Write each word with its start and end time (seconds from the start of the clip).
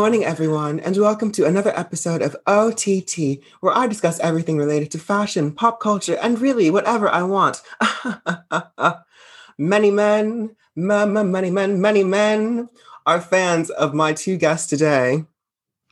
morning, 0.00 0.24
everyone, 0.24 0.80
and 0.80 0.96
welcome 0.96 1.30
to 1.30 1.44
another 1.44 1.78
episode 1.78 2.22
of 2.22 2.34
OTT, 2.46 3.38
where 3.60 3.76
I 3.76 3.86
discuss 3.86 4.18
everything 4.20 4.56
related 4.56 4.90
to 4.92 4.98
fashion, 4.98 5.52
pop 5.52 5.78
culture, 5.78 6.16
and 6.22 6.40
really 6.40 6.70
whatever 6.70 7.06
I 7.10 7.22
want. 7.22 7.60
many 9.58 9.90
men, 9.90 10.56
many 10.74 11.50
men, 11.50 11.82
many 11.82 12.02
men 12.02 12.70
are 13.04 13.20
fans 13.20 13.68
of 13.68 13.92
my 13.92 14.14
two 14.14 14.38
guests 14.38 14.66
today, 14.70 15.26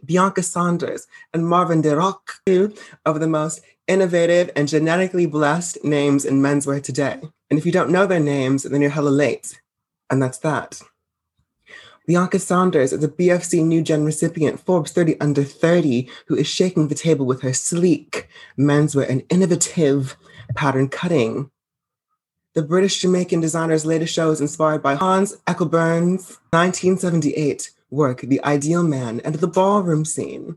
Bianca 0.02 0.42
Saunders 0.42 1.06
and 1.34 1.46
Marvin 1.46 1.82
Desroc, 1.82 2.16
two 2.46 2.72
of 3.04 3.20
the 3.20 3.28
most 3.28 3.60
innovative 3.88 4.50
and 4.56 4.68
genetically 4.68 5.26
blessed 5.26 5.84
names 5.84 6.24
in 6.24 6.40
menswear 6.40 6.82
today. 6.82 7.20
And 7.50 7.58
if 7.58 7.66
you 7.66 7.72
don't 7.72 7.90
know 7.90 8.06
their 8.06 8.20
names, 8.20 8.62
then 8.62 8.80
you're 8.80 8.90
hella 8.90 9.10
late. 9.10 9.60
And 10.08 10.22
that's 10.22 10.38
that. 10.38 10.80
Bianca 12.08 12.38
Saunders 12.38 12.94
is 12.94 13.04
a 13.04 13.08
BFC 13.08 13.62
New 13.62 13.82
Gen 13.82 14.02
recipient, 14.02 14.58
Forbes 14.58 14.92
30 14.92 15.20
Under 15.20 15.44
30, 15.44 16.08
who 16.26 16.36
is 16.36 16.46
shaking 16.46 16.88
the 16.88 16.94
table 16.94 17.26
with 17.26 17.42
her 17.42 17.52
sleek 17.52 18.30
menswear 18.58 19.06
and 19.06 19.24
innovative 19.28 20.16
pattern 20.54 20.88
cutting. 20.88 21.50
The 22.54 22.62
British 22.62 23.02
Jamaican 23.02 23.40
designer's 23.40 23.84
latest 23.84 24.14
show 24.14 24.30
is 24.30 24.40
inspired 24.40 24.82
by 24.82 24.94
Hans 24.94 25.36
Eijkelboom's 25.46 26.38
1978 26.48 27.72
work, 27.90 28.22
The 28.22 28.42
Ideal 28.42 28.84
Man 28.84 29.20
and 29.20 29.34
the 29.34 29.46
Ballroom 29.46 30.06
Scene. 30.06 30.56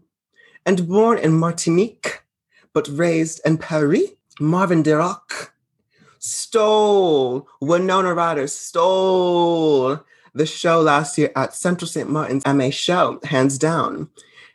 And 0.66 0.88
born 0.88 1.18
in 1.18 1.38
Martinique, 1.38 2.22
but 2.74 2.88
raised 2.88 3.42
in 3.46 3.58
Paris, 3.58 4.12
Marvin 4.40 4.84
Desroc 4.84 5.50
stole, 6.18 7.46
Winona 7.60 8.14
Ryder 8.14 8.48
stole 8.48 10.00
the 10.34 10.46
show 10.46 10.82
last 10.82 11.18
year 11.18 11.32
at 11.36 11.54
Central 11.54 11.88
St. 11.88 12.10
Martin's 12.10 12.46
MA 12.46 12.70
show, 12.70 13.20
hands 13.24 13.58
down. 13.58 14.10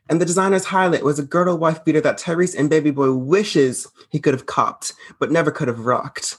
And 0.08 0.20
the 0.20 0.26
designer's 0.26 0.66
highlight 0.66 1.04
was 1.04 1.18
a 1.18 1.24
girdle 1.24 1.58
wife 1.58 1.84
beater 1.84 2.00
that 2.00 2.18
Tyrese 2.18 2.56
and 2.56 2.70
Baby 2.70 2.92
Boy 2.92 3.12
wishes 3.12 3.86
he 4.10 4.20
could 4.20 4.34
have 4.34 4.46
copped, 4.46 4.92
but 5.18 5.32
never 5.32 5.50
could 5.50 5.68
have 5.68 5.80
rocked. 5.80 6.38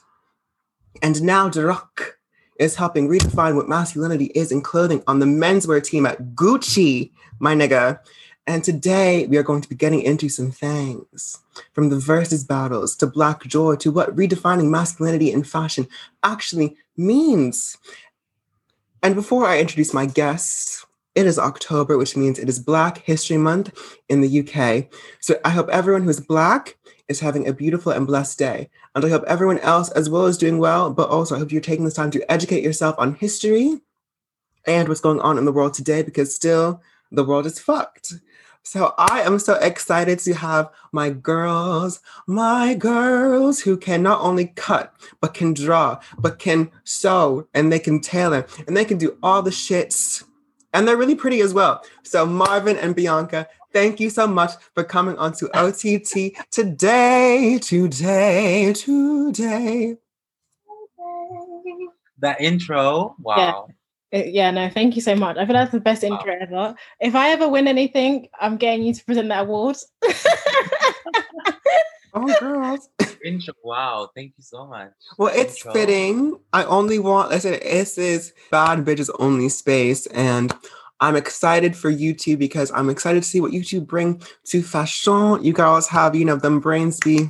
And 1.02 1.22
now 1.22 1.50
Desroc 1.50 2.14
is 2.60 2.76
helping 2.76 3.08
redefine 3.08 3.56
what 3.56 3.70
masculinity 3.70 4.26
is 4.34 4.52
in 4.52 4.62
clothing 4.62 5.04
on 5.06 5.20
the 5.20 5.26
menswear 5.26 5.84
team 5.84 6.06
at 6.06 6.34
Gucci, 6.34 7.12
my 7.40 7.54
nigga. 7.54 8.00
And 8.48 8.64
today 8.64 9.28
we 9.28 9.38
are 9.38 9.44
going 9.44 9.62
to 9.62 9.70
be 9.70 9.76
getting 9.76 10.02
into 10.02 10.30
some 10.30 10.52
things 10.52 11.40
from 11.74 11.90
the 11.90 12.00
versus 12.00 12.46
battles 12.46 12.96
to 12.96 13.06
Black 13.06 13.44
Joy 13.44 13.76
to 13.76 13.92
what 13.92 14.16
redefining 14.16 14.70
masculinity 14.70 15.32
in 15.32 15.44
fashion 15.44 15.88
actually 16.24 16.78
means. 16.96 17.78
And 19.08 19.16
before 19.16 19.46
I 19.46 19.62
introduce 19.62 19.94
my 19.94 20.06
guest, 20.06 20.86
it 21.16 21.26
is 21.26 21.40
October, 21.40 21.98
which 21.98 22.18
means 22.18 22.38
it 22.38 22.50
is 22.50 22.60
Black 22.60 22.98
History 23.06 23.38
Month 23.38 23.72
in 24.10 24.20
the 24.20 24.42
UK. 24.42 24.92
So 25.22 25.40
I 25.46 25.50
hope 25.52 25.70
everyone 25.70 26.04
who 26.04 26.10
is 26.10 26.20
Black 26.20 26.78
is 27.08 27.22
having 27.22 27.48
a 27.48 27.54
beautiful 27.54 27.94
and 27.94 28.06
blessed 28.06 28.38
day. 28.38 28.70
And 28.94 29.06
I 29.06 29.08
hope 29.08 29.24
everyone 29.26 29.60
else 29.60 29.90
as 29.92 30.10
well 30.10 30.26
is 30.26 30.38
doing 30.38 30.58
well, 30.58 30.92
but 30.92 31.10
also 31.10 31.36
I 31.36 31.40
hope 31.40 31.54
you're 31.54 31.62
taking 31.62 31.86
this 31.86 31.94
time 31.94 32.12
to 32.12 32.30
educate 32.30 32.66
yourself 32.66 32.96
on 32.98 33.16
history 33.16 33.80
and 34.66 34.90
what's 34.90 35.00
going 35.00 35.22
on 35.22 35.38
in 35.38 35.46
the 35.46 35.54
world 35.54 35.74
today 35.74 36.02
because 36.02 36.36
still 36.36 36.82
the 37.10 37.24
world 37.24 37.46
is 37.46 37.60
fucked. 37.60 38.12
So 38.70 38.94
I 38.98 39.22
am 39.22 39.40
so 39.40 39.54
excited 39.54 40.20
to 40.20 40.34
have 40.34 40.70
my 40.92 41.10
girls, 41.10 42.02
my 42.28 42.74
girls 42.74 43.62
who 43.62 43.78
can 43.78 44.04
not 44.04 44.20
only 44.20 44.48
cut, 44.48 44.94
but 45.22 45.34
can 45.34 45.54
draw, 45.54 46.02
but 46.20 46.38
can 46.38 46.70
sew, 46.84 47.48
and 47.54 47.72
they 47.72 47.80
can 47.80 48.02
tailor, 48.02 48.46
and 48.68 48.76
they 48.76 48.84
can 48.84 48.98
do 48.98 49.18
all 49.24 49.42
the 49.42 49.52
shits. 49.52 50.26
And 50.74 50.86
they're 50.86 50.98
really 50.98 51.16
pretty 51.16 51.40
as 51.40 51.54
well. 51.54 51.82
So 52.04 52.26
Marvin 52.26 52.76
and 52.76 52.94
Bianca, 52.94 53.48
thank 53.72 54.02
you 54.02 54.10
so 54.10 54.28
much 54.28 54.52
for 54.74 54.84
coming 54.84 55.18
onto 55.18 55.48
OTT 55.54 56.36
today, 56.52 57.60
today, 57.62 58.74
today. 58.74 59.96
That 62.20 62.42
intro, 62.42 63.16
wow. 63.22 63.68
Yeah. 63.70 63.76
Uh, 64.18 64.24
yeah, 64.26 64.50
no, 64.52 64.70
thank 64.70 64.96
you 64.96 65.02
so 65.02 65.16
much. 65.16 65.38
I 65.38 65.46
feel 65.46 65.54
that's 65.54 65.72
the 65.72 65.80
best 65.80 66.04
wow. 66.04 66.10
intro 66.10 66.36
ever. 66.42 66.76
If 67.00 67.14
I 67.16 67.30
ever 67.30 67.48
win 67.48 67.68
anything, 67.68 68.28
I'm 68.40 68.58
getting 68.58 68.84
you 68.84 68.94
to 68.94 69.06
present 69.06 69.30
that 69.30 69.42
award. 69.42 69.78
oh, 72.14 72.36
girls. 72.40 72.90
Intro. 73.26 73.54
Wow, 73.64 74.10
thank 74.16 74.34
you 74.38 74.44
so 74.44 74.68
much. 74.68 74.92
Well, 75.18 75.34
it's 75.36 75.58
intro. 75.58 75.74
fitting. 75.74 76.40
I 76.54 76.64
only 76.66 77.00
want, 77.00 77.34
I 77.34 77.40
said, 77.40 77.62
this 77.62 77.98
is 77.98 78.34
bad 78.52 78.86
bitches 78.86 79.10
only 79.20 79.50
space. 79.50 80.06
And 80.08 80.54
I'm 81.00 81.16
excited 81.16 81.76
for 81.76 81.90
you 81.90 82.14
two 82.14 82.38
because 82.38 82.72
I'm 82.72 82.90
excited 82.90 83.24
to 83.24 83.30
see 83.30 83.42
what 83.42 83.54
you 83.54 83.64
two 83.64 83.82
bring 83.82 84.22
to 84.46 84.62
fashion. 84.62 85.44
You 85.44 85.52
girls 85.52 85.88
have, 85.90 86.16
you 86.16 86.26
know, 86.26 86.38
them 86.38 86.60
brains 86.60 87.00
be 87.00 87.30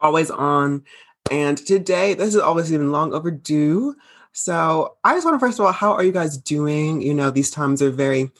always 0.00 0.30
on. 0.30 0.84
And 1.30 1.56
today, 1.58 2.14
this 2.14 2.34
is 2.34 2.40
always 2.40 2.72
even 2.72 2.92
long 2.92 3.14
overdue. 3.14 3.94
So 4.38 4.94
I 5.02 5.14
just 5.14 5.24
want 5.24 5.34
to 5.34 5.44
first 5.44 5.58
of 5.58 5.66
all, 5.66 5.72
how 5.72 5.92
are 5.94 6.04
you 6.04 6.12
guys 6.12 6.38
doing? 6.38 7.02
You 7.02 7.12
know, 7.12 7.28
these 7.32 7.50
times 7.50 7.82
are 7.82 7.90
very 7.90 8.30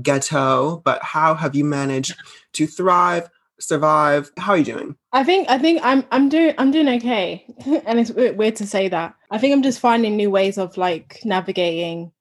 ghetto, 0.00 0.76
but 0.84 1.02
how 1.02 1.34
have 1.34 1.56
you 1.56 1.64
managed 1.64 2.14
to 2.52 2.66
thrive, 2.68 3.28
survive? 3.58 4.30
How 4.36 4.52
are 4.52 4.58
you 4.58 4.64
doing? 4.64 4.96
I 5.12 5.24
think 5.24 5.50
I 5.50 5.58
think 5.58 5.80
I'm 5.82 6.04
I'm 6.12 6.28
doing 6.28 6.54
I'm 6.58 6.70
doing 6.70 6.88
okay, 6.88 7.44
and 7.86 7.98
it's 7.98 8.12
weird 8.12 8.54
to 8.56 8.68
say 8.68 8.86
that. 8.88 9.16
I 9.32 9.38
think 9.38 9.52
I'm 9.52 9.64
just 9.64 9.80
finding 9.80 10.16
new 10.16 10.30
ways 10.30 10.58
of 10.58 10.76
like 10.76 11.20
navigating 11.24 12.12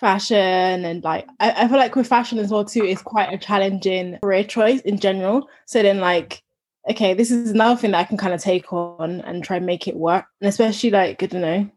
fashion 0.00 0.84
and 0.84 1.04
like 1.04 1.28
I, 1.38 1.52
I 1.52 1.68
feel 1.68 1.78
like 1.78 1.94
with 1.94 2.08
fashion 2.08 2.40
as 2.40 2.50
well 2.50 2.64
too 2.64 2.84
it's 2.84 3.00
quite 3.00 3.32
a 3.32 3.38
challenging 3.38 4.18
career 4.24 4.42
choice 4.42 4.80
in 4.80 4.98
general. 4.98 5.48
So 5.66 5.82
then 5.84 6.00
like 6.00 6.42
okay, 6.90 7.14
this 7.14 7.30
is 7.30 7.52
another 7.52 7.80
thing 7.80 7.92
that 7.92 8.00
I 8.00 8.04
can 8.04 8.16
kind 8.16 8.34
of 8.34 8.40
take 8.40 8.72
on 8.72 9.20
and 9.20 9.44
try 9.44 9.58
and 9.58 9.66
make 9.66 9.86
it 9.86 9.94
work. 9.94 10.24
And 10.40 10.48
especially 10.48 10.90
like 10.90 11.22
I 11.22 11.26
don't 11.26 11.42
know, 11.42 11.70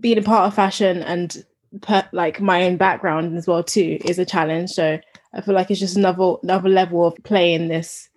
being 0.00 0.18
a 0.18 0.22
part 0.22 0.46
of 0.46 0.54
fashion 0.54 1.02
and 1.02 1.44
per, 1.82 2.08
like 2.12 2.40
my 2.40 2.64
own 2.64 2.76
background 2.76 3.36
as 3.36 3.46
well 3.46 3.62
too 3.62 3.98
is 4.04 4.18
a 4.18 4.24
challenge. 4.24 4.70
So 4.70 4.98
I 5.32 5.40
feel 5.40 5.54
like 5.54 5.70
it's 5.70 5.80
just 5.80 5.96
another 5.96 6.36
another 6.42 6.68
level 6.68 7.06
of 7.06 7.16
playing 7.22 7.68
this 7.68 8.08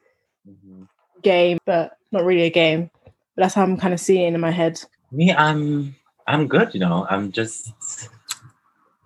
mm-hmm. 0.47 0.83
game, 1.21 1.59
but 1.66 1.97
not 2.11 2.25
really 2.25 2.44
a 2.44 2.49
game. 2.49 2.89
But 3.03 3.44
that's 3.44 3.53
how 3.53 3.63
I'm 3.63 3.77
kind 3.77 3.94
of 3.94 3.99
seeing 3.99 4.33
it 4.33 4.35
in 4.35 4.41
my 4.41 4.51
head. 4.51 4.81
Me, 5.11 5.33
I'm 5.33 5.95
I'm 6.27 6.47
good. 6.47 6.73
You 6.73 6.79
know, 6.79 7.05
I'm 7.09 7.31
just 7.31 7.71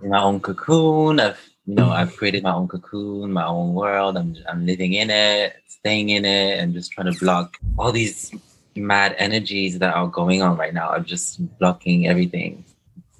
in 0.02 0.10
my 0.10 0.22
own 0.22 0.40
cocoon. 0.40 1.20
I've 1.20 1.40
you 1.66 1.76
know 1.76 1.90
I've 1.90 2.16
created 2.16 2.44
my 2.44 2.54
own 2.54 2.68
cocoon, 2.68 3.34
my 3.34 3.46
own 3.46 3.74
world. 3.74 4.18
I'm 4.18 4.36
I'm 4.50 4.66
living 4.66 4.94
in 4.94 5.10
it, 5.10 5.56
staying 5.68 6.10
in 6.10 6.26
it, 6.26 6.60
and 6.60 6.74
just 6.74 6.92
trying 6.92 7.12
to 7.12 7.20
block 7.20 7.58
all 7.78 7.92
these 7.92 8.32
mad 8.76 9.16
energies 9.18 9.80
that 9.80 9.94
are 9.94 10.08
going 10.08 10.42
on 10.42 10.58
right 10.58 10.74
now. 10.74 10.90
I'm 10.90 11.06
just 11.06 11.40
blocking 11.60 12.08
everything, 12.08 12.64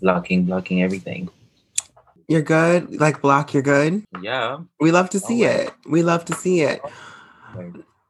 blocking, 0.02 0.46
blocking 0.46 0.82
everything. 0.84 1.30
You're 2.28 2.42
good, 2.42 3.00
like 3.00 3.22
block, 3.22 3.54
You're 3.54 3.64
good. 3.64 4.04
Yeah, 4.22 4.60
we 4.80 4.92
love 4.92 5.10
to 5.12 5.20
see 5.20 5.44
it. 5.44 5.74
We 5.88 6.04
love 6.04 6.26
to 6.26 6.36
see 6.36 6.62
it. 6.62 6.82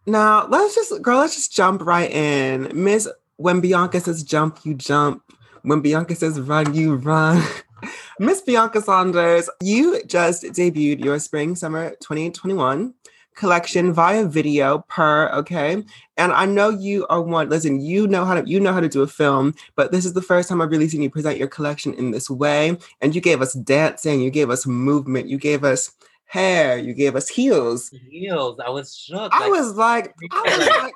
Now 0.08 0.48
let's 0.48 0.74
just, 0.74 1.02
girl. 1.02 1.20
Let's 1.20 1.36
just 1.36 1.54
jump 1.54 1.82
right 1.86 2.10
in, 2.10 2.72
Miss. 2.74 3.08
When 3.36 3.62
Bianca 3.62 4.00
says 4.00 4.24
jump, 4.24 4.60
you 4.64 4.74
jump. 4.74 5.22
When 5.62 5.82
Bianca 5.82 6.16
says 6.16 6.40
run, 6.40 6.74
you 6.74 6.96
run. 6.96 7.44
Miss 8.20 8.42
Bianca 8.42 8.82
Saunders, 8.82 9.48
you 9.62 10.04
just 10.06 10.44
debuted 10.44 11.04
your 11.04 11.20
spring 11.20 11.56
summer 11.56 11.92
2021 12.02 12.96
collection 13.38 13.94
via 13.94 14.26
video 14.26 14.80
per 14.90 15.30
okay? 15.30 15.84
And 16.18 16.34
i 16.34 16.46
know 16.46 16.70
you 16.70 17.06
are 17.08 17.22
one 17.22 17.50
listen 17.50 17.80
you 17.80 18.08
know 18.08 18.26
how 18.26 18.34
to 18.34 18.50
you 18.50 18.60
know 18.60 18.74
how 18.74 18.80
to 18.80 18.90
do 18.90 19.04
a 19.04 19.08
film 19.08 19.54
but 19.76 19.92
this 19.92 20.04
is 20.04 20.14
the 20.14 20.22
first 20.22 20.50
time 20.50 20.62
i've 20.62 20.72
really 20.72 20.90
seen 20.90 21.04
you 21.04 21.12
present 21.12 21.38
your 21.38 21.48
collection 21.48 21.94
in 21.94 22.12
this 22.12 22.30
way. 22.30 22.76
And 23.02 23.14
you 23.14 23.22
gave 23.22 23.42
us 23.42 23.54
dancing 23.54 24.22
you 24.22 24.32
gave 24.32 24.50
us 24.50 24.66
movement 24.66 25.30
you 25.30 25.38
gave 25.38 25.64
us 25.64 25.92
hair 26.26 26.78
you 26.78 26.94
gave 26.94 27.16
us 27.16 27.30
heels. 27.30 27.92
Heels 28.10 28.60
i 28.66 28.70
was 28.70 28.96
shook 28.98 29.32
i 29.32 29.42
like, 29.42 29.52
was 29.52 29.74
like 29.76 30.16
i 30.32 30.58
was 30.58 30.68
like 30.84 30.94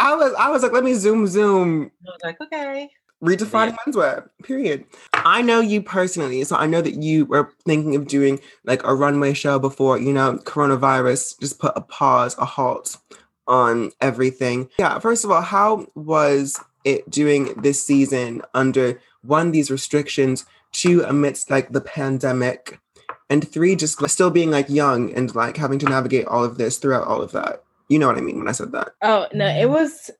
i 0.00 0.14
was 0.14 0.34
i 0.34 0.50
was 0.50 0.62
like 0.62 0.72
let 0.72 0.84
me 0.84 0.94
zoom 0.94 1.26
zoom. 1.26 1.90
I 2.06 2.10
was 2.10 2.20
like 2.24 2.40
okay 2.42 2.90
redefining 3.24 3.70
yeah. 3.86 3.92
menswear 3.92 4.28
period. 4.42 4.84
I 5.12 5.42
know 5.42 5.60
you 5.60 5.82
personally 5.82 6.44
so 6.44 6.56
i 6.56 6.66
know 6.66 6.80
that 6.80 7.02
you 7.02 7.24
were 7.26 7.50
thinking 7.64 7.96
of 7.96 8.06
doing 8.06 8.40
like 8.64 8.82
a 8.84 8.94
runway 8.94 9.32
show 9.32 9.58
before 9.58 9.98
you 9.98 10.12
know 10.12 10.34
coronavirus 10.44 11.40
just 11.40 11.58
put 11.58 11.72
a 11.76 11.80
pause 11.80 12.36
a 12.38 12.44
halt 12.44 12.96
on 13.46 13.90
everything. 14.00 14.68
Yeah 14.78 14.98
first 14.98 15.24
of 15.24 15.30
all 15.30 15.42
how 15.42 15.86
was 15.94 16.60
it 16.84 17.08
doing 17.10 17.54
this 17.60 17.84
season 17.84 18.42
under 18.52 19.00
one 19.22 19.52
these 19.52 19.70
restrictions 19.70 20.44
two 20.72 21.02
amidst 21.02 21.50
like 21.50 21.70
the 21.72 21.80
pandemic 21.80 22.80
and 23.30 23.48
three 23.50 23.74
just 23.74 24.02
like, 24.02 24.10
still 24.10 24.30
being 24.30 24.50
like 24.50 24.68
young 24.68 25.12
and 25.14 25.34
like 25.34 25.56
having 25.56 25.78
to 25.78 25.86
navigate 25.86 26.26
all 26.26 26.44
of 26.44 26.58
this 26.58 26.78
throughout 26.78 27.06
all 27.06 27.22
of 27.22 27.32
that? 27.32 27.62
You 27.88 27.98
know 27.98 28.06
what 28.06 28.18
i 28.18 28.20
mean 28.20 28.38
when 28.38 28.48
i 28.48 28.52
said 28.52 28.72
that. 28.72 28.90
Oh 29.02 29.26
no 29.32 29.46
it 29.46 29.64
mm-hmm. 29.64 29.72
was 29.72 30.10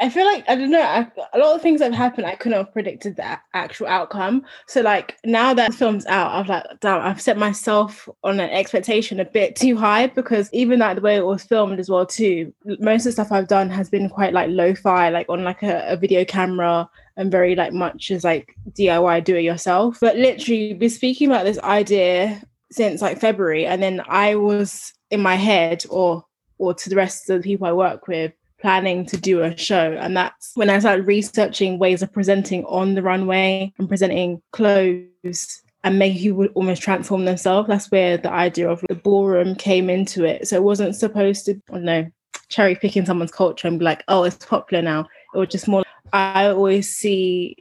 I 0.00 0.08
feel 0.08 0.24
like 0.24 0.48
I 0.48 0.54
don't 0.56 0.70
know. 0.70 0.80
I, 0.80 1.06
a 1.34 1.38
lot 1.38 1.54
of 1.54 1.60
things 1.60 1.80
that 1.80 1.92
have 1.92 1.94
happened, 1.94 2.26
I 2.26 2.34
couldn't 2.34 2.56
have 2.56 2.72
predicted 2.72 3.16
that 3.16 3.42
actual 3.52 3.86
outcome. 3.86 4.44
So 4.66 4.80
like 4.80 5.18
now 5.24 5.52
that 5.52 5.72
the 5.72 5.76
film's 5.76 6.06
out, 6.06 6.32
I've 6.32 6.48
like 6.48 6.64
damn, 6.80 7.02
I've 7.02 7.20
set 7.20 7.36
myself 7.36 8.08
on 8.24 8.40
an 8.40 8.48
expectation 8.48 9.20
a 9.20 9.26
bit 9.26 9.56
too 9.56 9.76
high 9.76 10.06
because 10.06 10.48
even 10.54 10.78
like 10.78 10.96
the 10.96 11.02
way 11.02 11.16
it 11.16 11.26
was 11.26 11.44
filmed 11.44 11.78
as 11.78 11.90
well 11.90 12.06
too. 12.06 12.52
Most 12.64 13.02
of 13.02 13.04
the 13.04 13.12
stuff 13.12 13.30
I've 13.30 13.48
done 13.48 13.68
has 13.68 13.90
been 13.90 14.08
quite 14.08 14.32
like 14.32 14.48
lo-fi, 14.50 15.10
like 15.10 15.28
on 15.28 15.44
like 15.44 15.62
a, 15.62 15.86
a 15.86 15.96
video 15.96 16.24
camera 16.24 16.88
and 17.18 17.30
very 17.30 17.54
like 17.54 17.74
much 17.74 18.10
as 18.10 18.24
like 18.24 18.54
DIY, 18.70 19.22
do 19.24 19.36
it 19.36 19.42
yourself. 19.42 19.98
But 20.00 20.16
literally, 20.16 20.72
been 20.72 20.88
speaking 20.88 21.28
about 21.28 21.44
this 21.44 21.58
idea 21.58 22.42
since 22.72 23.02
like 23.02 23.20
February, 23.20 23.66
and 23.66 23.82
then 23.82 24.02
I 24.08 24.36
was 24.36 24.94
in 25.10 25.20
my 25.20 25.34
head 25.34 25.84
or 25.90 26.24
or 26.56 26.74
to 26.74 26.90
the 26.90 26.96
rest 26.96 27.28
of 27.28 27.42
the 27.42 27.46
people 27.46 27.66
I 27.66 27.72
work 27.72 28.06
with 28.06 28.32
planning 28.60 29.06
to 29.06 29.16
do 29.16 29.42
a 29.42 29.56
show. 29.56 29.92
And 29.92 30.16
that's 30.16 30.52
when 30.54 30.70
I 30.70 30.78
started 30.78 31.06
researching 31.06 31.78
ways 31.78 32.02
of 32.02 32.12
presenting 32.12 32.64
on 32.66 32.94
the 32.94 33.02
runway 33.02 33.72
and 33.78 33.88
presenting 33.88 34.42
clothes 34.52 35.62
and 35.82 35.98
making 35.98 36.20
people 36.20 36.46
almost 36.54 36.82
transform 36.82 37.24
themselves. 37.24 37.68
That's 37.68 37.90
where 37.90 38.16
the 38.16 38.30
idea 38.30 38.68
of 38.68 38.84
the 38.88 38.94
ballroom 38.94 39.54
came 39.54 39.88
into 39.88 40.24
it. 40.24 40.46
So 40.48 40.56
it 40.56 40.62
wasn't 40.62 40.96
supposed 40.96 41.46
to, 41.46 41.60
I 41.72 41.78
know, 41.78 42.10
cherry 42.48 42.74
picking 42.74 43.06
someone's 43.06 43.32
culture 43.32 43.68
and 43.68 43.78
be 43.78 43.84
like, 43.84 44.04
oh, 44.08 44.24
it's 44.24 44.44
popular 44.44 44.82
now. 44.82 45.06
It 45.34 45.38
was 45.38 45.48
just 45.48 45.68
more, 45.68 45.84
I 46.12 46.46
always 46.46 46.94
see 46.94 47.56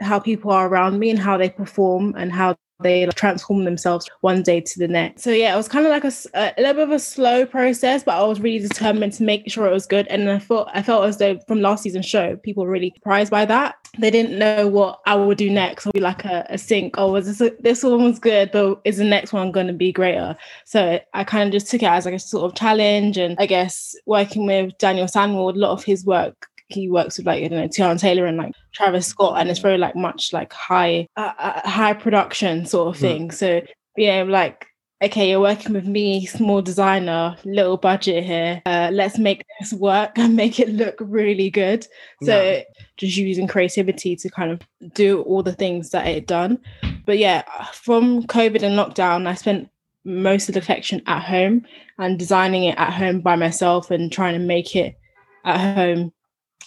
how 0.00 0.18
people 0.18 0.50
are 0.50 0.68
around 0.68 0.98
me 0.98 1.10
and 1.10 1.18
how 1.18 1.36
they 1.36 1.50
perform 1.50 2.14
and 2.16 2.32
how 2.32 2.56
they 2.80 3.06
like, 3.06 3.14
transform 3.14 3.64
themselves 3.64 4.08
one 4.20 4.42
day 4.42 4.60
to 4.60 4.78
the 4.78 4.88
next. 4.88 5.22
So 5.22 5.30
yeah, 5.30 5.54
it 5.54 5.56
was 5.56 5.68
kind 5.68 5.86
of 5.86 5.92
like 5.92 6.04
a, 6.04 6.12
a 6.34 6.60
little 6.60 6.74
bit 6.74 6.82
of 6.82 6.90
a 6.90 6.98
slow 6.98 7.46
process, 7.46 8.02
but 8.02 8.14
I 8.14 8.24
was 8.24 8.40
really 8.40 8.66
determined 8.66 9.12
to 9.14 9.22
make 9.22 9.50
sure 9.50 9.66
it 9.66 9.72
was 9.72 9.86
good. 9.86 10.06
And 10.08 10.30
I 10.30 10.38
thought 10.38 10.68
I 10.74 10.82
felt 10.82 11.04
as 11.04 11.18
though 11.18 11.38
from 11.46 11.60
last 11.60 11.82
season's 11.82 12.06
show, 12.06 12.36
people 12.36 12.64
were 12.64 12.70
really 12.70 12.92
surprised 12.94 13.30
by 13.30 13.44
that. 13.46 13.76
They 13.98 14.10
didn't 14.10 14.38
know 14.38 14.68
what 14.68 15.00
I 15.06 15.14
would 15.14 15.38
do 15.38 15.50
next. 15.50 15.86
Would 15.86 15.94
be 15.94 16.00
like 16.00 16.24
a, 16.24 16.46
a 16.50 16.58
sync. 16.58 16.96
Oh, 16.98 17.12
was 17.12 17.26
this 17.26 17.40
a, 17.40 17.54
this 17.60 17.82
one 17.82 18.04
was 18.04 18.18
good, 18.18 18.50
but 18.52 18.80
is 18.84 18.98
the 18.98 19.04
next 19.04 19.32
one 19.32 19.52
going 19.52 19.68
to 19.68 19.72
be 19.72 19.92
greater? 19.92 20.36
So 20.64 21.00
I 21.14 21.24
kind 21.24 21.48
of 21.48 21.52
just 21.52 21.70
took 21.70 21.82
it 21.82 21.86
as 21.86 22.04
like 22.04 22.14
a 22.14 22.18
sort 22.18 22.44
of 22.44 22.56
challenge. 22.56 23.16
And 23.16 23.36
I 23.38 23.46
guess 23.46 23.96
working 24.04 24.46
with 24.46 24.76
Daniel 24.78 25.08
Sannwald, 25.08 25.56
a 25.56 25.58
lot 25.58 25.72
of 25.72 25.84
his 25.84 26.04
work 26.04 26.48
he 26.68 26.88
works 26.88 27.16
with 27.16 27.26
like 27.26 27.42
you 27.42 27.48
know 27.48 27.68
Teyana 27.68 27.98
Taylor 27.98 28.26
and 28.26 28.36
like 28.36 28.52
Travis 28.72 29.06
Scott, 29.06 29.40
and 29.40 29.48
it's 29.48 29.60
very 29.60 29.78
like 29.78 29.96
much 29.96 30.32
like 30.32 30.52
high 30.52 31.08
uh, 31.16 31.32
uh, 31.38 31.68
high 31.68 31.94
production 31.94 32.66
sort 32.66 32.88
of 32.88 32.96
hmm. 32.96 33.00
thing. 33.00 33.28
Mm. 33.28 33.34
So 33.34 33.62
yeah, 33.96 34.24
like 34.26 34.66
okay, 35.02 35.28
you're 35.28 35.40
working 35.40 35.74
with 35.74 35.86
me, 35.86 36.24
small 36.26 36.62
designer, 36.62 37.36
little 37.44 37.76
budget 37.76 38.24
here. 38.24 38.62
Uh, 38.64 38.90
let's 38.92 39.18
make 39.18 39.44
this 39.60 39.72
work 39.72 40.18
and 40.18 40.36
make 40.42 40.58
it 40.58 40.70
look 40.70 40.96
really 41.00 41.50
good. 41.50 41.86
So 42.22 42.42
yeah. 42.42 42.62
just 42.96 43.16
using 43.16 43.46
creativity 43.46 44.16
to 44.16 44.30
kind 44.30 44.50
of 44.50 44.60
do 44.94 45.22
all 45.22 45.42
the 45.42 45.52
things 45.52 45.90
that 45.90 46.06
it 46.06 46.26
done. 46.26 46.58
But 47.04 47.18
yeah, 47.18 47.42
from 47.72 48.22
COVID 48.24 48.62
and 48.62 48.78
lockdown, 48.78 49.26
I 49.26 49.34
spent 49.34 49.68
most 50.04 50.48
of 50.48 50.54
the 50.54 50.60
collection 50.60 51.02
at 51.06 51.22
home 51.22 51.66
and 51.98 52.18
designing 52.18 52.64
it 52.64 52.78
at 52.78 52.92
home 52.92 53.20
by 53.20 53.36
myself 53.36 53.90
and 53.90 54.10
trying 54.10 54.34
to 54.34 54.44
make 54.44 54.74
it 54.76 54.96
at 55.44 55.74
home 55.74 56.12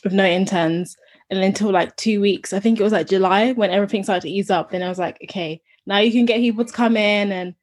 with 0.04 0.14
no 0.14 0.26
interns. 0.26 0.96
And 1.32 1.44
until 1.44 1.70
like 1.70 1.96
two 1.96 2.20
weeks 2.22 2.54
i 2.54 2.60
think 2.60 2.80
it 2.80 2.84
was 2.84 2.92
like 2.92 3.08
july 3.08 3.52
when 3.52 3.70
everything 3.70 4.02
started 4.02 4.22
to 4.22 4.32
ease 4.32 4.50
up 4.50 4.72
then 4.72 4.82
i 4.82 4.90
was 4.90 4.98
like 4.98 5.20
okay 5.26 5.62
now 5.86 6.00
you 6.00 6.12
can 6.12 6.26
get 6.26 6.40
people 6.40 6.66
to 6.66 6.74
come 6.74 6.98
in 6.98 7.32
and 7.32 7.54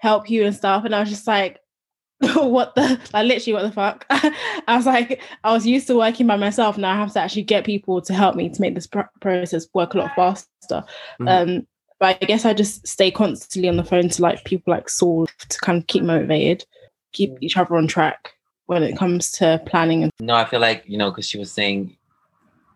help 0.00 0.28
you 0.28 0.44
and 0.44 0.54
stuff. 0.54 0.84
And 0.84 0.94
i 0.94 1.00
was 1.00 1.08
just 1.08 1.26
like 1.26 1.58
what 2.34 2.74
the 2.74 3.00
like 3.12 3.26
literally 3.26 3.52
what 3.52 3.62
the 3.62 3.72
fuck? 3.72 4.06
I 4.10 4.76
was 4.76 4.86
like 4.86 5.22
i 5.44 5.52
was 5.52 5.66
used 5.66 5.86
to 5.86 5.96
working 5.96 6.26
by 6.26 6.36
myself. 6.36 6.78
Now 6.78 6.92
i 6.92 6.96
have 6.96 7.12
to 7.14 7.20
actually 7.20 7.42
get 7.42 7.64
people 7.64 8.00
to 8.02 8.14
help 8.14 8.36
me 8.36 8.48
to 8.48 8.60
make 8.60 8.74
this 8.74 8.86
pr- 8.86 9.00
process 9.20 9.66
work 9.74 9.94
a 9.94 9.98
lot 9.98 10.14
faster. 10.14 10.48
Mm-hmm. 10.70 11.28
um 11.28 11.66
but 11.98 12.18
i 12.22 12.26
guess 12.26 12.44
i 12.44 12.52
just 12.52 12.86
stay 12.86 13.10
constantly 13.10 13.68
on 13.68 13.76
the 13.76 13.84
phone 13.84 14.08
to 14.08 14.22
like 14.22 14.44
people 14.44 14.70
like 14.70 14.88
saul 14.88 15.26
to 15.48 15.58
kind 15.60 15.78
of 15.78 15.86
keep 15.86 16.02
motivated 16.02 16.64
keep 17.12 17.30
each 17.40 17.56
other 17.56 17.76
on 17.76 17.86
track 17.86 18.32
when 18.66 18.82
it 18.82 18.96
comes 18.96 19.30
to 19.32 19.60
planning? 19.66 20.04
And- 20.04 20.12
no, 20.20 20.34
I 20.34 20.44
feel 20.44 20.60
like, 20.60 20.84
you 20.86 20.98
know, 20.98 21.10
because 21.10 21.28
she 21.28 21.38
was 21.38 21.50
saying, 21.50 21.96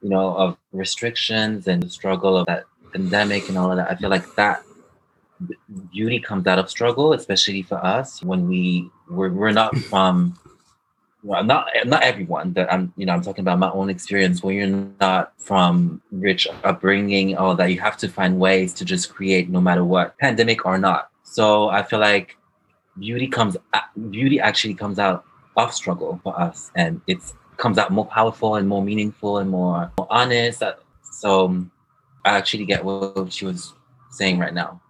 you 0.02 0.08
know, 0.08 0.34
of 0.34 0.56
restrictions 0.72 1.66
and 1.68 1.82
the 1.82 1.90
struggle 1.90 2.36
of 2.36 2.46
that 2.46 2.64
pandemic 2.92 3.48
and 3.48 3.58
all 3.58 3.70
of 3.70 3.76
that. 3.76 3.90
I 3.90 3.96
feel 3.96 4.10
like 4.10 4.34
that 4.36 4.62
beauty 5.92 6.18
comes 6.20 6.46
out 6.46 6.58
of 6.58 6.70
struggle, 6.70 7.12
especially 7.12 7.62
for 7.62 7.84
us 7.84 8.22
when 8.22 8.48
we 8.48 8.90
we're, 9.08 9.30
we're 9.30 9.52
not 9.52 9.76
from 9.90 10.38
well, 11.22 11.44
not 11.44 11.68
not 11.84 12.02
everyone, 12.02 12.52
but 12.52 12.72
I'm 12.72 12.92
you 12.96 13.06
know 13.06 13.12
I'm 13.12 13.22
talking 13.22 13.42
about 13.42 13.58
my 13.58 13.70
own 13.70 13.90
experience. 13.90 14.42
When 14.42 14.56
you're 14.56 14.88
not 15.00 15.32
from 15.38 16.00
rich 16.10 16.48
upbringing, 16.64 17.36
all 17.36 17.54
that, 17.56 17.66
you 17.66 17.80
have 17.80 17.96
to 17.98 18.08
find 18.08 18.38
ways 18.40 18.72
to 18.74 18.84
just 18.84 19.12
create 19.12 19.50
no 19.50 19.60
matter 19.60 19.84
what, 19.84 20.16
pandemic 20.18 20.64
or 20.64 20.78
not. 20.78 21.10
So 21.22 21.68
I 21.68 21.82
feel 21.82 21.98
like 21.98 22.36
beauty 22.98 23.28
comes 23.28 23.56
beauty 24.10 24.40
actually 24.40 24.74
comes 24.74 24.98
out 24.98 25.24
of 25.68 25.74
struggle 25.74 26.20
for 26.22 26.38
us, 26.38 26.70
and 26.74 27.00
it 27.06 27.18
comes 27.56 27.78
out 27.78 27.90
more 27.90 28.06
powerful 28.06 28.56
and 28.56 28.66
more 28.66 28.82
meaningful 28.82 29.38
and 29.38 29.50
more, 29.50 29.92
more 29.98 30.06
honest. 30.10 30.62
So 31.12 31.44
um, 31.46 31.70
I 32.24 32.30
actually 32.30 32.64
get 32.64 32.84
what 32.84 33.32
she 33.32 33.44
was 33.44 33.74
saying 34.10 34.38
right 34.38 34.54
now. 34.54 34.80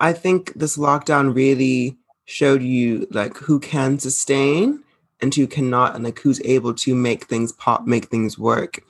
I 0.00 0.12
think 0.12 0.52
this 0.54 0.76
lockdown 0.76 1.34
really 1.34 1.98
showed 2.24 2.62
you 2.62 3.06
like 3.10 3.36
who 3.36 3.60
can 3.60 3.98
sustain 3.98 4.82
and 5.20 5.34
who 5.34 5.46
cannot, 5.46 5.94
and 5.94 6.04
like 6.04 6.18
who's 6.20 6.40
able 6.44 6.74
to 6.74 6.94
make 6.94 7.24
things 7.24 7.52
pop, 7.52 7.86
make 7.86 8.06
things 8.06 8.38
work. 8.38 8.82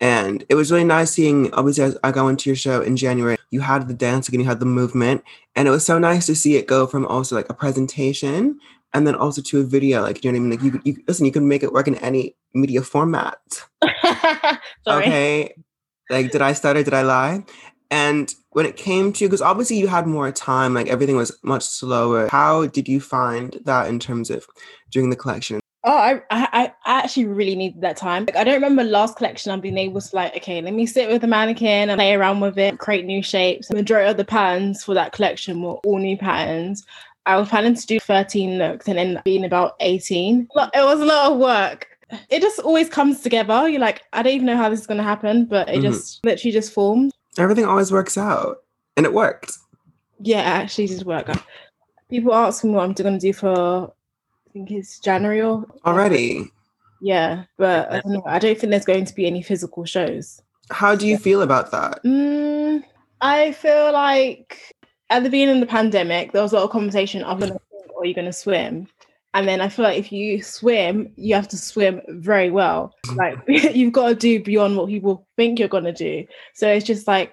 And 0.00 0.44
it 0.48 0.56
was 0.56 0.72
really 0.72 0.84
nice 0.84 1.12
seeing, 1.12 1.52
obviously, 1.54 1.96
I 2.02 2.10
got 2.10 2.26
into 2.26 2.50
your 2.50 2.56
show 2.56 2.80
in 2.80 2.96
January. 2.96 3.36
You 3.50 3.60
had 3.60 3.86
the 3.86 3.94
dancing 3.94 4.34
and 4.34 4.42
you 4.42 4.48
had 4.48 4.58
the 4.58 4.66
movement. 4.66 5.22
And 5.54 5.68
it 5.68 5.70
was 5.70 5.86
so 5.86 5.96
nice 5.98 6.26
to 6.26 6.34
see 6.34 6.56
it 6.56 6.66
go 6.66 6.88
from 6.88 7.06
also 7.06 7.36
like 7.36 7.48
a 7.48 7.54
presentation 7.54 8.58
and 8.94 9.06
then 9.06 9.14
also 9.14 9.42
to 9.42 9.60
a 9.60 9.64
video. 9.64 10.02
Like, 10.02 10.24
you 10.24 10.30
know 10.30 10.38
what 10.38 10.44
I 10.44 10.48
mean? 10.48 10.50
Like, 10.50 10.62
you, 10.62 10.80
you 10.84 11.02
listen, 11.08 11.26
you 11.26 11.32
can 11.32 11.48
make 11.48 11.62
it 11.62 11.72
work 11.72 11.88
in 11.88 11.96
any 11.96 12.36
media 12.54 12.82
format. 12.82 13.38
okay. 14.86 15.54
Like, 16.10 16.30
did 16.30 16.42
I 16.42 16.52
stutter? 16.52 16.82
Did 16.82 16.94
I 16.94 17.02
lie? 17.02 17.44
And 17.90 18.34
when 18.50 18.64
it 18.64 18.76
came 18.76 19.12
to, 19.14 19.26
because 19.26 19.42
obviously 19.42 19.78
you 19.78 19.86
had 19.86 20.06
more 20.06 20.30
time, 20.32 20.72
like 20.74 20.88
everything 20.88 21.16
was 21.16 21.36
much 21.42 21.62
slower. 21.62 22.28
How 22.28 22.66
did 22.66 22.88
you 22.88 23.00
find 23.00 23.58
that 23.64 23.88
in 23.88 23.98
terms 23.98 24.30
of 24.30 24.46
doing 24.90 25.10
the 25.10 25.16
collection? 25.16 25.60
Oh, 25.84 25.96
I, 25.96 26.22
I, 26.30 26.72
I 26.86 26.98
actually 27.00 27.26
really 27.26 27.56
needed 27.56 27.80
that 27.80 27.96
time. 27.96 28.24
Like, 28.26 28.36
I 28.36 28.44
don't 28.44 28.54
remember 28.54 28.84
last 28.84 29.16
collection 29.16 29.50
I've 29.50 29.60
been 29.60 29.76
able 29.76 30.00
to 30.00 30.16
like, 30.16 30.36
okay, 30.36 30.62
let 30.62 30.74
me 30.74 30.86
sit 30.86 31.10
with 31.10 31.22
the 31.22 31.26
mannequin 31.26 31.90
and 31.90 31.98
play 31.98 32.14
around 32.14 32.40
with 32.40 32.56
it, 32.56 32.78
create 32.78 33.04
new 33.04 33.22
shapes. 33.22 33.66
The 33.68 33.74
majority 33.74 34.08
of 34.08 34.16
the 34.16 34.24
patterns 34.24 34.84
for 34.84 34.94
that 34.94 35.12
collection 35.12 35.60
were 35.60 35.74
all 35.84 35.98
new 35.98 36.16
patterns. 36.16 36.86
I 37.26 37.36
was 37.36 37.48
planning 37.48 37.74
to 37.74 37.86
do 37.86 38.00
13 38.00 38.58
looks 38.58 38.88
and 38.88 38.98
end 38.98 39.18
up 39.18 39.24
being 39.24 39.44
about 39.44 39.76
18. 39.80 40.48
It 40.50 40.84
was 40.84 41.00
a 41.00 41.04
lot 41.04 41.32
of 41.32 41.38
work. 41.38 41.88
It 42.28 42.42
just 42.42 42.58
always 42.60 42.88
comes 42.88 43.20
together. 43.20 43.68
You're 43.68 43.80
like, 43.80 44.02
I 44.12 44.22
don't 44.22 44.34
even 44.34 44.46
know 44.46 44.56
how 44.56 44.68
this 44.68 44.80
is 44.80 44.86
going 44.86 44.98
to 44.98 45.04
happen, 45.04 45.46
but 45.46 45.68
it 45.68 45.74
mm-hmm. 45.74 45.82
just 45.82 46.24
literally 46.24 46.52
just 46.52 46.72
formed. 46.72 47.12
Everything 47.38 47.64
always 47.64 47.92
works 47.92 48.18
out. 48.18 48.58
And 48.96 49.06
it 49.06 49.14
worked. 49.14 49.56
Yeah, 50.20 50.40
it 50.40 50.62
actually 50.62 50.88
did 50.88 51.04
work. 51.04 51.30
People 52.10 52.34
ask 52.34 52.62
me 52.64 52.70
what 52.70 52.84
I'm 52.84 52.92
going 52.92 53.18
to 53.18 53.18
do 53.18 53.32
for, 53.32 53.86
I 53.88 54.52
think 54.52 54.70
it's 54.70 54.98
January 54.98 55.40
or. 55.40 55.64
Already? 55.86 56.50
Yeah, 57.00 57.44
but 57.56 57.90
I 57.90 58.00
don't 58.00 58.12
know. 58.12 58.22
I 58.26 58.38
don't 58.38 58.58
think 58.58 58.70
there's 58.70 58.84
going 58.84 59.06
to 59.06 59.14
be 59.14 59.26
any 59.26 59.42
physical 59.42 59.84
shows. 59.84 60.42
How 60.70 60.94
do 60.94 61.06
you 61.06 61.18
feel 61.18 61.42
about 61.42 61.70
that? 61.70 62.02
Mm, 62.04 62.84
I 63.20 63.52
feel 63.52 63.92
like 63.92 64.74
at 65.12 65.22
the 65.22 65.30
beginning 65.30 65.56
of 65.56 65.60
the 65.60 65.66
pandemic, 65.66 66.32
there 66.32 66.42
was 66.42 66.52
a 66.52 66.56
lot 66.56 66.64
of 66.64 66.70
conversation: 66.70 67.22
are 67.22 67.34
you 67.34 67.40
going 67.40 67.52
to 67.52 67.58
swim 67.58 67.72
are 68.02 68.06
you 68.06 68.14
going 68.14 68.26
to 68.26 68.32
swim? 68.32 68.88
And 69.34 69.48
then 69.48 69.62
I 69.62 69.68
feel 69.68 69.84
like 69.84 69.98
if 69.98 70.12
you 70.12 70.42
swim, 70.42 71.10
you 71.16 71.34
have 71.34 71.48
to 71.48 71.56
swim 71.56 72.02
very 72.08 72.50
well. 72.50 72.94
Like 73.14 73.38
you've 73.48 73.92
got 73.92 74.08
to 74.08 74.14
do 74.14 74.42
beyond 74.42 74.76
what 74.76 74.88
people 74.88 75.26
think 75.36 75.58
you're 75.58 75.68
going 75.68 75.84
to 75.84 75.92
do. 75.92 76.26
So 76.54 76.68
it's 76.68 76.86
just 76.86 77.06
like 77.06 77.32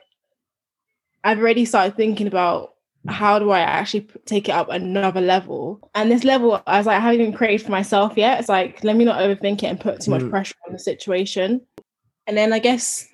I've 1.23 1.39
already 1.39 1.65
started 1.65 1.97
thinking 1.97 2.27
about 2.27 2.75
how 3.07 3.39
do 3.39 3.49
I 3.49 3.59
actually 3.59 4.07
take 4.25 4.47
it 4.47 4.53
up 4.53 4.69
another 4.69 5.19
level? 5.19 5.89
And 5.93 6.09
this 6.09 6.23
level, 6.23 6.61
I 6.65 6.77
was 6.77 6.85
like, 6.85 6.97
I 6.97 7.01
haven't 7.01 7.21
even 7.21 7.33
created 7.33 7.65
for 7.65 7.71
myself 7.71 8.13
yet. 8.15 8.39
It's 8.39 8.49
like, 8.49 8.83
let 8.83 8.95
me 8.95 9.03
not 9.03 9.19
overthink 9.19 9.63
it 9.63 9.67
and 9.67 9.79
put 9.79 10.01
too 10.01 10.11
much 10.11 10.21
mm. 10.21 10.29
pressure 10.29 10.55
on 10.67 10.73
the 10.73 10.79
situation. 10.79 11.61
And 12.27 12.37
then 12.37 12.53
I 12.53 12.59
guess 12.59 13.07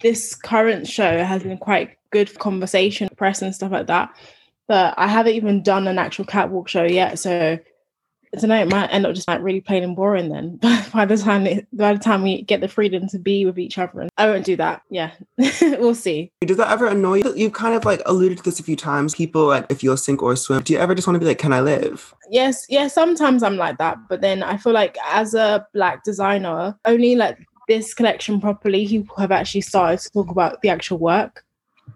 this 0.00 0.34
current 0.34 0.88
show 0.88 1.22
has 1.22 1.42
been 1.42 1.58
quite 1.58 1.96
good 2.10 2.38
conversation, 2.38 3.08
press 3.16 3.42
and 3.42 3.54
stuff 3.54 3.72
like 3.72 3.86
that. 3.86 4.14
But 4.68 4.94
I 4.96 5.08
haven't 5.08 5.34
even 5.34 5.62
done 5.62 5.88
an 5.88 5.98
actual 5.98 6.24
catwalk 6.24 6.68
show 6.68 6.84
yet, 6.84 7.18
so 7.18 7.58
I 8.32 8.38
don't 8.38 8.48
know. 8.48 8.62
It 8.62 8.70
might 8.70 8.86
end 8.86 9.04
up 9.04 9.14
just 9.14 9.26
like 9.26 9.42
really 9.42 9.60
plain 9.60 9.82
and 9.82 9.96
boring 9.96 10.28
then. 10.28 10.58
But 10.62 10.92
by 10.92 11.04
the 11.04 11.16
time 11.16 11.46
it, 11.46 11.66
by 11.72 11.92
the 11.94 11.98
time 11.98 12.22
we 12.22 12.42
get 12.42 12.60
the 12.60 12.68
freedom 12.68 13.08
to 13.08 13.18
be 13.18 13.44
with 13.44 13.58
each 13.58 13.78
other, 13.78 14.02
and 14.02 14.10
I 14.16 14.26
won't 14.26 14.44
do 14.44 14.56
that. 14.56 14.82
Yeah, 14.90 15.10
we'll 15.60 15.94
see. 15.94 16.30
Does 16.42 16.56
that 16.58 16.70
ever 16.70 16.86
annoy 16.86 17.18
you? 17.18 17.34
You've 17.34 17.52
kind 17.52 17.74
of 17.74 17.84
like 17.84 18.02
alluded 18.06 18.38
to 18.38 18.44
this 18.44 18.60
a 18.60 18.62
few 18.62 18.76
times. 18.76 19.14
People 19.14 19.46
like 19.46 19.66
if 19.68 19.82
you'll 19.82 19.96
sink 19.96 20.22
or 20.22 20.36
swim. 20.36 20.62
Do 20.62 20.72
you 20.72 20.78
ever 20.78 20.94
just 20.94 21.08
want 21.08 21.16
to 21.16 21.20
be 21.20 21.26
like, 21.26 21.38
can 21.38 21.52
I 21.52 21.60
live? 21.60 22.14
Yes, 22.28 22.66
yeah. 22.68 22.86
Sometimes 22.86 23.42
I'm 23.42 23.56
like 23.56 23.78
that, 23.78 23.98
but 24.08 24.20
then 24.20 24.42
I 24.44 24.56
feel 24.56 24.72
like 24.72 24.96
as 25.04 25.34
a 25.34 25.66
black 25.74 26.04
designer, 26.04 26.76
only 26.84 27.16
like 27.16 27.38
this 27.66 27.94
collection 27.94 28.40
properly, 28.40 28.86
people 28.86 29.16
have 29.16 29.32
actually 29.32 29.60
started 29.62 29.98
to 30.00 30.10
talk 30.10 30.30
about 30.30 30.62
the 30.62 30.68
actual 30.68 30.98
work 30.98 31.44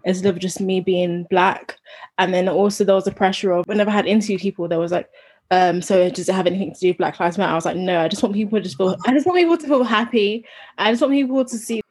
instead 0.03 0.29
of 0.29 0.39
just 0.39 0.59
me 0.61 0.79
being 0.79 1.25
black. 1.29 1.77
And 2.17 2.33
then 2.33 2.47
also 2.49 2.83
there 2.83 2.95
was 2.95 3.07
a 3.07 3.11
pressure 3.11 3.51
of 3.51 3.65
whenever 3.67 3.89
I 3.89 3.93
had 3.93 4.05
interviewed 4.05 4.41
people, 4.41 4.67
there 4.67 4.79
was 4.79 4.91
like, 4.91 5.09
um, 5.51 5.81
so 5.81 6.09
does 6.09 6.27
it 6.27 6.35
have 6.35 6.47
anything 6.47 6.73
to 6.73 6.79
do 6.79 6.87
with 6.89 6.97
Black 6.97 7.19
Lives 7.19 7.37
Matter? 7.37 7.51
I 7.51 7.55
was 7.55 7.65
like, 7.65 7.77
no, 7.77 8.01
I 8.01 8.07
just 8.07 8.23
want 8.23 8.33
people 8.33 8.57
to 8.57 8.63
just 8.63 8.77
feel 8.77 8.95
I 9.05 9.13
just 9.13 9.25
want 9.27 9.37
people 9.37 9.57
to 9.57 9.67
feel 9.67 9.83
happy. 9.83 10.45
I 10.77 10.91
just 10.91 11.01
want 11.01 11.13
people 11.13 11.45
to 11.45 11.57
see 11.57 11.81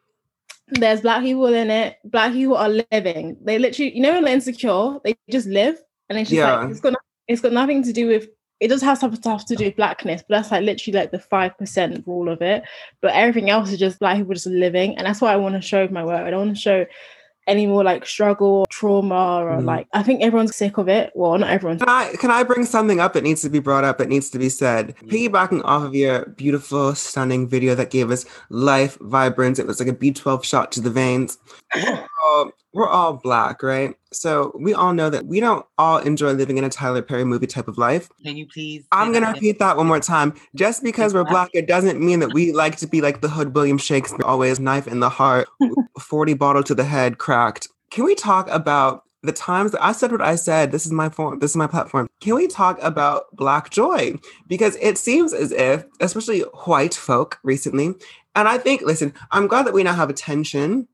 there's 0.69 1.03
black 1.03 1.23
people 1.23 1.47
in 1.47 1.71
it. 1.71 1.99
Black 2.05 2.33
people 2.33 2.57
are 2.57 2.69
living. 2.91 3.37
They 3.43 3.59
literally, 3.59 3.95
you 3.95 4.03
know, 4.03 4.21
they're 4.21 4.33
insecure, 4.33 4.99
they 5.05 5.15
just 5.31 5.47
live. 5.47 5.81
And 6.09 6.19
it's 6.19 6.31
just 6.31 6.39
Yeah. 6.39 6.57
like 6.57 6.71
it's 6.71 6.81
got 6.81 6.93
no- 6.95 6.99
it's 7.29 7.41
got 7.41 7.53
nothing 7.53 7.83
to 7.85 7.93
do 7.93 8.09
with 8.09 8.29
it 8.61 8.69
does 8.69 8.83
have 8.83 8.99
some 8.99 9.15
stuff 9.15 9.45
to 9.47 9.57
do 9.57 9.65
with 9.67 9.77
blackness, 9.77 10.23
but 10.27 10.37
that's 10.37 10.51
like 10.51 10.63
literally 10.63 10.99
like 10.99 11.11
the 11.11 11.19
five 11.19 11.57
percent 11.59 12.03
rule 12.07 12.29
of 12.29 12.41
it. 12.41 12.63
But 13.03 13.13
everything 13.15 13.51
else 13.51 13.71
is 13.71 13.79
just 13.79 13.99
black 13.99 14.17
people 14.17 14.35
just 14.35 14.47
living. 14.47 14.97
And 14.97 15.07
that's 15.07 15.21
what 15.21 15.33
I 15.33 15.37
want 15.37 15.55
to 15.55 15.61
show 15.61 15.83
with 15.83 15.91
my 15.91 16.05
work. 16.05 16.23
I 16.23 16.31
don't 16.31 16.47
want 16.47 16.57
to 16.57 16.61
show 16.63 16.87
any 17.47 17.67
more 17.67 17.85
like 17.85 18.07
struggle 18.07 18.49
or 18.61 18.67
trauma 18.69 19.43
or 19.43 19.59
Mhm. 19.61 19.65
like 19.65 19.87
I 19.93 20.03
think 20.03 20.23
everyone's 20.23 20.57
sick 20.57 20.79
of 20.79 20.89
it. 20.89 21.13
Well, 21.15 21.37
not 21.39 21.51
everyone. 21.51 21.79
Can 21.79 21.89
I 21.89 22.13
can 22.15 22.31
I 22.31 22.43
bring 22.43 22.65
something 22.65 23.01
up 23.01 23.13
that 23.13 23.23
needs 23.25 23.43
to 23.43 23.51
be 23.51 23.59
brought 23.59 23.85
up? 23.85 24.01
It 24.01 24.09
needs 24.09 24.31
to 24.31 24.39
be 24.39 24.49
said. 24.49 24.95
Piggybacking 25.07 25.63
off 25.65 25.83
of 25.85 25.95
your 25.95 26.27
beautiful, 26.37 26.95
stunning 26.95 27.47
video 27.49 27.75
that 27.75 27.91
gave 27.91 28.11
us 28.11 28.25
life, 28.51 28.97
vibrance. 29.01 29.59
It 29.59 29.67
was 29.67 29.79
like 29.81 29.89
a 29.89 29.93
B 29.93 30.11
twelve 30.13 30.45
shot 30.45 30.73
to 30.73 30.81
the 30.81 30.91
veins. 30.91 31.39
We're 31.75 32.07
all, 32.27 32.51
we're 32.75 32.89
all 32.89 33.15
black, 33.15 33.63
right? 33.63 33.95
So 34.13 34.53
we 34.59 34.75
all 34.75 34.93
know 34.93 35.09
that 35.09 35.27
we 35.27 35.41
don't 35.41 35.65
all 35.79 35.99
enjoy 35.99 36.33
living 36.33 36.59
in 36.59 36.65
a 36.65 36.69
Tyler 36.69 37.03
Perry 37.03 37.25
movie 37.25 37.47
type 37.47 37.69
of 37.69 37.79
life. 37.79 38.11
Can 38.23 38.37
you 38.37 38.47
please? 38.47 38.85
I'm 38.93 39.13
gonna 39.13 39.33
repeat 39.33 39.61
that 39.61 39.77
one 39.77 39.87
more 39.87 40.01
time. 40.01 40.35
Just 40.55 40.83
because 40.83 41.15
we're 41.15 41.25
black, 41.25 41.51
it 41.55 41.67
doesn't 41.69 42.01
mean 42.01 42.19
that 42.19 42.33
we 42.35 42.53
like 42.53 42.77
to 42.77 42.87
be 42.87 43.01
like 43.01 43.21
the 43.21 43.29
hood 43.29 43.55
William 43.55 43.79
Shakespeare, 43.79 44.27
always 44.27 44.59
knife 44.59 44.89
in 44.89 45.01
the 45.01 45.09
heart, 45.09 45.49
40 46.01 46.35
bottle 46.35 46.65
to 46.65 46.75
the 46.75 46.85
head, 46.85 47.19
cracked. 47.19 47.69
Can 47.91 48.05
we 48.05 48.17
talk 48.17 48.49
about 48.51 49.05
the 49.23 49.33
times 49.33 49.71
that 49.71 49.83
I 49.83 49.93
said 49.93 50.11
what 50.11 50.21
I 50.21 50.35
said? 50.35 50.73
This 50.73 50.85
is 50.85 50.93
my 50.93 51.09
form, 51.09 51.39
this 51.39 51.53
is 51.53 51.57
my 51.57 51.69
platform. 51.69 52.09
Can 52.21 52.35
we 52.35 52.49
talk 52.49 52.83
about 52.83 53.25
black 53.37 53.71
joy? 53.71 54.15
Because 54.49 54.77
it 54.81 54.99
seems 54.99 55.33
as 55.33 55.53
if, 55.53 55.85
especially 56.01 56.41
white 56.41 56.95
folk 56.95 57.39
recently, 57.45 57.95
and 58.37 58.49
I 58.49 58.59
think, 58.59 58.83
listen, 58.83 59.15
I'm 59.31 59.47
glad 59.47 59.65
that 59.67 59.75
we 59.75 59.85
now 59.85 59.95
have 59.95 60.11
attention. 60.11 60.89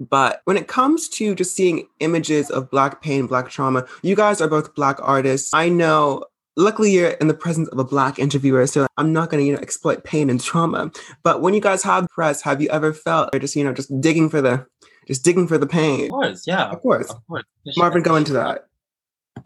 But 0.00 0.42
when 0.44 0.56
it 0.56 0.68
comes 0.68 1.08
to 1.10 1.34
just 1.34 1.56
seeing 1.56 1.88
images 2.00 2.50
of 2.50 2.70
Black 2.70 3.02
pain, 3.02 3.26
Black 3.26 3.50
trauma, 3.50 3.86
you 4.02 4.14
guys 4.14 4.40
are 4.40 4.48
both 4.48 4.74
Black 4.74 4.98
artists. 5.02 5.52
I 5.52 5.68
know 5.68 6.24
luckily 6.56 6.90
you're 6.90 7.10
in 7.10 7.28
the 7.28 7.34
presence 7.34 7.68
of 7.68 7.78
a 7.78 7.84
black 7.84 8.18
interviewer 8.18 8.66
so 8.66 8.84
i'm 8.96 9.12
not 9.12 9.30
going 9.30 9.40
to 9.40 9.46
you 9.46 9.52
know 9.52 9.60
exploit 9.60 10.02
pain 10.02 10.28
and 10.28 10.40
trauma 10.40 10.90
but 11.22 11.40
when 11.40 11.54
you 11.54 11.60
guys 11.60 11.84
have 11.84 12.04
press 12.08 12.42
have 12.42 12.60
you 12.60 12.68
ever 12.70 12.92
felt 12.92 13.32
or 13.32 13.38
just 13.38 13.54
you 13.54 13.62
know 13.62 13.72
just 13.72 13.88
digging 14.00 14.28
for 14.28 14.40
the 14.42 14.66
just 15.06 15.22
digging 15.24 15.46
for 15.46 15.56
the 15.56 15.68
pain 15.68 16.06
Of 16.06 16.10
course, 16.10 16.44
yeah. 16.48 16.64
of 16.68 16.80
course 16.82 17.10
Of 17.10 17.24
course. 17.28 17.44
Especially- 17.64 17.80
marvin 17.80 18.02
go 18.02 18.16
into 18.16 18.32
that 18.32 18.66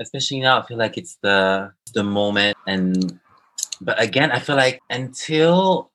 especially 0.01 0.41
now 0.41 0.59
i 0.63 0.67
feel 0.67 0.79
like 0.79 0.97
it's 0.97 1.17
the 1.23 1.71
the 1.93 2.03
moment 2.03 2.57
and 2.67 3.21
but 3.83 4.01
again 4.01 4.31
i 4.33 4.39
feel 4.39 4.57
like 4.57 4.81
until 4.89 5.91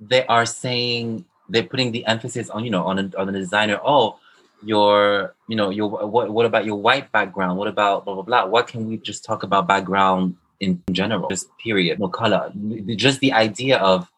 they 0.00 0.24
are 0.28 0.46
saying 0.46 1.26
they're 1.48 1.64
putting 1.64 1.92
the 1.92 2.04
emphasis 2.06 2.50
on 2.50 2.64
you 2.64 2.70
know 2.70 2.84
on 2.84 2.98
a, 2.98 3.10
on 3.18 3.26
the 3.26 3.32
designer 3.32 3.78
oh 3.84 4.18
your 4.64 5.34
you 5.48 5.56
know 5.56 5.70
your 5.70 5.88
what, 5.88 6.30
what 6.30 6.46
about 6.46 6.64
your 6.64 6.76
white 6.76 7.10
background? 7.12 7.58
What 7.58 7.68
about 7.68 8.04
blah 8.04 8.14
blah 8.14 8.22
blah? 8.22 8.46
What 8.46 8.66
can 8.66 8.88
we 8.88 8.96
just 8.98 9.24
talk 9.24 9.42
about 9.42 9.66
background 9.66 10.36
in 10.60 10.82
general? 10.90 11.28
Just 11.28 11.48
period 11.58 11.98
no 12.00 12.08
color. 12.08 12.52
Just 12.96 13.20
the 13.20 13.32
idea 13.32 13.78
of 13.78 14.10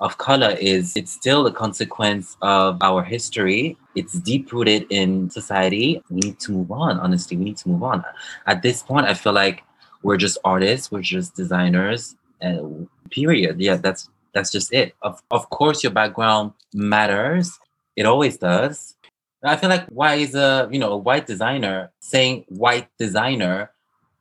of 0.00 0.18
color 0.18 0.50
is 0.60 0.96
it's 0.96 1.12
still 1.12 1.46
a 1.46 1.52
consequence 1.52 2.36
of 2.42 2.78
our 2.82 3.02
history. 3.02 3.76
It's 3.94 4.14
deep 4.14 4.52
rooted 4.52 4.86
in 4.90 5.30
society. 5.30 6.02
We 6.10 6.20
need 6.20 6.40
to 6.40 6.52
move 6.52 6.72
on 6.72 6.98
honestly. 6.98 7.36
We 7.36 7.44
need 7.44 7.56
to 7.58 7.68
move 7.68 7.82
on. 7.82 8.04
At 8.46 8.62
this 8.62 8.82
point 8.82 9.06
i 9.06 9.14
feel 9.14 9.32
like 9.32 9.62
we're 10.02 10.18
just 10.18 10.36
artists 10.44 10.90
we're 10.90 11.02
just 11.02 11.34
designers 11.34 12.16
and 12.40 12.88
period. 13.10 13.60
Yeah 13.60 13.76
that's 13.76 14.10
that's 14.34 14.50
just 14.50 14.72
it. 14.72 14.94
Of, 15.02 15.22
of 15.30 15.48
course 15.50 15.82
your 15.82 15.92
background 15.92 16.52
matters. 16.74 17.58
It 17.96 18.06
always 18.06 18.36
does. 18.36 18.96
I 19.44 19.56
feel 19.56 19.68
like 19.68 19.86
why 19.88 20.14
is 20.14 20.34
a 20.34 20.68
you 20.72 20.78
know 20.78 20.92
a 20.92 20.96
white 20.96 21.26
designer 21.26 21.92
saying 22.00 22.44
white 22.48 22.88
designer. 22.98 23.70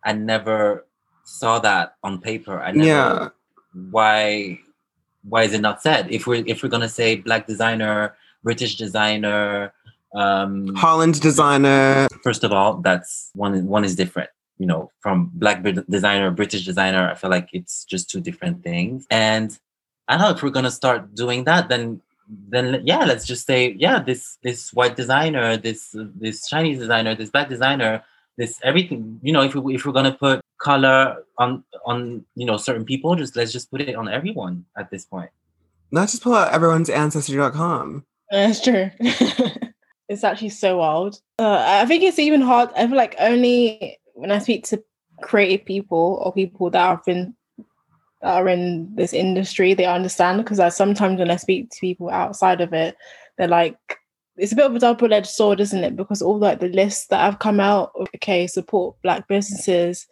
I 0.05 0.13
never 0.13 0.85
saw 1.23 1.59
that 1.59 1.95
on 2.03 2.19
paper. 2.19 2.59
I 2.61 2.71
never 2.71 2.87
yeah. 2.87 3.29
why 3.91 4.59
why 5.23 5.43
is 5.43 5.53
it 5.53 5.61
not 5.61 5.81
said? 5.81 6.11
If 6.11 6.27
we're 6.27 6.43
if 6.45 6.61
we're 6.61 6.69
gonna 6.69 6.89
say 6.89 7.15
black 7.15 7.47
designer 7.47 8.15
british 8.43 8.75
designer 8.75 9.73
um 10.13 10.75
holland 10.75 11.21
designer. 11.21 12.07
First 12.21 12.43
of 12.43 12.51
all 12.51 12.81
that's 12.81 13.31
one 13.33 13.65
one 13.65 13.85
is 13.85 13.95
different. 13.95 14.29
You 14.57 14.67
know 14.67 14.91
from 14.99 15.31
black 15.33 15.63
designer 15.89 16.31
british 16.31 16.63
designer 16.63 17.09
i 17.09 17.15
feel 17.15 17.29
like 17.29 17.49
it's 17.53 17.85
just 17.85 18.09
two 18.09 18.19
different 18.19 18.61
things. 18.61 19.07
And 19.09 19.57
i 20.07 20.17
don't 20.17 20.21
know 20.21 20.35
if 20.35 20.43
we're 20.43 20.49
gonna 20.49 20.71
start 20.71 21.13
doing 21.15 21.43
that 21.43 21.69
then 21.69 22.01
then 22.49 22.81
yeah 22.85 23.03
let's 23.03 23.25
just 23.25 23.45
say 23.45 23.73
yeah 23.73 23.99
this 23.99 24.37
this 24.43 24.73
white 24.73 24.95
designer 24.95 25.57
this 25.57 25.95
this 25.95 26.47
chinese 26.47 26.79
designer 26.79 27.15
this 27.15 27.29
black 27.29 27.49
designer 27.49 28.03
this 28.37 28.59
everything 28.63 29.19
you 29.21 29.31
know 29.31 29.41
if, 29.41 29.53
we, 29.55 29.75
if 29.75 29.85
we're 29.85 29.91
gonna 29.91 30.13
put 30.13 30.41
color 30.59 31.23
on 31.37 31.63
on 31.85 32.23
you 32.35 32.45
know 32.45 32.57
certain 32.57 32.85
people 32.85 33.15
just 33.15 33.35
let's 33.35 33.51
just 33.51 33.69
put 33.69 33.81
it 33.81 33.95
on 33.95 34.07
everyone 34.07 34.63
at 34.77 34.89
this 34.89 35.05
point 35.05 35.29
let's 35.91 36.13
just 36.13 36.23
pull 36.23 36.33
out 36.33 36.51
everyone's 36.53 36.89
ancestry.com 36.89 38.05
That's 38.33 38.61
true. 38.61 38.89
it's 40.09 40.23
actually 40.23 40.49
so 40.49 40.77
wild. 40.77 41.21
Uh, 41.37 41.63
I 41.65 41.85
think 41.85 42.01
it's 42.01 42.17
even 42.17 42.41
hard. 42.41 42.69
I 42.75 42.87
feel 42.87 42.97
like 42.97 43.15
only 43.19 43.99
when 44.15 44.31
I 44.31 44.39
speak 44.39 44.65
to 44.67 44.83
creative 45.21 45.67
people 45.67 46.19
or 46.23 46.33
people 46.33 46.71
that 46.71 46.79
have 46.79 47.05
been 47.05 47.25
that 47.25 47.35
are 48.23 48.47
in 48.47 48.93
this 48.95 49.13
industry, 49.13 49.73
they 49.73 49.85
understand. 49.85 50.43
Because 50.43 50.59
I 50.59 50.69
sometimes 50.69 51.19
when 51.19 51.31
I 51.31 51.35
speak 51.35 51.69
to 51.69 51.79
people 51.79 52.09
outside 52.09 52.61
of 52.61 52.73
it, 52.73 52.95
they're 53.37 53.47
like, 53.47 53.77
it's 54.37 54.51
a 54.51 54.55
bit 54.55 54.65
of 54.65 54.75
a 54.75 54.79
double-edged 54.79 55.29
sword, 55.29 55.59
isn't 55.59 55.83
it? 55.83 55.95
Because 55.95 56.21
all 56.21 56.39
like 56.39 56.59
the 56.59 56.69
lists 56.69 57.07
that 57.07 57.19
have 57.19 57.39
come 57.39 57.59
out, 57.59 57.91
okay, 58.15 58.47
support 58.47 58.95
black 59.03 59.27
businesses. 59.27 60.07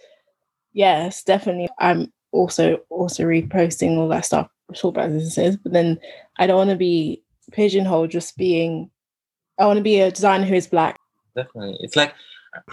Yes, 0.74 1.24
definitely. 1.24 1.70
I'm 1.80 2.12
also 2.32 2.78
also 2.90 3.24
reposting 3.24 3.98
all 3.98 4.08
that 4.10 4.26
stuff, 4.26 4.50
support 4.74 4.96
black 4.96 5.10
businesses, 5.10 5.58
but 5.58 5.74
then 5.74 6.00
I 6.38 6.48
don't 6.48 6.58
want 6.58 6.70
to 6.70 6.76
be 6.76 7.24
pigeonholed 7.52 8.12
just 8.12 8.38
being 8.38 8.90
I 9.60 9.66
want 9.66 9.78
to 9.78 9.84
be 9.84 10.00
a 10.00 10.12
designer 10.12 10.46
who 10.46 10.56
is 10.56 10.68
black. 10.68 11.00
definitely 11.36 11.78
it's 11.82 11.96
like 11.96 12.14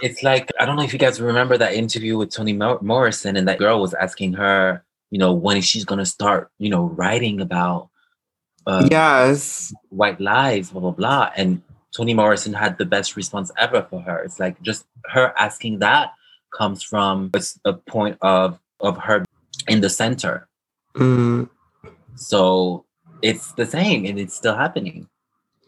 it's 0.01 0.23
like 0.23 0.49
i 0.59 0.65
don't 0.65 0.75
know 0.75 0.83
if 0.83 0.91
you 0.93 0.99
guys 0.99 1.21
remember 1.21 1.57
that 1.57 1.73
interview 1.73 2.17
with 2.17 2.29
toni 2.29 2.53
Mor- 2.53 2.81
morrison 2.81 3.37
and 3.37 3.47
that 3.47 3.59
girl 3.59 3.79
was 3.79 3.93
asking 3.93 4.33
her 4.33 4.83
you 5.11 5.19
know 5.19 5.33
when 5.33 5.61
she's 5.61 5.85
gonna 5.85 6.05
start 6.05 6.51
you 6.59 6.69
know 6.69 6.85
writing 6.85 7.41
about 7.41 7.89
uh, 8.67 8.87
yes. 8.89 9.73
white 9.89 10.19
lives 10.19 10.71
blah 10.71 10.81
blah 10.81 10.91
blah. 10.91 11.31
And 11.35 11.61
toni 11.95 12.13
morrison 12.13 12.53
had 12.53 12.77
the 12.77 12.85
best 12.85 13.15
response 13.15 13.51
ever 13.57 13.85
for 13.89 14.01
her. 14.01 14.19
It's 14.19 14.39
like 14.39 14.61
just 14.61 14.85
her 15.05 15.33
asking 15.37 15.79
that 15.79 16.13
comes 16.55 16.83
from 16.83 17.31
a, 17.65 17.73
point 17.73 18.17
of 18.21 18.59
of 18.79 18.97
her 18.97 19.25
in 19.67 19.81
the 19.81 19.89
center. 19.89 20.47
Mm, 20.95 21.49
so 22.15 22.85
it's 23.21 23.53
the 23.53 23.65
same 23.65 24.05
and 24.05 24.19
it's 24.19 24.35
still 24.35 24.55
happening. 24.55 25.07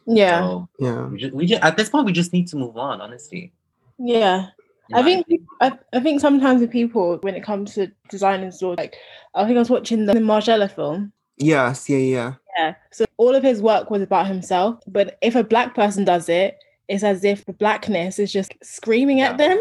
Yeah, 0.07 0.41
so 0.41 0.69
yeah. 0.79 1.05
we 1.05 1.17
just, 1.17 1.33
we 1.33 1.45
just 1.45 1.63
at 1.63 1.77
this 1.77 1.89
point 1.89 2.05
we 2.05 2.12
just 2.12 2.33
need 2.33 2.48
to 2.48 2.57
move 2.57 2.77
on 2.77 3.01
honestly. 3.01 3.53
Yeah. 3.98 4.48
I 4.93 5.03
think. 5.03 5.25
I, 5.62 5.77
I 5.93 6.00
think 6.00 6.21
sometimes 6.21 6.62
with 6.62 6.71
people 6.71 7.17
when 7.21 7.36
it 7.36 7.43
comes 7.43 7.74
to 7.75 7.91
designers 8.10 8.62
or 8.62 8.75
like 8.75 8.95
I 9.36 9.45
think 9.45 9.55
I 9.55 9.60
was 9.60 9.69
watching 9.69 10.05
the 10.05 10.13
Margiela 10.13 10.69
film. 10.74 11.12
yes 11.38 11.89
yeah 11.89 11.98
yeah 11.98 12.33
Yeah. 12.57 12.75
So 12.91 13.05
all 13.17 13.36
of 13.36 13.43
his 13.43 13.62
work 13.62 13.89
was 13.89 14.01
about 14.01 14.27
himself. 14.27 14.81
But 14.88 15.17
if 15.21 15.36
a 15.36 15.43
black 15.43 15.74
person 15.75 16.03
does 16.05 16.27
it, 16.29 16.57
it's 16.88 17.03
as 17.03 17.24
if 17.24 17.45
the 17.45 17.53
blackness 17.53 18.19
is 18.19 18.33
just 18.33 18.53
screaming 18.62 19.21
at 19.21 19.38
them. 19.38 19.57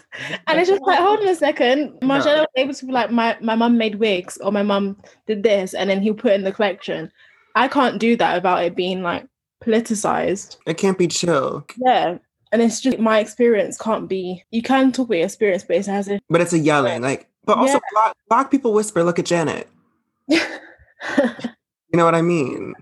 and 0.46 0.60
it's 0.60 0.68
just 0.68 0.82
like, 0.82 0.98
hold 0.98 1.20
on 1.20 1.28
a 1.28 1.34
second. 1.34 1.98
Margiela 2.02 2.40
was 2.40 2.46
able 2.56 2.74
to 2.74 2.86
be 2.86 2.92
like, 2.92 3.10
my, 3.10 3.36
my 3.40 3.54
mum 3.54 3.78
made 3.78 3.94
wigs 3.94 4.36
or 4.38 4.52
my 4.52 4.62
mum 4.62 4.96
did 5.26 5.42
this, 5.42 5.72
and 5.72 5.88
then 5.88 6.02
he'll 6.02 6.12
put 6.12 6.34
in 6.34 6.44
the 6.44 6.52
collection. 6.52 7.10
I 7.54 7.68
can't 7.68 7.98
do 7.98 8.16
that 8.16 8.34
without 8.34 8.62
it 8.64 8.76
being 8.76 9.02
like 9.02 9.26
politicized. 9.64 10.58
it 10.66 10.76
can't 10.76 10.98
be 10.98 11.08
chill 11.08 11.64
Yeah. 11.78 12.18
And 12.54 12.62
it's 12.62 12.80
just 12.80 13.00
my 13.00 13.18
experience 13.18 13.76
can't 13.76 14.08
be 14.08 14.44
you 14.52 14.62
can 14.62 14.92
talk 14.92 15.08
about 15.08 15.16
your 15.16 15.26
experience, 15.26 15.64
but 15.64 15.74
it's 15.76 15.88
as 15.88 16.06
if 16.06 16.20
but 16.30 16.40
it's 16.40 16.52
a 16.52 16.58
yelling 16.58 17.02
like 17.02 17.28
but 17.44 17.58
also 17.58 17.74
Yeah. 17.74 17.80
black, 17.92 18.14
black 18.28 18.50
people 18.52 18.72
whisper 18.72 19.02
look 19.02 19.18
at 19.18 19.26
janet 19.26 19.68
You 20.28 21.98
know 21.98 22.04
what 22.04 22.14
I 22.14 22.22
mean? 22.22 22.74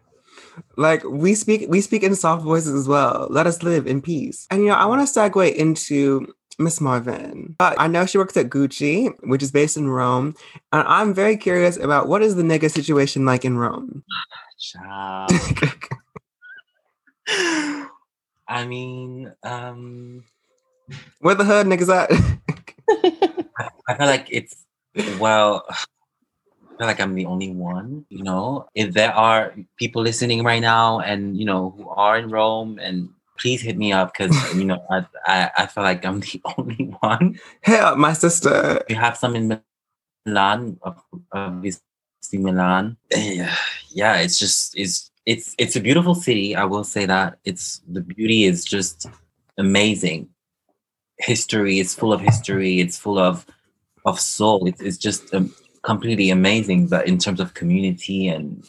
Like 0.76 1.02
we 1.05 1.35
speak 1.35 1.67
we 1.69 1.81
speak 1.81 2.02
in 2.02 2.14
soft 2.14 2.43
voices 2.45 2.75
as 2.75 2.87
well. 2.88 3.26
Let 3.31 3.47
us 3.47 3.62
live 3.62 3.87
in 3.87 4.00
peace. 4.00 4.47
And 4.50 4.62
you 4.62 4.69
know, 4.69 4.75
I 4.75 4.87
want 4.87 5.07
to 5.07 5.21
segue 5.21 5.55
into 5.55 6.33
Miss 6.59 6.81
Marvin. 6.81 7.57
But 7.59 7.79
I 7.79 7.88
know 7.88 8.07
she 8.07 8.19
works 8.19 8.37
at 8.37 8.49
Gucci, 8.49 9.12
which 9.25 9.43
is 9.43 9.50
based 9.50 9.76
in 9.76 9.88
Rome. 9.88 10.35
And 10.73 10.87
I'm 10.88 11.12
very 11.12 11.37
curious 11.37 11.76
about 11.76 12.09
what 12.09 12.23
is 12.23 12.37
the 12.37 12.43
nigga 12.43 12.71
situation 12.71 13.25
like 13.25 13.45
in 13.45 13.59
Rome? 13.59 14.02
Child. 14.59 15.33
I 18.52 18.66
mean, 18.66 19.32
um, 19.44 20.25
Where 21.21 21.35
the 21.35 21.44
hood 21.44 21.66
niggas 21.66 21.88
at? 21.88 22.12
I, 23.59 23.68
I 23.88 23.94
feel 23.97 24.06
like 24.06 24.28
it's 24.30 24.64
well. 25.18 25.64
I 25.71 26.76
feel 26.78 26.87
like 26.87 27.00
I'm 27.00 27.14
the 27.14 27.26
only 27.26 27.50
one. 27.50 28.04
You 28.11 28.25
know, 28.25 28.66
if 28.75 28.92
there 28.92 29.12
are 29.14 29.54
people 29.78 30.02
listening 30.02 30.44
right 30.44 30.61
now, 30.61 31.00
and 31.00 31.37
you 31.38 31.44
know 31.44 31.71
who 31.76 31.88
are 31.88 32.18
in 32.18 32.28
Rome, 32.28 32.78
and 32.82 33.09
please 33.38 33.62
hit 33.62 33.78
me 33.78 33.92
up 33.92 34.12
because 34.12 34.35
you 34.56 34.64
know 34.64 34.85
I, 34.90 35.06
I 35.26 35.50
I 35.59 35.66
feel 35.66 35.85
like 35.85 36.04
I'm 36.04 36.21
the 36.26 36.40
only 36.59 36.92
one. 37.00 37.38
Hit 37.62 37.80
up 37.80 37.97
my 37.99 38.12
sister. 38.12 38.82
We 38.88 38.97
have 38.97 39.16
some 39.16 39.37
in 39.37 39.61
Milan, 40.26 40.80
obviously 41.32 41.80
Milan. 42.35 42.97
Yeah, 43.11 43.54
yeah, 43.90 44.16
it's 44.18 44.38
just 44.38 44.76
it's 44.76 45.12
it's 45.26 45.55
it's 45.59 45.76
a 45.76 45.81
beautiful 45.81 46.14
city. 46.14 46.57
I 46.57 46.64
will 46.64 46.85
say 46.85 47.07
that 47.07 47.38
it's 47.45 47.81
the 47.88 48.00
beauty 48.00 48.45
is 48.45 48.64
just 48.64 49.07
amazing. 49.59 50.29
History 51.19 51.79
is 51.79 51.95
full 51.95 52.12
of 52.12 52.21
history. 52.21 52.81
It's 52.81 52.99
full 52.99 53.19
of 53.19 53.47
of 54.05 54.19
soul. 54.19 54.67
It's 54.67 54.81
it's 54.81 54.99
just 54.99 55.33
um, 55.35 55.55
completely 55.83 56.31
amazing. 56.31 56.88
But 56.88 57.07
in 57.07 57.19
terms 57.19 57.41
of 57.41 57.55
community 57.55 58.29
and 58.29 58.69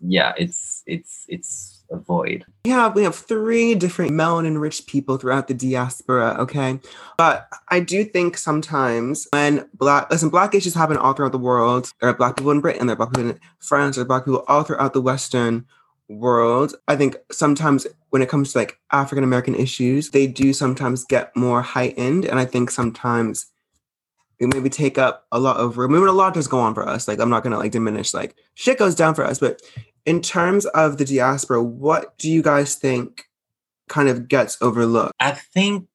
yeah, 0.00 0.32
it's 0.38 0.82
it's 0.86 1.26
it's 1.28 1.73
a 1.90 1.96
Yeah, 2.64 2.88
We 2.88 3.02
have 3.04 3.14
three 3.14 3.74
different 3.74 4.12
melanin 4.12 4.60
rich 4.60 4.86
people 4.86 5.16
throughout 5.16 5.48
the 5.48 5.54
diaspora, 5.54 6.36
okay? 6.40 6.80
But 7.16 7.48
I 7.68 7.80
do 7.80 8.04
think 8.04 8.36
sometimes 8.36 9.28
when 9.30 9.68
black 9.74 10.10
listen, 10.10 10.28
black 10.28 10.54
issues 10.54 10.74
happen 10.74 10.96
all 10.96 11.12
throughout 11.12 11.32
the 11.32 11.38
world. 11.38 11.92
There 12.00 12.10
are 12.10 12.14
black 12.14 12.36
people 12.36 12.52
in 12.52 12.60
Britain, 12.60 12.86
there 12.86 12.94
are 12.94 12.96
black 12.96 13.10
people 13.10 13.30
in 13.30 13.40
France, 13.60 13.96
there 13.96 14.02
are 14.02 14.08
black 14.08 14.24
people 14.24 14.44
all 14.48 14.62
throughout 14.62 14.92
the 14.92 15.02
Western 15.02 15.66
world. 16.08 16.74
I 16.88 16.96
think 16.96 17.16
sometimes 17.30 17.86
when 18.10 18.22
it 18.22 18.28
comes 18.28 18.52
to 18.52 18.58
like 18.58 18.78
African 18.92 19.24
American 19.24 19.54
issues, 19.54 20.10
they 20.10 20.26
do 20.26 20.52
sometimes 20.52 21.04
get 21.04 21.34
more 21.36 21.62
heightened. 21.62 22.24
And 22.24 22.38
I 22.38 22.44
think 22.44 22.70
sometimes 22.70 23.46
maybe 24.40 24.68
take 24.68 24.98
up 24.98 25.26
a 25.32 25.38
lot 25.38 25.56
of 25.56 25.78
room. 25.78 25.94
I 25.94 25.98
mean, 25.98 26.08
a 26.08 26.12
lot 26.12 26.34
does 26.34 26.48
go 26.48 26.58
on 26.60 26.74
for 26.74 26.86
us. 26.88 27.08
Like 27.08 27.20
I'm 27.20 27.30
not 27.30 27.42
gonna 27.42 27.58
like 27.58 27.72
diminish 27.72 28.14
like 28.14 28.36
shit 28.54 28.78
goes 28.78 28.94
down 28.94 29.14
for 29.14 29.24
us, 29.24 29.38
but 29.38 29.62
in 30.06 30.20
terms 30.20 30.66
of 30.66 30.98
the 30.98 31.04
diaspora, 31.04 31.62
what 31.62 32.16
do 32.18 32.30
you 32.30 32.42
guys 32.42 32.74
think 32.74 33.24
kind 33.88 34.08
of 34.08 34.28
gets 34.28 34.60
overlooked? 34.60 35.12
I 35.20 35.32
think 35.32 35.86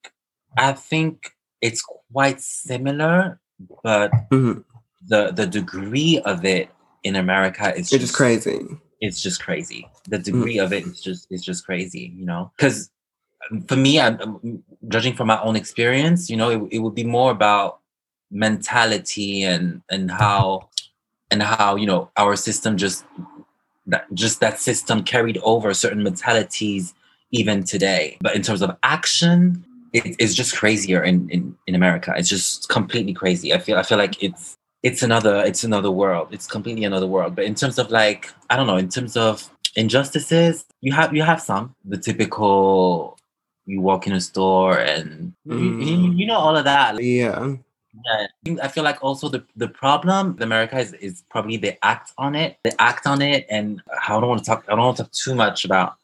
I 0.56 0.72
think 0.72 1.32
it's 1.60 1.82
quite 2.12 2.40
similar, 2.40 3.40
but 3.82 4.10
Mhm. 4.30 4.64
the 5.06 5.32
the 5.32 5.46
degree 5.46 6.20
of 6.24 6.44
it 6.44 6.70
in 7.02 7.16
America 7.16 7.74
is 7.74 7.92
It's 7.92 8.04
just 8.04 8.14
crazy. 8.14 8.66
It's 9.00 9.22
just 9.22 9.42
crazy. 9.42 9.88
The 10.08 10.18
mm-hmm. 10.18 10.24
degree 10.24 10.58
of 10.58 10.72
it 10.72 10.86
is 10.86 11.00
just 11.00 11.26
is 11.30 11.42
just 11.44 11.64
crazy, 11.64 12.12
you 12.16 12.26
know. 12.26 12.52
Because 12.56 12.90
um, 13.50 13.62
for 13.62 13.76
me, 13.76 14.00
I'm, 14.00 14.20
I'm 14.20 14.62
judging 14.88 15.14
from 15.14 15.28
my 15.28 15.40
own 15.40 15.56
experience. 15.56 16.28
You 16.28 16.36
know, 16.36 16.50
it, 16.50 16.72
it 16.72 16.78
would 16.80 16.94
be 16.94 17.04
more 17.04 17.30
about 17.30 17.79
mentality 18.30 19.42
and 19.42 19.82
and 19.90 20.10
how 20.10 20.68
and 21.30 21.42
how 21.42 21.76
you 21.76 21.86
know 21.86 22.10
our 22.16 22.36
system 22.36 22.76
just 22.76 23.04
that 23.86 24.06
just 24.14 24.40
that 24.40 24.58
system 24.58 25.02
carried 25.02 25.38
over 25.42 25.72
certain 25.74 26.02
mentalities 26.02 26.94
even 27.32 27.62
today. 27.64 28.16
But 28.20 28.34
in 28.34 28.42
terms 28.42 28.62
of 28.62 28.76
action, 28.82 29.64
it, 29.92 30.16
it's 30.18 30.34
just 30.34 30.56
crazier 30.56 31.02
in, 31.02 31.28
in 31.30 31.56
in 31.66 31.74
America. 31.74 32.14
It's 32.16 32.28
just 32.28 32.68
completely 32.68 33.12
crazy. 33.12 33.52
I 33.52 33.58
feel 33.58 33.76
I 33.78 33.82
feel 33.82 33.98
like 33.98 34.22
it's 34.22 34.56
it's 34.82 35.02
another 35.02 35.42
it's 35.44 35.64
another 35.64 35.90
world. 35.90 36.28
It's 36.30 36.46
completely 36.46 36.84
another 36.84 37.06
world. 37.06 37.34
But 37.36 37.44
in 37.44 37.54
terms 37.54 37.78
of 37.78 37.90
like 37.90 38.32
I 38.48 38.56
don't 38.56 38.66
know, 38.66 38.76
in 38.76 38.88
terms 38.88 39.16
of 39.16 39.48
injustices, 39.76 40.64
you 40.80 40.92
have 40.92 41.14
you 41.14 41.22
have 41.22 41.40
some 41.40 41.74
the 41.84 41.98
typical. 41.98 43.16
You 43.66 43.82
walk 43.82 44.08
in 44.08 44.12
a 44.14 44.20
store 44.20 44.80
and 44.80 45.32
you, 45.44 45.56
you, 45.56 45.96
mm. 45.96 46.18
you 46.18 46.26
know 46.26 46.38
all 46.38 46.56
of 46.56 46.64
that. 46.64 47.00
Yeah. 47.00 47.54
Yeah, 48.44 48.56
I 48.62 48.68
feel 48.68 48.84
like 48.84 49.02
also 49.02 49.28
the, 49.28 49.44
the 49.56 49.68
problem 49.68 50.34
with 50.34 50.42
America 50.42 50.78
is, 50.78 50.92
is 50.94 51.24
probably 51.28 51.56
they 51.56 51.76
act 51.82 52.12
on 52.18 52.34
it. 52.34 52.58
They 52.62 52.72
act 52.78 53.06
on 53.06 53.20
it, 53.20 53.46
and 53.50 53.82
I 54.06 54.08
don't 54.08 54.28
want 54.28 54.40
to 54.40 54.46
talk. 54.46 54.64
I 54.68 54.76
don't 54.76 54.84
want 54.84 54.96
to 54.98 55.02
talk 55.04 55.12
too 55.12 55.34
much 55.34 55.64
about 55.64 55.94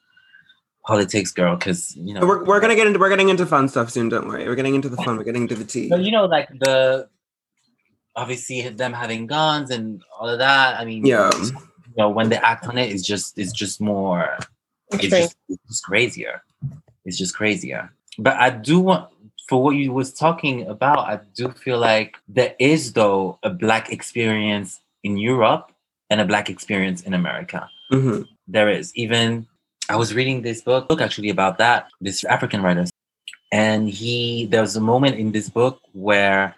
politics, 0.84 1.30
girl, 1.32 1.56
because 1.56 1.94
you 1.96 2.14
know 2.14 2.26
We're, 2.26 2.44
we're 2.44 2.60
gonna 2.60 2.74
get 2.74 2.86
into 2.86 2.98
we're 2.98 3.08
getting 3.08 3.28
into 3.28 3.46
fun 3.46 3.68
stuff 3.68 3.90
soon. 3.90 4.08
Don't 4.08 4.26
worry. 4.26 4.46
We're 4.48 4.56
getting 4.56 4.74
into 4.74 4.88
the 4.88 4.96
fun. 4.96 5.16
We're 5.16 5.24
getting 5.24 5.42
into 5.42 5.54
the 5.54 5.64
tea. 5.64 5.88
But 5.88 6.02
you 6.02 6.10
know, 6.10 6.26
like 6.26 6.48
the 6.58 7.08
obviously 8.16 8.68
them 8.68 8.92
having 8.92 9.26
guns 9.26 9.70
and 9.70 10.02
all 10.18 10.28
of 10.28 10.38
that. 10.38 10.80
I 10.80 10.84
mean, 10.84 11.04
Yeah. 11.04 11.30
you 11.40 11.52
know, 11.96 12.08
when 12.10 12.28
they 12.30 12.36
act 12.36 12.66
on 12.66 12.78
it, 12.78 12.90
it's 12.90 13.06
just 13.06 13.38
it's 13.38 13.52
just 13.52 13.80
more. 13.80 14.36
It's 14.92 15.04
Extreme. 15.04 15.22
just, 15.22 15.36
it's 15.48 15.62
just 15.68 15.84
crazier. 15.84 16.42
It's 17.04 17.18
just 17.18 17.34
crazier. 17.36 17.92
But 18.18 18.36
I 18.36 18.50
do 18.50 18.80
want 18.80 19.10
for 19.48 19.62
what 19.62 19.76
you 19.76 19.92
was 19.92 20.12
talking 20.12 20.66
about. 20.66 20.98
I 20.98 21.20
do 21.34 21.50
feel 21.50 21.78
like 21.78 22.16
there 22.28 22.54
is 22.58 22.92
though 22.92 23.38
a 23.42 23.50
black 23.50 23.92
experience 23.92 24.80
in 25.04 25.16
Europe 25.16 25.72
and 26.10 26.20
a 26.20 26.24
black 26.24 26.50
experience 26.50 27.02
in 27.02 27.14
America. 27.14 27.68
hmm 27.90 28.22
There 28.48 28.70
is 28.70 28.94
even 28.94 29.46
I 29.88 29.96
was 29.96 30.14
reading 30.14 30.42
this 30.42 30.62
book, 30.62 30.88
book 30.88 31.00
actually 31.00 31.30
about 31.30 31.58
that. 31.58 31.88
This 32.00 32.24
African 32.24 32.62
writer, 32.62 32.86
and 33.52 33.88
he 33.88 34.46
there 34.46 34.62
was 34.62 34.76
a 34.76 34.80
moment 34.80 35.16
in 35.16 35.32
this 35.32 35.48
book 35.48 35.80
where 35.92 36.54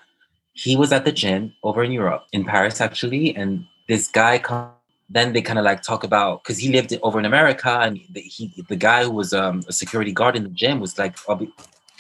he 0.55 0.77
was 0.77 0.93
at 0.93 1.05
the 1.05 1.13
gym 1.13 1.53
over 1.63 1.83
in 1.85 1.93
Europe, 1.93 2.25
in 2.33 2.45
Paris 2.45 2.81
actually, 2.81 3.37
and 3.37 3.65
this 3.89 4.09
guy 4.09 4.39
come. 4.39 4.71
Then 5.11 5.33
they 5.33 5.41
kind 5.41 5.59
of 5.59 5.65
like 5.65 5.81
talk 5.81 6.05
about 6.05 6.43
because 6.43 6.59
he 6.59 6.71
lived 6.71 6.93
over 7.03 7.19
in 7.19 7.25
America, 7.25 7.81
and 7.81 7.99
the, 8.11 8.21
he 8.21 8.53
the 8.69 8.77
guy 8.77 9.05
who 9.05 9.11
was 9.11 9.33
um, 9.33 9.63
a 9.67 9.73
security 9.73 10.13
guard 10.13 10.37
in 10.37 10.43
the 10.43 10.51
gym 10.51 10.81
was 10.81 10.99
like 10.99 11.17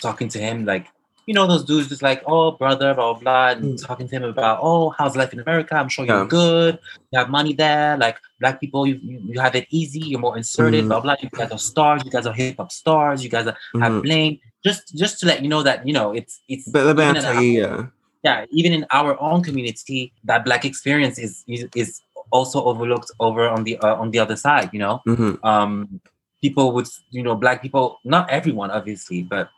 talking 0.01 0.29
to 0.29 0.39
him 0.39 0.65
like 0.65 0.87
you 1.27 1.35
know 1.35 1.47
those 1.47 1.65
dudes 1.65 1.89
just 1.89 2.03
like 2.03 2.23
oh 2.27 2.53
brother 2.53 2.95
blah 2.95 3.13
blah 3.13 3.21
blah 3.21 3.49
and 3.51 3.65
Mm. 3.79 3.87
talking 3.87 4.09
to 4.09 4.15
him 4.17 4.25
about 4.25 4.59
oh 4.63 4.91
how's 4.97 5.17
life 5.17 5.33
in 5.33 5.41
America 5.41 5.75
I'm 5.75 5.89
sure 5.89 6.05
you're 6.07 6.23
Yeah. 6.23 6.27
good 6.43 6.79
you 7.11 7.19
have 7.19 7.29
money 7.31 7.53
there 7.53 7.97
like 7.99 8.17
black 8.41 8.61
people 8.61 8.87
you, 8.87 8.99
you, 9.03 9.21
you 9.33 9.41
have 9.41 9.55
it 9.55 9.67
easy 9.71 10.01
you're 10.01 10.21
more 10.21 10.37
inserted 10.37 10.85
Mhm. 10.85 10.89
blah 10.89 11.01
blah 11.01 11.17
you 11.23 11.29
guys 11.31 11.51
are 11.51 11.59
stars 11.59 12.03
you 12.05 12.11
guys 12.11 12.27
are 12.27 12.33
hip 12.33 12.57
hop 12.59 12.71
stars 12.73 13.23
you 13.25 13.31
guys 13.31 13.47
are, 13.47 13.57
have 13.81 13.93
Mhm. 13.93 14.03
bling 14.03 14.41
just 14.65 14.83
just 14.97 15.19
to 15.21 15.27
let 15.27 15.43
you 15.43 15.49
know 15.49 15.63
that 15.63 15.87
you 15.87 15.93
know 15.93 16.13
it's 16.13 16.41
it's 16.49 16.69
But 16.69 16.95
tell 16.97 17.27
our- 17.27 17.43
you, 17.43 17.61
yeah. 17.63 17.87
yeah 18.25 18.45
even 18.59 18.73
in 18.73 18.87
our 18.91 19.13
own 19.21 19.43
community 19.43 20.13
that 20.25 20.45
black 20.45 20.65
experience 20.65 21.19
is 21.19 21.45
is, 21.47 21.67
is 21.75 22.01
also 22.31 22.63
overlooked 22.71 23.11
over 23.21 23.49
on 23.49 23.65
the 23.65 23.75
uh, 23.79 23.97
on 24.03 24.11
the 24.13 24.19
other 24.19 24.37
side 24.37 24.69
you 24.73 24.79
know 24.85 25.01
hmm 25.05 25.35
um 25.45 26.01
people 26.45 26.67
would 26.75 26.89
you 27.11 27.23
know 27.27 27.35
black 27.35 27.59
people 27.65 27.85
not 28.15 28.25
everyone 28.39 28.71
obviously 28.71 29.23
but 29.23 29.49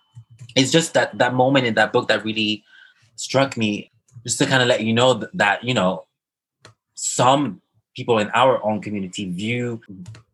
it's 0.57 0.71
just 0.71 0.95
that 0.95 1.17
that 1.19 1.35
moment 1.35 1.67
in 1.67 1.75
that 1.75 1.93
book 1.93 2.09
that 2.09 2.25
really 2.25 2.65
struck 3.17 3.57
me 3.57 3.91
just 4.25 4.39
to 4.39 4.47
kind 4.47 4.63
of 4.63 4.69
let 4.69 4.83
you 4.83 4.93
know 4.93 5.19
th- 5.19 5.31
that 5.35 5.63
you 5.65 5.75
know 5.75 6.05
some 6.95 7.61
people 7.97 8.19
in 8.19 8.31
our 8.31 8.63
own 8.65 8.81
community 8.81 9.31
view 9.31 9.81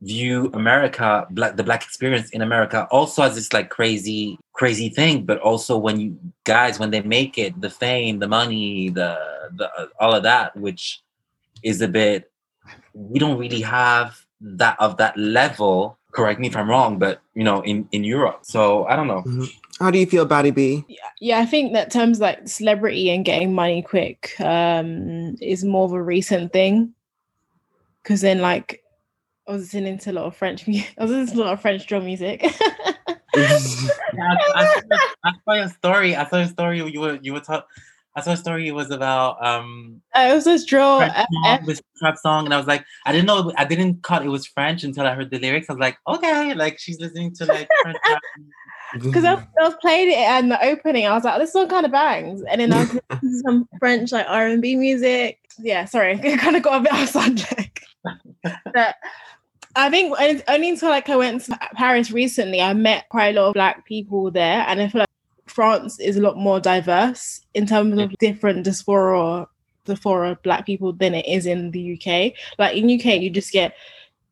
view 0.03 0.51
america 0.53 1.27
black 1.31 1.57
the 1.57 1.65
black 1.65 1.83
experience 1.83 2.29
in 2.31 2.43
america 2.43 2.87
also 2.91 3.23
as 3.23 3.35
this 3.35 3.53
like 3.53 3.71
crazy 3.71 4.39
crazy 4.57 4.89
thing. 4.89 5.25
But 5.25 5.39
also 5.41 5.77
when 5.77 6.01
you 6.01 6.19
guys 6.45 6.81
when 6.81 6.91
they 6.91 7.03
make 7.03 7.39
it 7.39 7.61
the 7.61 7.71
fame 7.71 8.19
the 8.19 8.27
money 8.27 8.89
the 8.89 9.11
the 9.55 9.71
uh, 9.79 9.87
all 10.01 10.15
of 10.15 10.23
that 10.25 10.57
which 10.57 11.03
is 11.63 11.81
a 11.81 11.89
bit 11.89 12.31
we 12.95 13.19
don't 13.19 13.39
really 13.39 13.61
have 13.61 14.19
that 14.41 14.77
of 14.81 14.97
that 14.97 15.17
level 15.17 15.99
correct 16.13 16.41
me 16.41 16.47
if 16.47 16.57
i'm 16.57 16.69
wrong 16.69 16.99
but 16.99 17.21
you 17.35 17.45
know 17.45 17.61
in 17.63 17.89
in 17.93 18.03
europe. 18.03 18.41
So 18.43 18.87
i 18.87 18.97
don't 18.97 19.07
know 19.07 19.23
mm-hmm. 19.23 19.45
How 19.79 19.91
do 19.91 19.99
you 19.99 20.07
feel, 20.07 20.25
Batty 20.25 20.51
B? 20.53 20.85
yeah, 20.89 20.97
yeah, 21.21 21.39
I 21.39 21.47
think 21.47 21.73
that 21.75 21.91
terms 21.93 22.19
like 22.21 22.49
celebrity 22.49 23.11
and 23.11 23.25
getting 23.25 23.55
money 23.55 23.83
quick 23.83 24.35
um 24.41 25.37
is 25.41 25.65
more 25.65 25.85
of 25.85 25.93
a 25.93 26.03
recent 26.03 26.53
thing. 26.53 26.95
Cause 28.05 28.21
then 28.21 28.41
like 28.41 28.83
I 29.49 29.53
was 29.53 29.63
listening 29.63 29.99
to 29.99 30.11
a 30.11 30.13
lot 30.13 30.25
of 30.25 30.37
French 30.37 30.67
music. 30.67 30.95
I 30.99 31.03
was 31.03 31.11
listening 31.13 31.37
to 31.37 31.43
a 31.43 31.45
lot 31.45 31.53
of 31.55 31.61
French 31.61 31.87
drum 31.87 32.05
music. 32.05 32.45
Yeah, 33.37 33.51
I, 34.55 34.63
I, 34.63 34.65
saw- 34.65 34.99
I 35.25 35.33
saw 35.45 35.53
your 35.55 35.69
story. 35.69 36.17
I 36.17 36.27
saw 36.27 36.39
your 36.39 36.49
story. 36.49 36.79
You 36.91 37.01
were 37.01 37.19
you 37.21 37.35
were 37.35 37.41
talk. 37.41 37.67
I 38.15 38.23
saw 38.23 38.33
a 38.33 38.37
story. 38.37 38.67
It 38.67 38.73
was 38.73 38.91
about 38.91 39.45
um 39.45 40.01
Uh, 40.15 40.29
it 40.31 40.35
was 40.35 40.45
this 40.45 40.65
drill. 40.65 40.99
French 40.99 41.13
uh, 41.15 41.27
song, 41.45 41.67
this 41.67 41.83
trap 41.99 42.17
song, 42.17 42.45
and 42.47 42.55
I 42.55 42.57
was 42.57 42.67
like, 42.67 42.83
I 43.05 43.13
didn't 43.13 43.27
know. 43.27 43.53
I 43.59 43.67
didn't 43.67 44.03
cut 44.03 44.25
it 44.25 44.29
was 44.31 44.47
French 44.47 44.85
until 44.85 45.07
I 45.07 45.15
heard 45.15 45.31
the 45.31 45.39
lyrics. 45.39 45.69
I 45.69 45.75
was 45.75 45.81
like, 45.81 45.99
okay, 46.09 46.55
like 46.55 46.79
she's 46.79 46.99
listening 46.99 47.35
to 47.35 47.45
like 47.45 47.69
French 47.83 47.99
rap. 48.11 48.23
Because 48.95 49.25
I, 49.25 49.35
I 49.61 49.65
was 49.65 49.77
playing 49.81 50.11
it 50.11 50.19
and 50.19 50.51
the 50.51 50.65
opening, 50.65 51.07
I 51.07 51.15
was 51.15 51.25
like, 51.25 51.37
oh, 51.37 51.39
this 51.39 51.53
song 51.53 51.69
kind 51.69 51.87
of 51.87 51.93
bangs. 51.93 52.43
And 52.43 52.61
then 52.61 52.73
I 52.73 52.81
was 52.81 52.95
listening 53.11 53.21
to 53.21 53.41
some 53.41 53.69
French 53.79 54.13
like 54.13 54.27
R 54.29 54.47
and 54.47 54.63
B 54.63 54.77
music. 54.77 55.41
Yeah, 55.59 55.85
sorry, 55.87 56.21
I 56.25 56.37
kind 56.37 56.57
of 56.57 56.63
got 56.63 56.81
a 56.81 56.83
bit 56.83 56.93
off 56.93 57.09
subject. 57.09 57.85
but 58.43 58.97
I 59.75 59.91
think 59.91 60.17
only 60.49 60.71
until 60.71 60.89
like 60.89 61.09
I 61.09 61.17
went 61.17 61.43
to 61.45 61.59
Paris 61.75 62.11
recently, 62.11 62.61
I 62.61 62.73
met 62.73 63.09
quite 63.09 63.37
a 63.37 63.41
lot 63.41 63.49
of 63.49 63.55
black 63.55 63.85
people 63.87 64.31
there, 64.31 64.65
and 64.67 64.81
I 64.81 64.89
feel 64.89 65.01
like 65.01 65.09
France 65.47 66.01
is 66.01 66.17
a 66.17 66.23
lot 66.23 66.37
more 66.37 66.61
diverse 66.61 67.41
in 67.55 67.67
terms 67.67 67.99
of 67.99 68.15
different 68.19 68.65
diaspora 68.65 69.47
diaspora 69.85 70.39
black 70.43 70.67
people 70.67 70.93
than 70.93 71.15
it 71.15 71.27
is 71.27 71.47
in 71.47 71.71
the 71.71 71.95
UK. 71.95 72.33
Like 72.59 72.77
in 72.77 72.91
UK, 72.91 73.21
you 73.21 73.31
just 73.31 73.53
get 73.53 73.75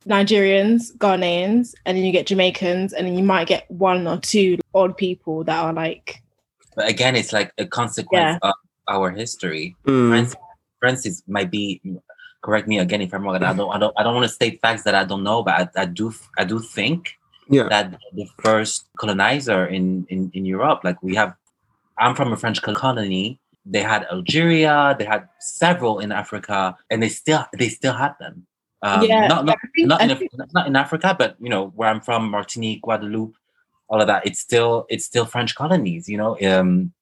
Nigerians, 0.07 0.95
Ghanaians, 0.99 1.75
and 1.87 1.97
then 1.97 2.05
you 2.05 2.13
get 2.13 2.27
Jamaicans, 2.27 2.93
and 2.93 3.07
then 3.07 3.17
you 3.17 3.25
might 3.25 3.47
get 3.49 3.71
one 3.71 4.07
or 4.07 4.19
two 4.19 4.59
odd 4.75 4.97
people 4.97 5.45
that 5.45 5.59
are 5.59 5.73
like. 5.73 6.23
But 6.77 6.89
again, 6.89 7.17
it's 7.17 7.33
like 7.33 7.53
a 7.59 7.67
consequence 7.67 8.39
Yeah. 8.43 8.49
of 8.51 8.55
our 8.89 9.11
history. 9.11 9.77
Mm. 9.87 10.09
France, 10.11 10.35
Francis 10.81 11.23
might 11.27 11.51
be. 11.51 11.81
Correct 12.43 12.69
me 12.69 12.79
again 12.79 13.01
if 13.01 13.15
I'm 13.15 13.23
wrong. 13.25 13.37
and 13.37 13.45
I 13.47 13.55
don't. 13.55 13.75
I 13.75 13.79
don't. 13.79 13.95
I 13.97 14.03
don't 14.03 14.15
want 14.15 14.27
to 14.29 14.35
state 14.35 14.61
facts 14.61 14.83
that 14.83 14.95
I 14.95 15.05
don't 15.05 15.23
know, 15.25 15.43
but 15.43 15.55
I, 15.77 15.83
I 15.83 15.85
do. 15.87 16.13
I 16.37 16.45
do 16.45 16.59
think 16.59 17.17
Yeah. 17.49 17.69
that 17.71 17.97
the 18.13 18.27
first 18.43 18.85
colonizer 18.99 19.65
in, 19.67 20.05
in 20.11 20.31
in 20.35 20.45
Europe, 20.45 20.81
like 20.85 21.03
we 21.03 21.15
have, 21.15 21.33
I'm 21.97 22.15
from 22.15 22.33
a 22.35 22.37
French 22.37 22.61
colony. 22.61 23.39
They 23.65 23.81
had 23.81 24.05
Algeria. 24.13 24.95
They 24.99 25.07
had 25.07 25.27
several 25.41 26.01
in 26.01 26.13
Africa, 26.13 26.77
and 26.91 27.03
they 27.03 27.09
still 27.09 27.47
they 27.59 27.71
still 27.71 27.95
had 27.95 28.13
them. 28.21 28.47
Um, 28.85 29.03
yeah, 29.03 29.27
not 29.29 29.45
not 29.47 29.59
think- 29.75 29.89
not 29.89 30.01
in, 30.03 30.11
Af- 30.11 30.19
think- 30.19 30.33
not 30.53 30.67
in 30.67 30.77
Africa, 30.77 31.17
but 31.19 31.37
you 31.41 31.49
know 31.49 31.69
where 31.75 31.89
I'm 31.89 32.01
from, 32.01 32.31
Martinique, 32.31 32.83
Guadeloupe, 32.83 33.35
all 33.89 34.01
of 34.01 34.07
that. 34.09 34.27
It's 34.27 34.41
still 34.41 34.85
it's 34.91 35.05
still 35.07 35.25
French 35.25 35.55
colonies, 35.55 36.09
you 36.09 36.19
know. 36.19 36.37
Um, 36.47 36.93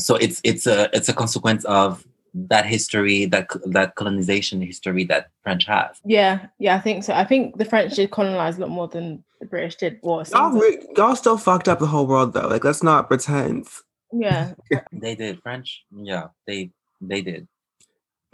so 0.00 0.16
it's 0.16 0.40
it's 0.44 0.66
a 0.66 0.88
it's 0.96 1.08
a 1.08 1.12
consequence 1.14 1.64
of 1.66 2.06
that 2.34 2.66
history, 2.66 3.24
that 3.26 3.48
that 3.66 3.94
colonization 3.96 4.60
history 4.60 5.04
that 5.04 5.28
French 5.42 5.64
has. 5.66 5.98
yeah, 6.04 6.46
yeah, 6.58 6.76
I 6.76 6.80
think 6.80 7.04
so. 7.04 7.12
I 7.14 7.24
think 7.24 7.56
the 7.58 7.64
French 7.64 7.94
did 7.96 8.10
colonize 8.10 8.56
a 8.58 8.60
lot 8.60 8.70
more 8.70 8.88
than 8.88 9.24
the 9.40 9.46
British 9.46 9.76
did. 9.76 9.98
Well, 10.02 10.20
it 10.20 10.30
Y'all, 10.30 10.50
re- 10.52 10.86
y'all 10.96 11.16
still 11.16 11.38
fucked 11.38 11.68
up 11.68 11.78
the 11.80 11.86
whole 11.86 12.06
world 12.06 12.32
though. 12.34 12.48
Like, 12.48 12.64
let's 12.64 12.82
not 12.82 13.08
pretend. 13.08 13.66
yeah, 14.12 14.52
They 14.92 15.14
did 15.14 15.42
French, 15.42 15.84
yeah. 15.94 16.28
They 16.46 16.70
they 17.00 17.20
did. 17.22 17.48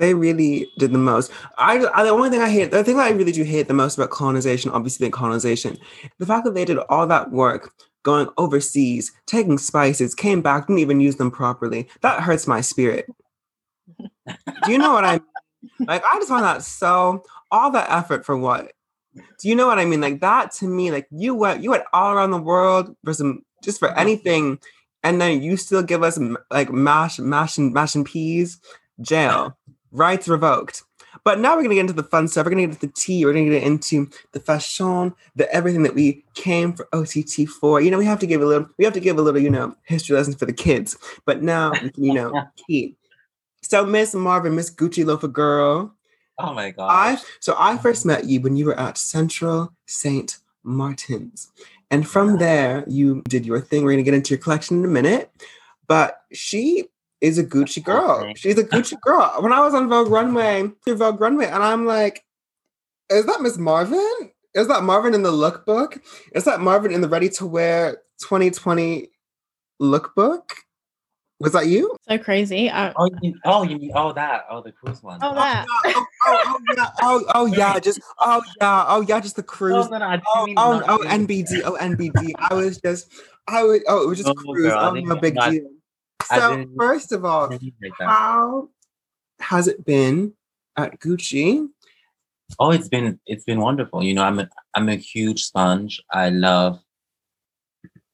They 0.02 0.14
really 0.14 0.68
did 0.78 0.90
the 0.90 0.98
most. 0.98 1.30
I, 1.58 1.76
I 1.94 2.02
the 2.02 2.10
only 2.10 2.28
thing 2.28 2.40
I 2.40 2.50
hate, 2.50 2.72
the 2.72 2.82
thing 2.82 2.96
that 2.96 3.06
I 3.06 3.10
really 3.10 3.30
do 3.30 3.44
hate 3.44 3.68
the 3.68 3.72
most 3.72 3.96
about 3.96 4.10
colonization, 4.10 4.72
obviously 4.72 5.06
the 5.06 5.12
colonization, 5.12 5.78
the 6.18 6.26
fact 6.26 6.44
that 6.44 6.54
they 6.54 6.64
did 6.64 6.78
all 6.78 7.06
that 7.06 7.30
work 7.30 7.72
going 8.02 8.26
overseas, 8.36 9.12
taking 9.26 9.58
spices, 9.58 10.12
came 10.12 10.42
back, 10.42 10.66
didn't 10.66 10.80
even 10.80 10.98
use 10.98 11.14
them 11.14 11.30
properly. 11.30 11.88
That 12.00 12.20
hurts 12.20 12.48
my 12.48 12.60
spirit. 12.60 13.06
do 13.96 14.72
you 14.72 14.76
know 14.76 14.92
what 14.92 15.04
I 15.04 15.12
mean? 15.12 15.86
Like 15.86 16.02
I 16.04 16.16
just 16.16 16.30
find 16.30 16.44
that 16.44 16.64
so 16.64 17.22
all 17.52 17.70
that 17.70 17.88
effort 17.88 18.26
for 18.26 18.36
what? 18.36 18.72
Do 19.14 19.48
you 19.48 19.54
know 19.54 19.68
what 19.68 19.78
I 19.78 19.84
mean? 19.84 20.00
Like 20.00 20.20
that 20.20 20.50
to 20.54 20.66
me, 20.66 20.90
like 20.90 21.06
you 21.12 21.36
went 21.36 21.62
you 21.62 21.70
went 21.70 21.84
all 21.92 22.12
around 22.12 22.32
the 22.32 22.42
world 22.42 22.96
for 23.04 23.14
some 23.14 23.44
just 23.62 23.78
for 23.78 23.86
mm-hmm. 23.86 24.00
anything, 24.00 24.58
and 25.04 25.20
then 25.20 25.40
you 25.42 25.56
still 25.56 25.84
give 25.84 26.02
us 26.02 26.18
like 26.50 26.72
mash 26.72 27.20
mash 27.20 27.56
and 27.56 27.72
mash 27.72 27.94
and 27.94 28.04
peas, 28.04 28.58
jail, 29.00 29.56
rights 29.92 30.28
revoked. 30.28 30.82
But 31.24 31.38
now 31.38 31.54
we're 31.54 31.62
gonna 31.62 31.74
get 31.74 31.82
into 31.82 31.92
the 31.92 32.02
fun 32.02 32.26
stuff. 32.26 32.46
We're 32.46 32.50
gonna 32.50 32.62
get 32.62 32.74
into 32.74 32.86
the 32.86 32.92
tea. 32.94 33.24
We're 33.24 33.34
gonna 33.34 33.50
get 33.50 33.62
into 33.62 34.08
the 34.32 34.40
fashion, 34.40 35.14
the 35.36 35.52
everything 35.54 35.82
that 35.84 35.94
we 35.94 36.24
came 36.34 36.72
for 36.72 36.88
OTT 36.92 37.46
for. 37.48 37.80
You 37.80 37.90
know, 37.90 37.98
we 37.98 38.06
have 38.06 38.18
to 38.20 38.26
give 38.26 38.40
a 38.40 38.46
little. 38.46 38.68
We 38.78 38.84
have 38.84 38.94
to 38.94 39.00
give 39.00 39.18
a 39.18 39.22
little, 39.22 39.40
you 39.40 39.50
know, 39.50 39.76
history 39.84 40.16
lesson 40.16 40.34
for 40.34 40.46
the 40.46 40.52
kids. 40.52 40.96
But 41.26 41.42
now, 41.42 41.72
you 41.96 42.14
know, 42.14 42.32
key. 42.66 42.96
So 43.60 43.86
Miss 43.86 44.14
Marvin, 44.14 44.56
Miss 44.56 44.74
Gucci 44.74 45.04
Loafer 45.04 45.28
Girl, 45.28 45.94
Oh 46.38 46.52
my 46.52 46.70
god. 46.70 46.88
I 46.90 47.18
so 47.40 47.54
I 47.58 47.78
first 47.78 48.04
met 48.06 48.24
you 48.24 48.40
when 48.40 48.56
you 48.56 48.66
were 48.66 48.78
at 48.78 48.98
Central 48.98 49.72
Saint 49.86 50.38
Martin's, 50.64 51.52
and 51.90 52.08
from 52.08 52.38
there 52.38 52.84
you 52.88 53.22
did 53.28 53.46
your 53.46 53.60
thing. 53.60 53.84
We're 53.84 53.92
gonna 53.92 54.02
get 54.02 54.14
into 54.14 54.30
your 54.30 54.42
collection 54.42 54.78
in 54.78 54.84
a 54.84 54.88
minute, 54.88 55.30
but 55.86 56.22
she 56.32 56.88
is 57.22 57.38
a 57.38 57.44
Gucci 57.44 57.82
girl. 57.82 58.30
She's 58.36 58.58
a 58.58 58.64
Gucci 58.64 59.00
girl. 59.00 59.34
When 59.40 59.52
I 59.52 59.60
was 59.60 59.72
on 59.74 59.88
Vogue 59.88 60.08
Runway, 60.10 60.70
through 60.84 60.96
Vogue 60.96 61.20
Runway, 61.20 61.46
and 61.46 61.62
I'm 61.62 61.86
like, 61.86 62.22
is 63.10 63.24
that 63.26 63.40
Miss 63.40 63.56
Marvin? 63.56 64.30
Is 64.54 64.68
that 64.68 64.82
Marvin 64.82 65.14
in 65.14 65.22
the 65.22 65.30
lookbook? 65.32 65.98
Is 66.34 66.44
that 66.44 66.60
Marvin 66.60 66.92
in 66.92 67.00
the 67.00 67.08
Ready 67.08 67.30
to 67.30 67.46
Wear 67.46 68.02
2020 68.20 69.08
lookbook? 69.80 70.42
Was 71.40 71.52
that 71.52 71.66
you? 71.66 71.96
so 72.08 72.18
crazy. 72.18 72.70
I, 72.70 72.92
Oh, 72.96 73.08
you, 73.20 73.34
oh, 73.44 73.62
you 73.64 73.76
mean 73.76 73.90
oh 73.96 74.12
that 74.12 74.44
oh 74.48 74.60
the 74.62 74.70
cruise 74.70 75.02
one. 75.02 75.18
oh, 75.22 75.34
that. 75.34 75.66
Oh, 75.86 75.92
oh, 75.96 76.06
oh, 76.28 76.44
oh, 76.46 76.74
yeah. 76.76 76.88
Oh, 77.02 77.24
oh, 77.34 77.46
yeah. 77.46 77.80
Just 77.80 78.00
oh 78.20 78.40
yeah. 78.60 78.84
Oh 78.86 79.00
yeah. 79.00 79.18
Just 79.18 79.34
the 79.34 79.42
oh, 79.42 79.46
cruise. 79.46 79.86
Oh, 79.86 79.90
no, 79.90 79.98
no, 79.98 80.06
I 80.06 80.16
didn't 80.16 80.26
Oh, 80.36 80.46
mean 80.46 80.54
oh, 80.58 80.78
not 80.78 80.84
oh, 80.88 81.02
you. 81.02 81.08
NBD, 81.08 81.62
oh, 81.64 81.76
NBD. 81.80 82.32
I 82.38 82.54
was 82.54 82.78
just, 82.80 83.12
I 83.48 83.64
was, 83.64 83.80
oh, 83.88 84.04
it 84.04 84.08
was 84.08 84.18
just 84.18 84.28
No, 84.28 84.34
cruise. 84.34 84.68
girl, 84.70 84.78
I 84.78 84.88
oh, 84.90 84.94
didn't- 84.94 85.08
no 85.08 85.16
big 85.16 85.36
I- 85.38 85.50
deal. 85.50 85.66
So, 86.26 86.66
first 86.78 87.12
of 87.12 87.24
all, 87.24 87.48
like 87.48 87.60
how 88.00 88.68
has 89.40 89.68
it 89.68 89.84
been 89.84 90.34
at 90.76 91.00
Gucci? 91.00 91.68
Oh, 92.58 92.70
it's 92.70 92.88
been 92.88 93.18
it's 93.26 93.44
been 93.44 93.60
wonderful. 93.60 94.02
You 94.02 94.14
know, 94.14 94.22
I'm 94.22 94.38
a 94.38 94.48
I'm 94.74 94.88
a 94.88 94.96
huge 94.96 95.44
sponge. 95.44 96.00
I 96.12 96.30
love 96.30 96.80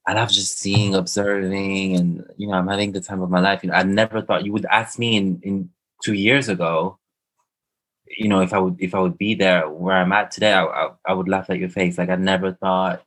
I 0.07 0.15
love 0.15 0.31
just 0.31 0.59
seeing, 0.59 0.95
observing, 0.95 1.97
and 1.97 2.25
you 2.37 2.49
know, 2.49 2.55
I'm 2.55 2.69
having 2.69 2.93
the 2.93 3.01
time 3.01 3.21
of 3.21 3.31
my 3.31 3.41
life. 3.41 3.63
You 3.63 3.71
know, 3.71 3.77
I 3.77 3.83
never 3.83 4.23
thought 4.23 4.45
you 4.45 4.53
would 4.53 4.67
ask 4.67 4.99
me 4.99 5.17
in 5.17 5.41
in 5.43 5.71
two 6.03 6.15
years 6.15 6.49
ago. 6.49 6.99
You 8.07 8.29
know, 8.29 8.41
if 8.41 8.53
I 8.53 8.59
would 8.59 8.77
if 8.79 8.95
I 8.95 9.01
would 9.01 9.19
be 9.19 9.35
there 9.35 9.69
where 9.69 9.97
I'm 9.97 10.13
at 10.13 10.31
today, 10.31 10.53
I 10.53 10.65
I, 10.65 10.91
I 11.05 11.13
would 11.13 11.29
laugh 11.29 11.51
at 11.51 11.59
your 11.59 11.69
face. 11.69 11.99
Like 11.99 12.09
I 12.09 12.17
never 12.17 12.53
thought 12.53 13.03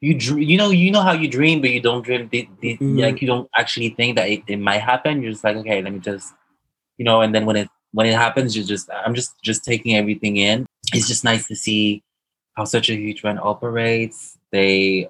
you 0.00 0.14
dr- 0.14 0.40
you 0.40 0.56
know 0.56 0.70
you 0.70 0.90
know 0.90 1.02
how 1.02 1.12
you 1.12 1.28
dream, 1.28 1.60
but 1.60 1.70
you 1.70 1.80
don't 1.80 2.04
dream. 2.04 2.28
The, 2.30 2.48
the, 2.60 2.76
Mhm. 2.78 3.00
Like 3.00 3.20
you 3.20 3.26
don't 3.26 3.48
actually 3.56 3.90
think 3.90 4.16
that 4.16 4.28
it, 4.28 4.42
it 4.46 4.56
might 4.58 4.78
happen. 4.80 5.22
You're 5.22 5.32
just 5.32 5.44
like, 5.44 5.56
okay, 5.56 5.82
let 5.82 5.92
me 5.92 5.98
just 5.98 6.34
you 6.98 7.04
know. 7.04 7.20
And 7.20 7.34
then 7.34 7.46
when 7.46 7.56
it 7.56 7.68
when 7.92 8.06
it 8.06 8.14
happens, 8.14 8.56
you're 8.56 8.66
just 8.66 8.88
I'm 8.90 9.14
just 9.14 9.34
just 9.42 9.64
taking 9.64 9.96
everything 9.96 10.36
in. 10.36 10.66
It's 10.92 11.08
just 11.08 11.24
nice 11.24 11.46
to 11.48 11.56
see 11.56 12.02
how 12.54 12.64
such 12.64 12.88
a 12.90 12.94
huge 12.96 13.22
brand 13.22 13.40
operates. 13.40 14.38
They 14.52 15.08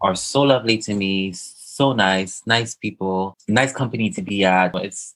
are 0.00 0.14
so 0.14 0.42
lovely 0.42 0.78
to 0.78 0.94
me, 0.94 1.32
so 1.32 1.92
nice, 1.92 2.42
nice 2.46 2.74
people, 2.74 3.36
nice 3.48 3.72
company 3.72 4.10
to 4.10 4.22
be 4.22 4.44
at. 4.44 4.74
It's 4.76 5.14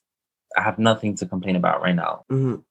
I 0.57 0.63
have 0.63 0.79
nothing 0.79 1.15
to 1.17 1.27
complain 1.27 1.57
about 1.57 1.81
right 1.83 1.95
now. 1.95 2.25
Mhm. 2.31 2.63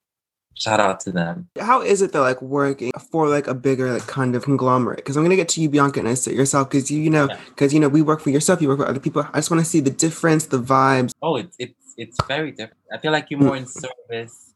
Shout 0.54 0.80
out 0.80 1.00
to 1.00 1.12
them. 1.12 1.48
How 1.58 1.80
is 1.80 2.02
it 2.02 2.12
though, 2.12 2.20
like 2.22 2.40
working 2.42 2.92
for 3.10 3.28
like 3.28 3.46
a 3.46 3.54
bigger 3.54 3.90
like 3.92 4.06
kind 4.06 4.36
of 4.36 4.44
conglomerate? 4.44 4.98
Because 4.98 5.16
I'm 5.16 5.22
gonna 5.24 5.36
get 5.36 5.48
to 5.50 5.60
you, 5.62 5.68
Bianca, 5.68 6.00
and 6.00 6.08
I 6.08 6.14
say 6.14 6.34
yourself, 6.34 6.70
because 6.70 6.90
you, 6.90 7.00
you 7.00 7.10
know, 7.10 7.28
Yeah. 7.28 7.38
because 7.48 7.72
you 7.72 7.80
know, 7.80 7.88
we 7.88 8.02
work 8.02 8.20
for 8.20 8.30
yourself, 8.30 8.60
you 8.60 8.68
work 8.68 8.78
for 8.78 8.86
other 8.86 9.00
people. 9.00 9.26
I 9.32 9.38
just 9.38 9.50
want 9.50 9.62
to 9.64 9.68
see 9.68 9.80
the 9.80 9.90
difference, 9.90 10.46
the 10.46 10.60
vibes. 10.60 11.12
Oh, 11.22 11.36
it's 11.36 11.56
it's 11.58 11.94
it's 11.96 12.18
very 12.26 12.50
different. 12.52 12.80
I 12.92 12.98
feel 12.98 13.12
like 13.12 13.30
you're 13.30 13.40
more 13.40 13.56
in 13.56 13.66
service 13.66 14.52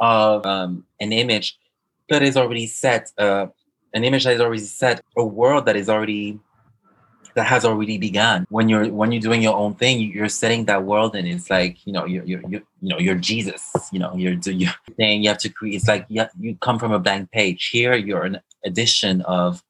of 0.00 0.44
um, 0.44 0.84
an 1.00 1.12
image 1.12 1.58
that 2.08 2.22
is 2.22 2.36
already 2.36 2.66
set, 2.66 3.10
uh, 3.18 3.46
an 3.94 4.04
image 4.04 4.24
that 4.24 4.34
is 4.34 4.40
already 4.40 4.60
set, 4.60 5.00
a 5.16 5.24
world 5.24 5.66
that 5.66 5.76
is 5.76 5.88
already 5.88 6.38
that 7.34 7.44
has 7.44 7.64
already 7.64 7.98
begun. 7.98 8.46
When 8.50 8.68
you're 8.68 8.88
when 8.92 9.12
you're 9.12 9.20
doing 9.20 9.42
your 9.42 9.56
own 9.56 9.74
thing, 9.74 10.00
you're 10.00 10.28
setting 10.28 10.64
that 10.66 10.84
world, 10.84 11.14
and 11.16 11.26
it's 11.26 11.50
like 11.50 11.86
you 11.86 11.92
know 11.92 12.04
you're 12.04 12.24
you're, 12.24 12.42
you're 12.48 12.62
you 12.80 12.88
know 12.88 12.98
you're 12.98 13.16
Jesus. 13.16 13.72
You 13.92 13.98
know 13.98 14.14
you're 14.16 14.34
you're 14.44 14.74
saying 14.98 15.22
you 15.22 15.28
have 15.28 15.38
to 15.38 15.48
create. 15.48 15.76
It's 15.76 15.88
like 15.88 16.06
you 16.08 16.20
have, 16.20 16.30
you 16.38 16.56
come 16.60 16.78
from 16.78 16.92
a 16.92 16.98
blank 16.98 17.30
page. 17.30 17.68
Here, 17.68 17.94
you're 17.94 18.24
an 18.24 18.40
addition 18.64 19.22
of 19.22 19.62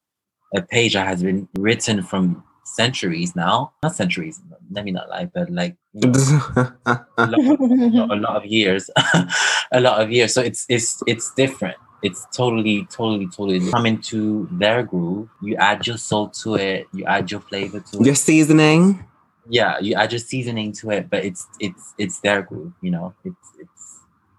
a 0.55 0.63
page 0.63 0.95
that 0.95 1.07
has 1.07 1.23
been 1.23 1.49
written 1.59 2.03
from 2.03 2.45
centuries 2.65 3.35
now. 3.37 3.73
Not 3.83 3.95
centuries. 3.95 4.41
Let 4.71 4.85
me 4.85 4.91
not 4.91 5.09
lie, 5.09 5.27
but 5.27 5.51
like 5.51 5.77
you 5.93 6.11
know, 6.11 6.13
a 6.87 7.05
lot, 7.19 7.61
know, 7.61 8.09
a 8.11 8.17
lot 8.17 8.37
of 8.37 8.47
years, 8.47 8.91
a 9.73 9.81
lot 9.81 10.01
of 10.01 10.11
years. 10.11 10.35
So 10.35 10.43
it's 10.43 10.67
it's 10.69 11.03
it's 11.07 11.33
different. 11.35 11.77
It's 12.05 12.27
totally, 12.37 12.87
totally, 12.91 13.27
totally 13.27 13.71
come 13.71 13.87
into 13.87 14.47
their 14.53 14.83
groove. 14.83 15.29
You 15.41 15.57
add 15.57 15.87
your 15.87 15.97
salt 15.97 16.35
to 16.43 16.55
it. 16.57 16.87
You 16.93 17.05
add 17.07 17.31
your 17.31 17.41
flavor 17.41 17.81
to 17.81 18.01
it. 18.01 18.05
Your 18.07 18.15
seasoning. 18.15 19.03
Yeah, 19.49 19.79
you 19.81 19.95
add 19.95 20.13
your 20.13 20.19
seasoning 20.19 20.73
to 20.81 20.91
it, 20.91 21.09
but 21.11 21.25
it's 21.25 21.47
it's 21.61 21.95
it's 21.99 22.21
their 22.21 22.43
groove. 22.43 22.73
You 22.83 22.91
know, 22.91 23.15
it's 23.25 23.49
it's 23.59 23.83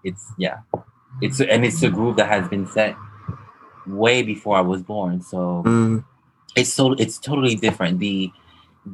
it's 0.04 0.24
yeah, 0.38 0.58
it's 1.20 1.40
and 1.40 1.64
it's 1.64 1.82
a 1.82 1.90
groove 1.90 2.16
that 2.16 2.28
has 2.28 2.48
been 2.48 2.66
set 2.68 2.94
way 3.86 4.22
before 4.22 4.56
I 4.56 4.60
was 4.72 4.82
born. 4.82 5.20
So 5.22 5.62
Mm. 5.64 6.04
it's 6.56 6.72
so 6.72 6.92
it's 6.92 7.18
totally 7.18 7.56
different. 7.56 7.98
The 7.98 8.32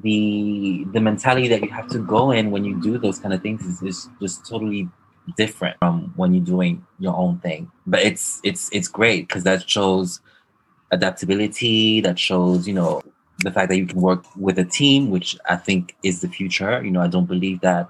the 0.02 0.86
the 0.92 1.00
mentality 1.00 1.48
that 1.48 1.62
you 1.62 1.68
have 1.70 1.88
to 1.90 1.98
go 1.98 2.30
in 2.30 2.50
when 2.50 2.64
you 2.64 2.80
do 2.80 2.96
those 2.98 3.18
kind 3.18 3.34
of 3.34 3.42
things 3.42 3.60
is, 3.66 3.82
is 3.82 4.08
just 4.20 4.46
totally 4.48 4.88
different 5.36 5.76
from 5.78 6.12
when 6.16 6.34
you're 6.34 6.44
doing 6.44 6.84
your 6.98 7.16
own 7.16 7.38
thing. 7.38 7.70
But 7.86 8.00
it's 8.00 8.40
it's 8.42 8.68
it's 8.72 8.88
great 8.88 9.28
because 9.28 9.44
that 9.44 9.68
shows 9.68 10.20
adaptability. 10.90 12.00
That 12.00 12.18
shows 12.18 12.66
you 12.66 12.74
know 12.74 13.02
the 13.38 13.50
fact 13.50 13.68
that 13.70 13.76
you 13.76 13.86
can 13.86 14.00
work 14.00 14.24
with 14.36 14.58
a 14.58 14.64
team, 14.64 15.10
which 15.10 15.36
I 15.48 15.56
think 15.56 15.96
is 16.02 16.20
the 16.20 16.28
future. 16.28 16.82
You 16.84 16.90
know, 16.90 17.00
I 17.00 17.08
don't 17.08 17.26
believe 17.26 17.60
that 17.60 17.88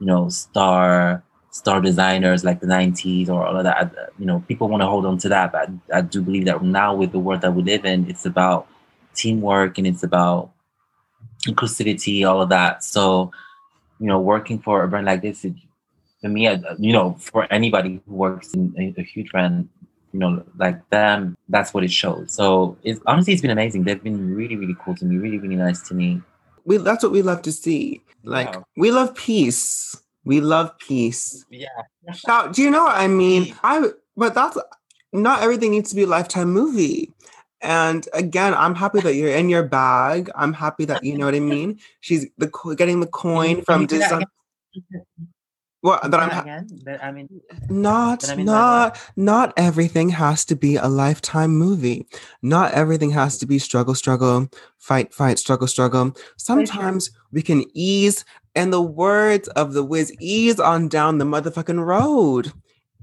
you 0.00 0.06
know 0.06 0.28
star 0.28 1.22
star 1.52 1.82
designers 1.82 2.44
like 2.44 2.60
the 2.60 2.66
90s 2.66 3.28
or 3.28 3.46
all 3.46 3.56
of 3.56 3.64
that 3.64 3.76
uh, 3.76 4.06
you 4.18 4.24
know 4.24 4.42
people 4.48 4.68
want 4.68 4.80
to 4.80 4.86
hold 4.86 5.04
on 5.04 5.18
to 5.18 5.28
that 5.28 5.52
but 5.52 5.68
I, 5.92 5.98
I 5.98 6.00
do 6.00 6.22
believe 6.22 6.46
that 6.46 6.62
now 6.62 6.94
with 6.94 7.12
the 7.12 7.18
world 7.18 7.42
that 7.42 7.52
we 7.52 7.62
live 7.62 7.84
in 7.84 8.08
it's 8.08 8.24
about 8.24 8.66
teamwork 9.14 9.76
and 9.76 9.86
it's 9.86 10.02
about 10.02 10.50
inclusivity 11.46 12.26
all 12.26 12.40
of 12.40 12.48
that 12.48 12.82
so 12.82 13.30
you 14.00 14.06
know 14.06 14.18
working 14.18 14.58
for 14.60 14.82
a 14.82 14.88
brand 14.88 15.06
like 15.06 15.20
this 15.20 15.44
it, 15.44 15.54
for 16.22 16.28
me 16.28 16.48
you 16.78 16.92
know 16.92 17.14
for 17.18 17.52
anybody 17.52 18.00
who 18.06 18.14
works 18.14 18.54
in 18.54 18.94
a, 18.96 19.02
huge 19.02 19.30
brand 19.30 19.68
you 20.12 20.18
know, 20.18 20.44
like 20.58 20.88
them, 20.90 21.36
that's 21.48 21.72
what 21.72 21.84
it 21.84 21.90
shows. 21.90 22.32
So 22.32 22.76
it's 22.82 23.00
honestly, 23.06 23.32
it's 23.32 23.42
been 23.42 23.50
amazing. 23.50 23.84
They've 23.84 24.02
been 24.02 24.34
really, 24.34 24.56
really 24.56 24.76
cool 24.78 24.94
to 24.96 25.04
me, 25.04 25.16
really, 25.16 25.38
really 25.38 25.56
nice 25.56 25.80
to 25.88 25.94
me. 25.94 26.20
We 26.64 26.76
that's 26.76 27.02
what 27.02 27.12
we 27.12 27.22
love 27.22 27.42
to 27.42 27.52
see. 27.52 28.02
Like 28.22 28.54
we 28.76 28.90
love 28.90 29.14
peace. 29.14 29.96
We 30.24 30.40
love 30.40 30.78
peace. 30.78 31.44
Yeah. 31.50 31.66
Shout, 32.14 32.54
do 32.54 32.62
you 32.62 32.70
know 32.70 32.84
what 32.84 32.96
I 32.96 33.08
mean? 33.08 33.54
I 33.64 33.88
but 34.16 34.34
that's 34.34 34.56
not 35.12 35.42
everything 35.42 35.72
needs 35.72 35.90
to 35.90 35.96
be 35.96 36.02
a 36.02 36.06
lifetime 36.06 36.52
movie. 36.52 37.12
And 37.60 38.08
again, 38.12 38.54
I'm 38.54 38.74
happy 38.74 39.00
that 39.00 39.14
you're 39.14 39.34
in 39.34 39.48
your 39.48 39.62
bag. 39.62 40.30
I'm 40.34 40.52
happy 40.52 40.84
that 40.86 41.04
you 41.04 41.16
know 41.16 41.26
what 41.26 41.34
I 41.34 41.40
mean. 41.40 41.80
She's 42.00 42.26
the 42.38 42.50
getting 42.76 43.00
the 43.00 43.06
coin 43.06 43.62
from 43.62 43.86
Can 43.86 44.24
say 45.84 45.98
that 46.02 46.10
design. 46.10 46.10
again? 46.10 46.10
What 46.10 46.10
that 46.10 46.20
I'm 46.22 46.40
again? 46.42 46.68
That- 46.84 47.04
I 47.04 47.12
mean, 47.12 47.28
not 47.68 48.28
I 48.30 48.36
mean 48.36 48.46
not 48.46 48.98
not 49.16 49.52
everything 49.56 50.10
has 50.10 50.44
to 50.46 50.56
be 50.56 50.76
a 50.76 50.86
lifetime 50.88 51.56
movie. 51.56 52.06
Not 52.42 52.72
everything 52.72 53.10
has 53.10 53.38
to 53.38 53.46
be 53.46 53.58
struggle 53.58 53.94
struggle 53.94 54.48
fight 54.78 55.12
fight 55.12 55.38
struggle 55.38 55.66
struggle. 55.66 56.16
Sometimes 56.36 57.10
we 57.32 57.42
can 57.42 57.64
ease 57.74 58.24
and 58.54 58.72
the 58.72 58.82
words 58.82 59.48
of 59.48 59.72
the 59.72 59.82
Wiz 59.82 60.12
ease 60.20 60.60
on 60.60 60.88
down 60.88 61.18
the 61.18 61.24
motherfucking 61.24 61.84
road. 61.84 62.52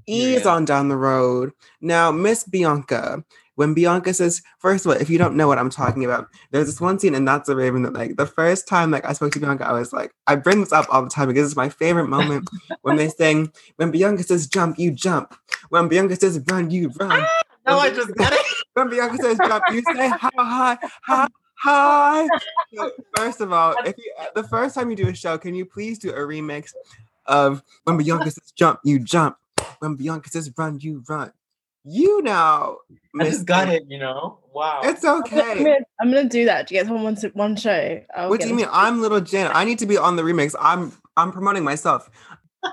Ease 0.07 0.43
Yeah. 0.45 0.51
on 0.55 0.65
down 0.65 0.89
the 0.89 0.97
road. 0.97 1.51
Now, 1.81 2.11
Miss 2.11 2.43
Bianca, 2.43 3.23
when 3.59 3.73
Bianca 3.73 4.13
says, 4.13 4.41
first 4.59 4.85
of 4.85 4.91
all, 4.93 4.97
if 5.01 5.09
you 5.09 5.17
don't 5.17 5.35
know 5.35 5.45
what 5.45 5.59
I'm 5.59 5.69
talking 5.69 6.05
about, 6.05 6.29
there's 6.51 6.67
this 6.67 6.79
one 6.79 6.97
scene, 6.97 7.13
and 7.13 7.27
that's 7.27 7.49
a 7.49 7.55
Raven 7.57 7.81
that 7.81 7.91
like 7.91 8.15
the 8.15 8.25
first 8.25 8.69
time 8.69 8.89
like 8.89 9.03
I 9.03 9.11
spoke 9.11 9.33
to 9.33 9.39
Bianca, 9.41 9.67
I 9.67 9.73
was 9.73 9.91
like, 9.91 10.13
I 10.27 10.37
bring 10.37 10.61
this 10.61 10.71
up 10.71 10.85
all 10.89 11.03
the 11.03 11.09
time 11.09 11.27
because 11.27 11.45
it's 11.45 11.57
my 11.57 11.67
favorite 11.67 12.07
moment 12.07 12.49
when 12.83 12.95
they 12.95 13.09
sing, 13.09 13.51
when 13.75 13.91
Bianca 13.91 14.23
says 14.23 14.47
jump, 14.47 14.79
you 14.79 14.91
jump. 14.91 15.35
When 15.67 15.89
Bianca 15.89 16.15
says 16.15 16.41
run, 16.49 16.71
you 16.71 16.89
run. 17.01 17.11
Ah, 17.11 17.41
no, 17.67 17.79
I 17.79 17.89
just 17.89 18.15
got 18.15 18.31
it. 18.31 18.39
When 18.75 18.89
Bianca 18.89 19.17
says 19.17 19.37
jump, 19.45 19.65
you 19.73 19.83
say 19.93 20.07
how 20.07 20.29
high, 20.37 20.77
high. 21.57 22.29
So, 22.73 22.91
first 23.13 23.41
of 23.41 23.51
all, 23.51 23.75
if 23.83 23.97
you 23.97 24.13
the 24.35 24.43
first 24.43 24.73
time 24.73 24.89
you 24.89 24.95
do 24.95 25.09
a 25.09 25.13
show, 25.13 25.37
can 25.37 25.53
you 25.53 25.65
please 25.65 25.99
do 25.99 26.11
a 26.11 26.19
remix 26.19 26.71
of 27.25 27.61
when 27.83 27.97
Bianca 27.97 28.31
says 28.31 28.53
jump, 28.55 28.79
you 28.85 28.99
jump. 28.99 29.35
When 29.79 29.95
Bianca 29.95 30.29
says 30.29 30.49
run, 30.57 30.79
you 30.79 31.03
run. 31.09 31.33
You 31.83 32.21
now, 32.21 32.77
I 32.91 33.23
Miss 33.23 33.35
just 33.35 33.45
got 33.45 33.69
it, 33.69 33.83
you 33.87 33.97
know? 33.97 34.39
Wow. 34.53 34.81
It's 34.83 35.03
I'm 35.03 35.21
okay. 35.21 35.63
gonna, 35.63 35.77
I'm 36.01 36.11
gonna 36.11 36.27
do 36.27 36.45
that 36.45 36.67
to 36.67 36.73
get 36.73 36.87
someone 36.87 37.15
to 37.15 37.29
one 37.29 37.55
show. 37.55 38.01
I'll 38.15 38.29
What 38.29 38.41
do 38.41 38.47
you 38.47 38.49
them 38.49 38.57
mean? 38.57 38.69
I'm 38.71 39.01
little 39.01 39.21
Jen. 39.21 39.51
I 39.53 39.63
need 39.63 39.79
to 39.79 39.85
be 39.85 39.97
on 39.97 40.15
the 40.15 40.23
remix. 40.23 40.55
I'm 40.59 40.91
I'm 41.15 41.31
promoting 41.31 41.63
myself. 41.63 42.09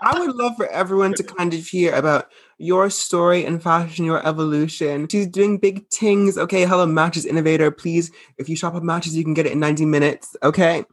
I 0.03 0.19
would 0.19 0.35
love 0.35 0.57
for 0.57 0.66
everyone 0.66 1.14
to 1.14 1.23
kind 1.23 1.55
of 1.55 1.64
hear 1.64 1.95
about 1.95 2.31
your 2.59 2.90
story 2.90 3.45
in 3.45 3.61
fashion, 3.61 4.05
your 4.05 4.27
evolution. 4.27 5.07
She's 5.09 5.29
doing 5.29 5.59
big 5.59 5.88
things. 5.90 6.37
Okay, 6.37 6.64
hello, 6.66 6.87
Matches 6.87 7.25
Innovator. 7.25 7.71
Please, 7.71 8.11
if 8.38 8.49
you 8.49 8.57
shop 8.57 8.75
at 8.75 8.83
Matches, 8.83 9.16
you 9.16 9.23
can 9.23 9.35
get 9.35 9.47
it 9.47 9.53
in 9.53 9.61
90 9.61 9.85
minutes. 9.87 10.35
Okay. 10.42 10.85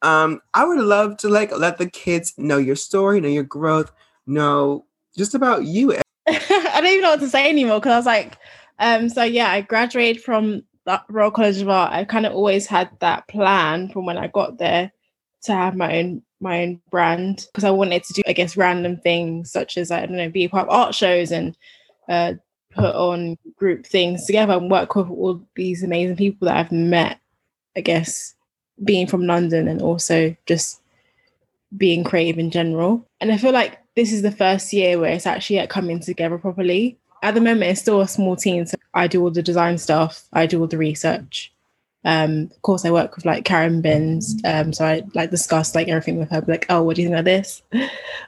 Um, 0.00 0.40
I 0.54 0.64
would 0.64 0.78
love 0.78 1.18
to 1.18 1.28
like 1.28 1.56
let 1.56 1.78
the 1.78 1.90
kids 1.90 2.32
know 2.38 2.56
your 2.56 2.76
story, 2.76 3.20
know 3.20 3.28
your 3.28 3.44
growth, 3.44 3.92
know 4.26 4.86
just 5.16 5.34
about 5.34 5.64
you. 5.64 5.94
I 6.50 6.80
don't 6.80 6.86
even 6.86 7.02
know 7.02 7.10
what 7.10 7.20
to 7.20 7.28
say 7.28 7.48
anymore 7.48 7.80
because 7.80 7.92
I 7.92 7.96
was 7.96 8.06
like, 8.06 8.38
um, 8.78 9.08
so 9.08 9.22
yeah, 9.24 9.50
I 9.50 9.60
graduated 9.62 10.22
from 10.22 10.62
the 10.84 11.02
Royal 11.08 11.30
College 11.30 11.60
of 11.60 11.68
Art. 11.68 11.92
I 11.92 12.04
kind 12.04 12.26
of 12.26 12.32
always 12.32 12.66
had 12.66 12.90
that 13.00 13.28
plan 13.28 13.88
from 13.90 14.06
when 14.06 14.18
I 14.18 14.28
got 14.28 14.58
there 14.58 14.92
to 15.42 15.52
have 15.52 15.76
my 15.76 15.98
own 15.98 16.22
my 16.40 16.62
own 16.62 16.80
brand 16.90 17.46
because 17.52 17.64
I 17.64 17.70
wanted 17.70 18.04
to 18.04 18.12
do, 18.12 18.22
I 18.26 18.32
guess, 18.32 18.56
random 18.56 18.96
things 18.96 19.50
such 19.50 19.76
as 19.76 19.90
I 19.90 20.06
don't 20.06 20.16
know, 20.16 20.30
be 20.30 20.46
part 20.48 20.68
of 20.68 20.74
art 20.74 20.94
shows 20.94 21.32
and 21.32 21.56
uh, 22.08 22.34
put 22.70 22.94
on 22.94 23.36
group 23.56 23.86
things 23.86 24.24
together 24.24 24.52
and 24.54 24.70
work 24.70 24.94
with 24.94 25.10
all 25.10 25.42
these 25.56 25.82
amazing 25.82 26.16
people 26.16 26.46
that 26.46 26.56
I've 26.56 26.72
met. 26.72 27.18
I 27.76 27.80
guess 27.80 28.34
being 28.84 29.06
from 29.06 29.26
London 29.26 29.68
and 29.68 29.82
also 29.82 30.34
just 30.46 30.80
being 31.76 32.04
creative 32.04 32.38
in 32.38 32.50
general. 32.50 33.06
And 33.20 33.32
I 33.32 33.36
feel 33.36 33.52
like 33.52 33.78
this 33.98 34.12
is 34.12 34.22
the 34.22 34.30
first 34.30 34.72
year 34.72 34.96
where 34.96 35.10
it's 35.10 35.26
actually 35.26 35.66
coming 35.66 35.98
together 35.98 36.38
properly. 36.38 36.96
At 37.24 37.34
the 37.34 37.40
moment, 37.40 37.72
it's 37.72 37.80
still 37.80 38.00
a 38.00 38.06
small 38.06 38.36
team. 38.36 38.64
So 38.64 38.76
I 38.94 39.08
do 39.08 39.20
all 39.20 39.32
the 39.32 39.42
design 39.42 39.76
stuff, 39.76 40.28
I 40.32 40.46
do 40.46 40.60
all 40.60 40.68
the 40.68 40.78
research. 40.78 41.52
Um, 42.04 42.48
of 42.54 42.62
course, 42.62 42.84
I 42.84 42.92
work 42.92 43.16
with 43.16 43.24
like 43.24 43.44
Karen 43.44 43.82
Binns. 43.82 44.40
Um, 44.44 44.72
so 44.72 44.86
I 44.86 45.02
like 45.14 45.32
discuss 45.32 45.74
like 45.74 45.88
everything 45.88 46.16
with 46.16 46.30
her, 46.30 46.44
like, 46.46 46.66
oh, 46.68 46.80
what 46.84 46.94
do 46.94 47.02
you 47.02 47.08
think 47.08 47.16
about 47.16 47.24
this? 47.24 47.60
What 47.72 47.80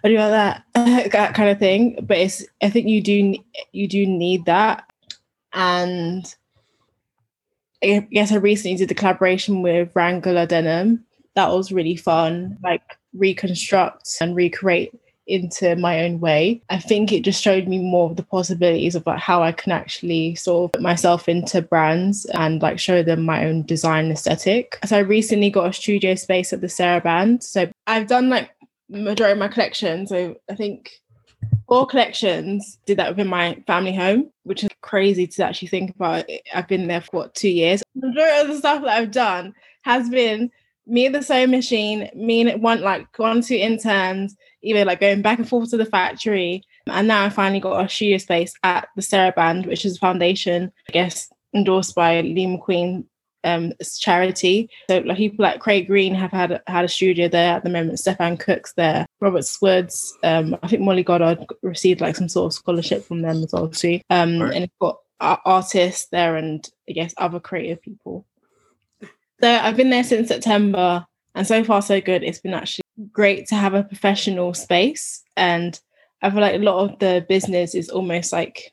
do 0.08 0.10
you 0.10 0.18
think 0.18 0.28
about 0.28 0.64
that? 0.74 1.12
that 1.12 1.34
kind 1.36 1.50
of 1.50 1.60
thing. 1.60 2.00
But 2.02 2.18
it's 2.18 2.44
I 2.60 2.68
think 2.68 2.88
you 2.88 3.00
do 3.00 3.36
you 3.70 3.86
do 3.86 4.04
need 4.04 4.46
that. 4.46 4.90
And 5.52 6.34
I 7.84 8.08
guess 8.10 8.32
I 8.32 8.36
recently 8.38 8.76
did 8.76 8.88
the 8.88 8.96
collaboration 8.96 9.62
with 9.62 9.94
Wrangler 9.94 10.46
Denim. 10.46 11.04
That 11.36 11.50
was 11.50 11.70
really 11.70 11.94
fun. 11.94 12.58
Like 12.60 12.82
reconstruct 13.14 14.16
and 14.20 14.34
recreate 14.34 14.92
into 15.30 15.76
my 15.76 16.04
own 16.04 16.20
way. 16.20 16.62
I 16.70 16.78
think 16.78 17.12
it 17.12 17.22
just 17.22 17.42
showed 17.42 17.68
me 17.68 17.78
more 17.78 18.10
of 18.10 18.16
the 18.16 18.22
possibilities 18.22 18.94
of 18.94 19.06
like 19.06 19.20
how 19.20 19.42
I 19.42 19.52
can 19.52 19.72
actually 19.72 20.34
sort 20.34 20.64
of 20.64 20.72
put 20.72 20.82
myself 20.82 21.28
into 21.28 21.62
brands 21.62 22.24
and 22.26 22.60
like 22.60 22.78
show 22.78 23.02
them 23.02 23.22
my 23.22 23.46
own 23.46 23.62
design 23.62 24.10
aesthetic. 24.10 24.78
So 24.84 24.96
I 24.96 25.00
recently 25.00 25.50
got 25.50 25.68
a 25.68 25.72
studio 25.72 26.14
space 26.14 26.52
at 26.52 26.60
the 26.60 26.66
Sarabande. 26.66 27.42
So 27.42 27.70
I've 27.86 28.06
done 28.06 28.28
like 28.28 28.50
majority 28.88 29.32
of 29.32 29.38
my 29.38 29.48
collection. 29.48 30.06
So 30.06 30.36
I 30.50 30.54
think 30.54 30.90
four 31.68 31.86
collections 31.86 32.78
did 32.84 32.98
that 32.98 33.10
within 33.10 33.28
my 33.28 33.62
family 33.66 33.94
home, 33.94 34.30
which 34.42 34.64
is 34.64 34.70
crazy 34.80 35.26
to 35.26 35.44
actually 35.44 35.68
think 35.68 35.94
about. 35.94 36.24
I've 36.54 36.68
been 36.68 36.88
there 36.88 37.00
for 37.00 37.10
what 37.12 37.34
two 37.34 37.48
years. 37.48 37.82
Majority 37.94 38.40
of 38.40 38.48
the 38.48 38.58
stuff 38.58 38.82
that 38.82 38.90
I've 38.90 39.12
done 39.12 39.54
has 39.82 40.08
been 40.10 40.50
me 40.86 41.08
the 41.08 41.22
sewing 41.22 41.50
machine, 41.50 42.10
me 42.14 42.40
and 42.40 42.62
one 42.62 42.80
like 42.80 43.18
one 43.18 43.42
two 43.42 43.54
interns, 43.54 44.36
either 44.62 44.84
like 44.84 45.00
going 45.00 45.22
back 45.22 45.38
and 45.38 45.48
forth 45.48 45.70
to 45.70 45.76
the 45.76 45.84
factory. 45.86 46.62
And 46.86 47.08
now 47.08 47.24
I 47.24 47.28
finally 47.30 47.60
got 47.60 47.84
a 47.84 47.88
studio 47.88 48.18
space 48.18 48.52
at 48.62 48.88
the 48.96 49.02
Sarabande, 49.02 49.66
which 49.66 49.84
is 49.84 49.96
a 49.96 50.00
foundation, 50.00 50.72
I 50.88 50.92
guess, 50.92 51.28
endorsed 51.54 51.94
by 51.94 52.20
Lee 52.20 52.46
McQueen 52.46 53.04
um 53.42 53.72
charity. 53.98 54.68
So 54.90 54.98
like 54.98 55.16
people 55.16 55.42
like 55.42 55.60
Craig 55.60 55.86
Green 55.86 56.14
have 56.14 56.30
had 56.30 56.60
had 56.66 56.84
a 56.84 56.88
studio 56.88 57.26
there 57.26 57.54
at 57.56 57.64
the 57.64 57.70
moment. 57.70 57.98
Stefan 57.98 58.36
Cooke's 58.36 58.74
there. 58.74 59.06
Robert 59.20 59.46
Swoods. 59.46 60.14
Um, 60.22 60.56
I 60.62 60.68
think 60.68 60.82
Molly 60.82 61.02
Goddard 61.02 61.46
received 61.62 62.02
like 62.02 62.16
some 62.16 62.28
sort 62.28 62.52
of 62.52 62.54
scholarship 62.54 63.02
from 63.04 63.22
them 63.22 63.42
as 63.42 63.52
well 63.52 63.68
too. 63.68 64.00
Um, 64.10 64.40
Right. 64.40 64.54
and 64.54 64.64
it's 64.64 64.74
got 64.78 64.98
artists 65.20 66.08
there 66.12 66.36
and 66.36 66.68
I 66.88 66.92
guess 66.92 67.14
other 67.16 67.40
creative 67.40 67.80
people. 67.80 68.26
So 69.40 69.48
I've 69.50 69.76
been 69.76 69.90
there 69.90 70.04
since 70.04 70.28
September, 70.28 71.06
and 71.34 71.46
so 71.46 71.64
far 71.64 71.80
so 71.80 71.98
good. 72.00 72.22
It's 72.22 72.40
been 72.40 72.52
actually 72.52 72.82
great 73.12 73.46
to 73.48 73.54
have 73.54 73.74
a 73.74 73.82
professional 73.82 74.54
space, 74.54 75.22
and 75.36 75.78
I 76.22 76.30
feel 76.30 76.40
like 76.40 76.54
a 76.54 76.58
lot 76.58 76.90
of 76.90 76.98
the 76.98 77.24
business 77.28 77.74
is 77.74 77.88
almost 77.88 78.32
like 78.32 78.72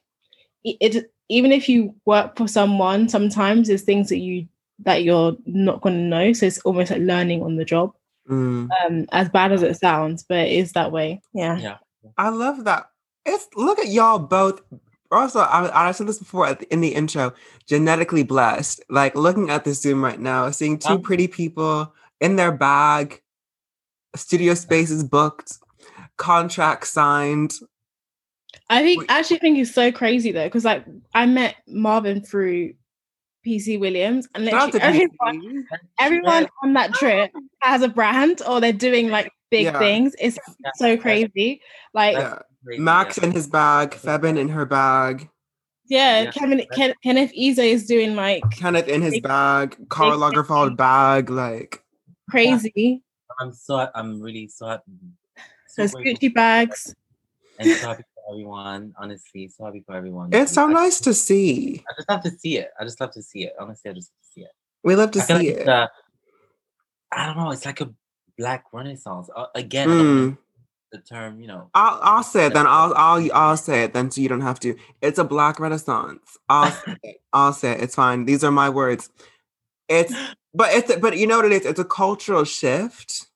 it. 0.63 0.77
it 0.79 1.11
even 1.29 1.51
if 1.51 1.67
you 1.67 1.93
work 2.05 2.37
for 2.37 2.47
someone, 2.47 3.09
sometimes 3.09 3.67
there's 3.67 3.81
things 3.81 4.09
that 4.09 4.19
you 4.19 4.47
that 4.79 5.03
you're 5.03 5.35
not 5.45 5.81
going 5.81 5.95
to 5.95 6.01
know. 6.01 6.33
So 6.33 6.45
it's 6.45 6.59
almost 6.59 6.91
like 6.91 7.01
learning 7.01 7.43
on 7.43 7.55
the 7.55 7.65
job. 7.65 7.93
Mm. 8.29 8.69
Um, 8.85 9.05
as 9.11 9.29
bad 9.29 9.51
as 9.51 9.63
it 9.63 9.77
sounds, 9.77 10.23
but 10.23 10.37
it 10.37 10.51
is 10.51 10.73
that 10.73 10.91
way. 10.91 11.21
Yeah. 11.33 11.57
Yeah. 11.57 11.77
I 12.17 12.29
love 12.29 12.65
that. 12.65 12.89
It's 13.25 13.47
look 13.55 13.79
at 13.79 13.87
y'all 13.87 14.19
both. 14.19 14.61
Also, 15.11 15.39
I, 15.39 15.89
I 15.89 15.91
said 15.91 16.07
this 16.07 16.19
before 16.19 16.53
the, 16.53 16.71
in 16.71 16.81
the 16.81 16.93
intro. 16.93 17.33
Genetically 17.65 18.23
blessed. 18.23 18.81
Like 18.89 19.15
looking 19.15 19.49
at 19.49 19.63
the 19.63 19.73
Zoom 19.73 20.03
right 20.03 20.19
now, 20.19 20.49
seeing 20.51 20.77
two 20.77 20.99
pretty 20.99 21.27
people 21.27 21.93
in 22.19 22.35
their 22.35 22.51
bag, 22.51 23.21
studio 24.17 24.53
spaces 24.53 25.03
booked, 25.03 25.53
contract 26.17 26.87
signed. 26.87 27.53
I 28.69 28.81
think 28.81 29.09
I 29.11 29.19
actually 29.19 29.39
think 29.39 29.57
it's 29.59 29.73
so 29.73 29.91
crazy 29.91 30.31
though, 30.31 30.45
because 30.45 30.65
like 30.65 30.85
I 31.13 31.25
met 31.25 31.55
Marvin 31.67 32.21
through 32.23 32.73
PC 33.45 33.79
Williams, 33.79 34.27
and 34.35 34.45
literally 34.45 34.81
everyone, 34.81 35.65
everyone 35.99 36.47
on 36.63 36.73
that 36.73 36.93
trip 36.93 37.31
has 37.61 37.81
a 37.81 37.87
brand 37.87 38.41
or 38.47 38.59
they're 38.59 38.73
doing 38.73 39.09
like 39.09 39.31
big 39.51 39.65
Yeah. 39.65 39.79
things. 39.79 40.15
It's 40.19 40.37
Yeah. 40.63 40.71
so 40.75 40.97
crazy. 40.97 41.61
Like 41.93 42.17
Yeah. 42.17 42.39
Crazy, 42.65 42.81
Max 42.81 43.17
yeah. 43.17 43.25
in 43.25 43.31
his 43.31 43.47
bag, 43.47 43.91
Febin 43.91 44.37
in 44.37 44.49
her 44.49 44.65
bag, 44.65 45.29
yeah, 45.87 46.23
Yeah. 46.23 46.31
Kevin 46.31 46.65
Ken, 46.73 46.93
Kenneth 47.03 47.31
Ize 47.39 47.59
is 47.59 47.85
doing 47.85 48.15
like 48.17 48.43
Kenneth 48.51 48.89
in 48.89 49.01
his 49.01 49.13
Big- 49.13 49.23
bag, 49.23 49.77
Karl 49.87 50.11
big 50.11 50.19
Lagerfeld 50.19 50.75
bag. 50.75 51.29
Like, 51.29 51.81
crazy. 52.29 53.03
I'm 53.39 53.53
so 53.53 53.89
I'm 53.93 54.21
really 54.21 54.47
so 54.47 54.67
happy. 54.67 54.91
So 55.67 55.81
There's 55.85 55.93
Gucci 55.93 56.33
bags. 56.33 56.93
and 57.59 57.69
so 57.71 57.87
happy 57.87 58.03
for 58.15 58.33
everyone. 58.33 58.93
Honestly, 58.97 59.47
so 59.49 59.65
happy 59.65 59.83
for 59.85 59.95
everyone. 59.95 60.29
it's 60.33 60.53
so 60.53 60.67
I- 60.67 60.73
nice 60.73 60.99
to 61.01 61.13
see. 61.13 61.83
I 61.89 61.93
just 61.97 62.09
love 62.09 62.23
to 62.23 62.31
see 62.31 62.57
it. 62.57 62.69
I 62.79 62.83
just 62.83 62.99
love 62.99 63.11
to 63.13 63.21
see 63.21 63.43
it. 63.43 63.53
Honestly, 63.59 63.91
I 63.91 63.93
just 63.93 64.11
love 64.11 64.21
to 64.23 64.33
see 64.33 64.41
it. 64.41 64.51
We 64.83 64.95
love 64.95 65.11
to 65.11 65.19
I 65.19 65.23
see 65.23 65.33
like 65.33 65.47
it. 65.47 65.67
a, 65.67 65.89
I 67.11 67.25
don't 67.25 67.37
know. 67.37 67.51
It's 67.51 67.65
like 67.65 67.81
a 67.81 67.89
black 68.37 68.65
renaissance 68.73 69.29
uh, 69.35 69.47
again. 69.55 69.87
Mm. 69.89 70.37
the 70.91 70.99
term, 70.99 71.39
you 71.41 71.47
know. 71.47 71.69
I'll 71.73 71.99
I'll 72.01 72.23
say 72.23 72.45
it 72.47 72.53
then. 72.53 72.65
I'll 72.67 72.93
I'll 72.95 73.31
I'll 73.33 73.57
say 73.57 73.83
it 73.83 73.93
then, 73.93 74.09
so 74.11 74.21
you 74.21 74.29
don't 74.29 74.41
have 74.41 74.59
to. 74.61 74.75
It's 75.01 75.19
a 75.19 75.23
black 75.23 75.59
renaissance. 75.59 76.37
I'll 76.49 76.71
say 76.85 76.95
it. 77.03 77.17
I'll 77.33 77.53
say 77.53 77.71
it. 77.73 77.81
It's 77.81 77.95
fine. 77.95 78.25
These 78.25 78.43
are 78.43 78.51
my 78.51 78.69
words. 78.69 79.09
It's 79.89 80.13
but 80.53 80.69
it's 80.73 80.95
but 80.97 81.17
you 81.17 81.27
know 81.27 81.37
what 81.37 81.45
it 81.45 81.51
is. 81.51 81.65
It's 81.65 81.79
a 81.79 81.85
cultural 81.85 82.43
shift. 82.43 83.27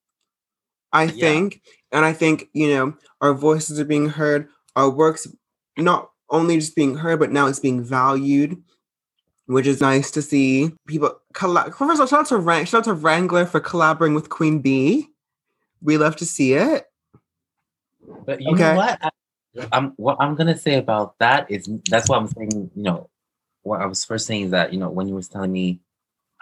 I 0.94 1.04
Yeah. 1.06 1.12
think, 1.28 1.62
and 1.92 2.04
I 2.04 2.14
think 2.14 2.50
you 2.54 2.70
know 2.70 2.94
our 3.22 3.34
voices 3.34 3.80
are 3.80 3.86
being 3.86 4.10
heard. 4.10 4.50
Our 4.76 4.90
works 4.90 5.28
not 5.78 6.12
only 6.30 6.58
just 6.58 6.76
being 6.76 6.96
heard, 6.96 7.20
but 7.20 7.32
now 7.32 7.48
it's 7.48 7.60
being 7.60 7.84
valued, 7.84 8.62
which 9.46 9.68
is 9.68 9.82
nice 9.82 10.12
to 10.12 10.22
see. 10.22 10.74
People 10.88 11.18
colla- 11.34 11.72
First 11.72 11.82
of 11.96 12.00
all, 12.02 12.08
shout 12.08 12.20
out 12.22 12.26
to 12.28 12.38
Wrang- 12.38 12.66
shout 12.66 12.80
out 12.80 12.84
to 12.86 12.94
Wrangler 12.94 13.46
for 13.46 13.60
collaborating 13.60 14.16
with 14.16 14.30
Queen 14.30 14.60
Bee. 14.60 15.08
We 15.82 15.98
love 15.98 16.16
to 16.18 16.26
see 16.26 16.54
it. 16.54 16.86
But 18.26 18.42
you 18.42 18.52
Okay. 18.54 18.72
know 18.72 18.76
what? 18.76 19.00
I, 19.02 19.10
I'm 19.72 19.92
what 19.98 20.18
I'm 20.20 20.36
gonna 20.36 20.58
say 20.58 20.76
about 20.78 21.18
that 21.20 21.50
is 21.50 21.70
that's 21.90 22.08
what 22.10 22.20
I'm 22.20 22.28
saying. 22.28 22.72
You 22.76 22.84
know, 22.84 23.10
what 23.64 23.82
I 23.82 23.86
was 23.86 24.04
first 24.06 24.26
saying 24.28 24.46
is 24.46 24.52
that 24.52 24.74
you 24.74 24.80
know 24.80 24.90
when 24.90 25.08
you 25.08 25.16
was 25.16 25.28
telling 25.30 25.52
me 25.52 25.80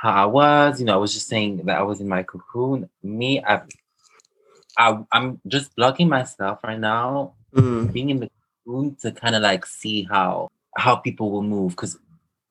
how 0.02 0.12
I 0.24 0.26
was, 0.26 0.80
you 0.80 0.86
know, 0.86 0.94
I 0.94 0.98
was 0.98 1.14
just 1.14 1.28
saying 1.28 1.66
that 1.66 1.78
I 1.78 1.84
was 1.84 2.00
in 2.00 2.08
my 2.08 2.24
cocoon. 2.24 2.90
Me, 3.04 3.44
I, 3.44 3.62
I 4.78 4.98
I'm 5.12 5.42
just 5.48 5.76
blocking 5.76 6.10
myself 6.10 6.60
right 6.64 6.80
now, 6.80 7.34
Mm. 7.54 7.92
being 7.92 8.10
in 8.12 8.20
the 8.20 8.30
cocoon 8.66 8.96
to 9.02 9.12
kind 9.12 9.36
of 9.36 9.42
like 9.42 9.66
see 9.66 10.04
how 10.04 10.48
how 10.78 10.96
people 10.96 11.32
will 11.32 11.42
move 11.44 11.72
because 11.72 11.98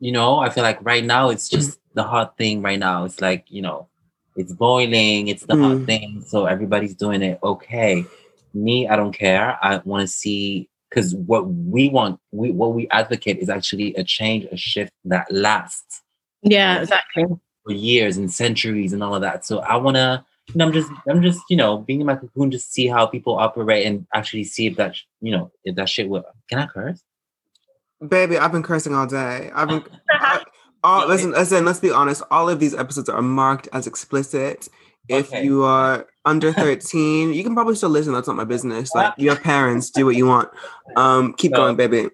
you 0.01 0.13
know 0.13 0.41
I 0.41 0.51
feel 0.51 0.65
like 0.65 0.85
right 0.85 1.05
now 1.05 1.31
it's 1.31 1.49
just 1.49 1.79
the 1.95 2.03
hot 2.03 2.37
thing 2.37 2.61
right 2.63 2.79
now. 2.79 3.05
It's 3.05 3.21
like 3.21 3.47
you 3.49 3.63
know, 3.63 3.89
it's 4.37 4.53
boiling. 4.53 5.29
It's 5.29 5.47
the 5.47 5.55
Mm. 5.55 5.63
hot 5.63 5.87
thing, 5.87 6.23
so 6.27 6.47
everybody's 6.47 6.95
doing 6.95 7.23
it. 7.23 7.39
Okay 7.43 8.05
me 8.55 8.89
i 8.89 8.97
don't 8.97 9.13
care 9.13 9.59
i 9.63 9.77
want 9.85 10.01
to 10.01 10.09
see 10.09 10.69
because 10.89 11.15
what 11.15 11.47
we 11.47 11.91
want 11.91 12.19
we 12.33 12.51
what 12.51 12.73
we 12.73 12.89
advocate 12.89 13.37
is 13.39 13.51
actually 13.51 13.95
a 13.97 14.03
change 14.03 14.47
a 14.51 14.57
shift 14.57 14.91
that 15.05 15.31
lasts 15.31 16.03
Yeah, 16.43 16.81
exactly. 16.83 17.25
for 17.65 17.73
years 17.73 18.17
and 18.17 18.33
centuries 18.33 18.93
and 18.93 19.03
all 19.03 19.15
of 19.15 19.21
that 19.23 19.45
so 19.45 19.59
i 19.61 19.77
want 19.77 19.97
to 19.97 20.25
you 20.49 20.55
know, 20.59 20.67
i'm 20.67 20.73
just 20.73 20.91
i'm 21.09 21.21
just 21.23 21.41
you 21.51 21.57
know 21.57 21.79
being 21.79 22.01
in 22.01 22.07
my 22.07 22.15
cocoon 22.17 22.51
just 22.51 22.73
see 22.73 22.87
how 22.87 23.05
people 23.07 23.37
operate 23.37 23.85
and 23.87 24.07
actually 24.15 24.45
see 24.45 24.67
if 24.67 24.77
that 24.77 24.97
you 25.21 25.31
know 25.33 25.51
if 25.65 25.75
that 25.77 25.89
shit 25.89 26.09
will 26.09 26.25
can 26.49 26.59
i 26.59 26.67
curse 26.67 27.03
Baby, 28.07 28.39
I've 28.39 28.53
been 28.53 28.63
cursing 28.63 28.95
all 28.95 29.09
day. 29.09 29.51
I've 29.53 29.69
been. 29.69 29.83
I, 30.11 30.45
all, 30.85 31.01
Yeah, 31.01 31.07
listen, 31.07 31.33
listen. 31.33 31.65
Let's 31.65 31.81
be 31.81 31.91
honest. 31.91 32.23
All 32.31 32.49
of 32.49 32.61
these 32.61 32.73
episodes 32.73 33.09
are 33.09 33.21
marked 33.21 33.69
as 33.73 33.89
explicit. 33.89 34.69
If 35.09 35.33
Okay. 35.33 35.43
you 35.43 35.65
are 35.65 36.07
under 36.25 36.53
thirteen, 36.53 37.35
you 37.35 37.43
can 37.43 37.55
probably 37.55 37.75
still 37.75 37.89
listen. 37.91 38.13
That's 38.13 38.29
not 38.29 38.37
my 38.37 38.45
business. 38.45 38.95
Like 38.95 39.15
you 39.19 39.31
have 39.31 39.43
parents, 39.43 39.91
do 39.91 40.07
what 40.07 40.15
you 40.15 40.27
want. 40.27 40.49
Um, 40.95 41.35
keep 41.35 41.51
No. 41.51 41.57
going, 41.57 41.75
baby. 41.75 42.09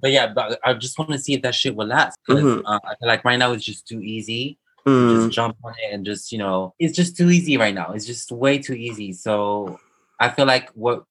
But 0.00 0.10
yeah 0.10 0.26
but 0.26 0.58
i 0.64 0.72
just 0.74 0.98
want 0.98 1.10
to 1.10 1.18
see 1.18 1.34
if 1.34 1.42
that 1.42 1.54
shit 1.54 1.74
will 1.74 1.86
last 1.86 2.18
Mhm. 2.28 2.62
uh, 2.64 2.78
i 2.84 2.94
feel 2.96 3.08
like 3.08 3.24
right 3.24 3.38
now 3.38 3.52
it's 3.52 3.64
just 3.64 3.86
too 3.86 4.00
easy 4.00 4.58
Mm. 4.86 5.14
just 5.16 5.30
jump 5.34 5.56
on 5.64 5.72
it 5.82 5.94
and 5.94 6.04
just 6.04 6.30
you 6.30 6.36
know 6.36 6.74
it's 6.78 6.94
just 6.94 7.16
too 7.16 7.30
easy 7.30 7.56
right 7.56 7.74
now 7.74 7.92
it's 7.92 8.04
just 8.04 8.30
way 8.30 8.58
too 8.58 8.74
easy 8.74 9.14
so 9.14 9.78
i 10.20 10.28
feel 10.28 10.44
like 10.44 10.68
what 10.74 11.04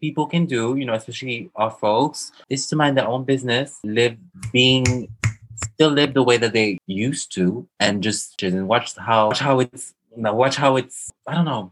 people 0.00 0.26
can 0.26 0.44
do 0.44 0.74
you 0.76 0.84
know 0.84 0.92
especially 0.94 1.48
our 1.54 1.70
folks 1.70 2.32
is 2.50 2.66
to 2.66 2.74
mind 2.74 2.96
their 2.98 3.06
own 3.06 3.22
business 3.22 3.78
live 3.84 4.16
being 4.52 5.06
still 5.54 5.90
live 5.90 6.14
the 6.14 6.22
way 6.22 6.36
that 6.36 6.52
they 6.52 6.78
used 6.86 7.32
to 7.32 7.64
and 7.78 8.02
just 8.02 8.42
and 8.42 8.66
watch 8.66 8.96
how 8.96 9.28
watch 9.28 9.38
how 9.38 9.60
it's 9.60 9.94
you 10.16 10.22
know, 10.22 10.34
watch 10.34 10.56
how 10.56 10.74
it's 10.76 11.12
i 11.28 11.34
don't 11.34 11.44
know 11.44 11.70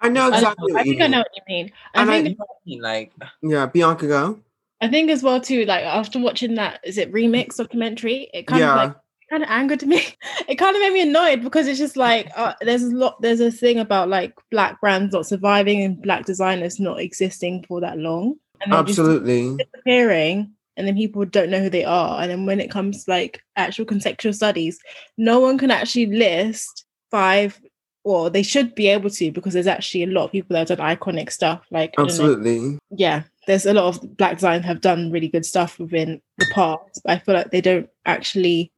I 0.00 0.08
know 0.10 0.28
exactly. 0.28 0.70
I 0.70 0.74
what 0.74 0.86
you 0.86 0.92
think 0.92 1.02
I 1.02 1.06
know 1.08 1.18
what 1.26 1.34
you 1.34 1.42
mean. 1.48 1.72
I 1.92 2.00
And 2.02 2.10
I- 2.10 2.22
think 2.22 2.28
you 2.28 2.36
know 2.38 2.46
I 2.46 2.68
mean? 2.68 2.80
like 2.82 3.12
Yeah, 3.42 3.66
Bianca, 3.66 4.06
go. 4.06 4.38
I 4.80 4.88
think 4.88 5.10
as 5.10 5.22
well 5.22 5.40
too. 5.40 5.64
Like 5.64 5.84
after 5.84 6.18
watching 6.20 6.54
that, 6.54 6.80
is 6.84 6.98
it 6.98 7.12
remix 7.12 7.56
documentary? 7.56 8.28
It 8.32 8.46
kind 8.46 8.60
Yeah. 8.60 8.70
of 8.72 8.76
like 8.76 8.96
kind 9.30 9.42
of 9.42 9.48
angered 9.50 9.86
me. 9.86 10.02
It 10.48 10.56
kind 10.56 10.74
of 10.74 10.80
made 10.80 10.92
me 10.94 11.02
annoyed 11.02 11.42
because 11.42 11.66
it's 11.66 11.78
just 11.78 11.96
like 11.96 12.30
uh, 12.36 12.54
there's 12.62 12.82
a 12.82 12.90
lot. 12.90 13.20
There's 13.20 13.40
a 13.40 13.50
thing 13.50 13.78
about 13.78 14.08
like 14.08 14.32
black 14.50 14.80
brands 14.80 15.12
not 15.12 15.26
surviving 15.26 15.82
and 15.82 16.00
black 16.00 16.24
designers 16.24 16.80
not 16.80 17.00
existing 17.00 17.64
for 17.68 17.80
that 17.82 17.98
long, 17.98 18.36
and 18.62 18.72
Absolutely. 18.72 19.56
disappearing. 19.56 20.52
And 20.76 20.86
then 20.86 20.94
people 20.96 21.24
don't 21.24 21.50
know 21.50 21.60
who 21.60 21.70
they 21.70 21.84
are. 21.84 22.20
And 22.22 22.30
then 22.30 22.46
when 22.46 22.60
it 22.60 22.70
comes 22.70 23.04
to 23.04 23.10
like 23.10 23.40
actual 23.56 23.84
contextual 23.84 24.32
studies, 24.32 24.78
no 25.16 25.40
one 25.40 25.58
can 25.58 25.70
actually 25.72 26.06
list 26.06 26.84
five. 27.10 27.60
Or 28.04 28.30
they 28.30 28.44
should 28.44 28.74
be 28.74 28.86
able 28.88 29.10
to 29.10 29.30
because 29.32 29.52
there's 29.52 29.66
actually 29.66 30.04
a 30.04 30.06
lot 30.06 30.24
of 30.26 30.32
people 30.32 30.54
that 30.54 30.68
have 30.68 30.78
done 30.78 30.96
iconic 30.96 31.30
stuff. 31.30 31.66
Like 31.70 31.90
I 31.98 32.02
don't 32.04 32.06
know, 32.06 32.24
Absolutely. 32.24 32.78
yeah, 32.96 33.24
there's 33.48 33.64
a 33.64 33.72
lot 33.72 33.86
of 33.86 34.16
black 34.18 34.34
design 34.34 34.62
have 34.62 34.82
done 34.82 35.10
really 35.10 35.26
good 35.26 35.44
stuff 35.46 35.78
within 35.78 36.20
the 36.36 36.46
past, 36.52 37.00
but 37.02 37.12
I 37.12 37.18
feel 37.18 37.34
like 37.34 37.50
they 37.50 37.62
don't 37.62 37.88
actually 38.04 38.70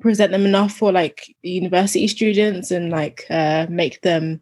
present 0.00 0.30
them 0.30 0.46
enough 0.46 0.72
for 0.72 0.92
like 0.92 1.34
university 1.42 2.06
students 2.06 2.70
and 2.70 2.90
like 2.90 3.26
uh, 3.30 3.66
make 3.68 4.00
them 4.02 4.40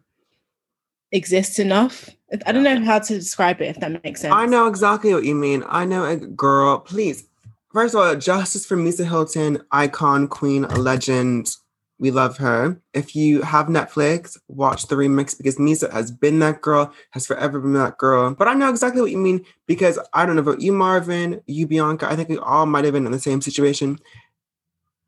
exist 1.11 1.57
enough. 1.57 2.11
I 2.45 2.51
don't 2.51 2.63
know 2.63 2.79
how 2.85 2.99
to 2.99 3.15
describe 3.15 3.59
it 3.59 3.69
if 3.69 3.79
that 3.79 4.03
makes 4.03 4.21
sense. 4.21 4.35
I 4.35 4.45
know 4.45 4.67
exactly 4.67 5.15
what 5.15 5.23
you 5.23 5.33
mean. 5.33 5.63
I 5.67 5.83
know, 5.83 6.05
a 6.05 6.15
girl. 6.15 6.77
Please, 6.77 7.27
first 7.73 7.95
of 7.95 8.01
all, 8.01 8.15
justice 8.15 8.67
for 8.67 8.77
Misa 8.77 9.03
Hylton, 9.03 9.63
icon, 9.71 10.27
queen, 10.27 10.61
legend. 10.61 11.55
We 11.97 12.11
love 12.11 12.37
her. 12.37 12.81
If 12.93 13.15
you 13.15 13.41
have 13.41 13.67
Netflix, 13.67 14.37
watch 14.49 14.87
the 14.87 14.95
remix 14.95 15.37
because 15.37 15.55
Misa 15.55 15.89
has 15.91 16.11
been 16.11 16.39
that 16.39 16.61
girl, 16.61 16.93
has 17.11 17.25
forever 17.25 17.59
been 17.59 17.73
that 17.73 17.97
girl. 17.97 18.35
But 18.35 18.49
I 18.49 18.53
know 18.53 18.69
exactly 18.69 19.01
what 19.01 19.11
you 19.11 19.17
mean 19.17 19.45
because 19.65 19.97
I 20.13 20.25
don't 20.25 20.35
know 20.35 20.41
about 20.41 20.61
you, 20.61 20.73
Marvin, 20.73 21.41
you, 21.47 21.65
Bianca. 21.67 22.09
I 22.09 22.17
think 22.17 22.27
we 22.27 22.37
all 22.37 22.65
might 22.65 22.83
have 22.83 22.93
been 22.93 23.05
in 23.05 23.13
the 23.13 23.19
same 23.19 23.39
situation. 23.39 23.99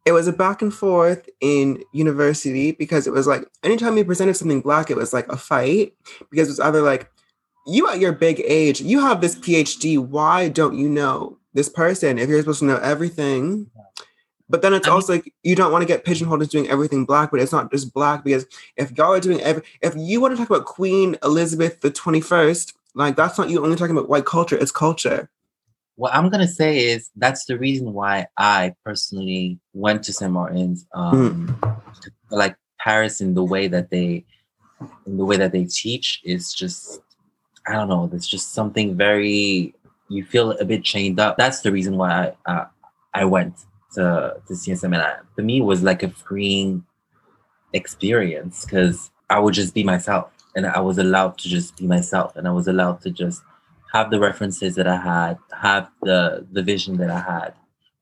It 0.06 0.14
was 0.14 0.30
a 0.30 0.34
back 0.34 0.62
and 0.62 0.74
forth 0.74 1.28
in 1.42 1.84
university 1.92 2.72
because 2.72 3.06
it 3.06 3.12
was 3.12 3.28
like 3.28 3.46
anytime 3.64 3.98
you 3.98 4.06
presented 4.06 4.36
something 4.36 4.62
black, 4.62 4.90
it 4.90 4.96
was 4.96 5.12
like 5.12 5.28
a 5.28 5.36
fight 5.36 5.94
because 6.32 6.48
it 6.48 6.52
was 6.52 6.60
either 6.62 6.82
like, 6.82 7.12
you 7.66 7.90
at 7.90 8.00
your 8.00 8.14
big 8.14 8.42
age, 8.46 8.80
you 8.80 9.02
have 9.02 9.20
this 9.20 9.36
PhD. 9.36 9.98
Why 9.98 10.48
don't 10.48 10.78
you 10.78 10.88
know 10.88 11.38
this 11.54 11.68
person 11.68 12.18
if 12.18 12.30
you're 12.30 12.40
supposed 12.40 12.60
to 12.60 12.66
know 12.66 12.78
everything? 12.78 13.70
But 14.50 14.62
then 14.62 14.74
it's 14.74 14.88
I 14.88 14.92
mean- 14.92 14.96
also 14.96 15.14
like 15.14 15.34
you 15.44 15.56
don't 15.56 15.72
want 15.72 15.82
to 15.82 15.88
get 15.88 16.06
pigeonholed 16.06 16.42
as 16.42 16.48
doing 16.48 16.70
everything 16.70 17.06
black, 17.06 17.32
but 17.32 17.40
it's 17.42 17.52
not 17.52 17.72
just 17.72 17.94
black 17.94 18.24
because 18.24 18.46
if 18.78 18.92
y'all 18.98 19.14
are 19.14 19.20
doing 19.20 19.42
every, 19.42 19.64
if 19.82 19.94
you 19.98 20.22
want 20.22 20.34
to 20.34 20.38
talk 20.38 20.50
about 20.50 20.66
Queen 20.66 21.18
Elizabeth 21.24 21.82
the 21.82 21.92
21st, 21.92 22.74
like 22.96 23.16
that's 23.16 23.38
not 23.38 23.50
you 23.50 23.64
only 23.64 23.76
talking 23.76 23.96
about 23.96 24.10
white 24.10 24.26
culture, 24.26 24.58
it's 24.58 24.72
culture. 24.72 25.30
what 25.96 26.14
I'm 26.14 26.30
gonna 26.30 26.48
say 26.48 26.78
is 26.78 27.10
that's 27.16 27.46
the 27.46 27.58
reason 27.58 27.92
why 27.94 28.28
I 28.38 28.74
personally 28.86 29.60
went 29.74 30.04
to 30.04 30.14
St. 30.14 30.32
Martin's. 30.32 30.86
Um, 30.94 31.58
to- 32.02 32.12
like 32.30 32.56
Paris 32.80 33.20
in 33.22 33.34
the 33.34 33.44
way 33.44 33.68
that 33.68 33.90
they, 33.90 34.24
in 35.08 35.18
the 35.18 35.26
way 35.26 35.38
that 35.38 35.52
they 35.52 35.66
teach 35.66 36.22
is 36.24 36.54
just, 36.54 37.02
I 37.68 37.74
don't 37.74 37.90
know. 37.90 38.08
There's 38.08 38.28
just 38.28 38.54
something 38.54 38.96
very. 38.96 39.74
You 40.10 40.24
feel 40.24 40.52
a 40.52 40.64
bit 40.66 40.84
chained 40.86 41.20
up. 41.20 41.36
That's 41.38 41.62
the 41.62 41.72
reason 41.72 41.98
why 41.98 42.34
I 42.46 42.52
uh, 42.52 42.66
I 43.14 43.26
went 43.26 43.56
to 43.94 44.38
to 44.48 44.54
CSM, 44.54 44.86
and 44.86 44.98
I, 44.98 45.16
for 45.36 45.42
me 45.42 45.60
it 45.60 45.66
was 45.66 45.84
like 45.84 46.04
a 46.04 46.10
freeing 46.10 46.84
experience 47.74 48.66
because 48.66 49.12
I 49.30 49.40
would 49.40 49.54
just 49.54 49.74
be 49.74 49.84
myself, 49.84 50.32
and 50.56 50.66
I 50.66 50.80
was 50.80 50.98
allowed 50.98 51.38
to 51.40 51.50
just 51.50 51.78
be 51.78 51.88
myself, 51.88 52.36
and 52.36 52.48
I 52.48 52.52
was 52.52 52.68
allowed 52.68 53.02
to 53.02 53.12
just 53.12 53.42
have 53.94 54.12
the 54.12 54.20
references 54.20 54.76
that 54.76 54.88
I 54.88 54.98
had, 54.98 55.38
have 55.60 55.90
the 56.04 56.46
the 56.52 56.64
vision 56.64 56.98
that 56.98 57.10
I 57.10 57.20
had, 57.20 57.54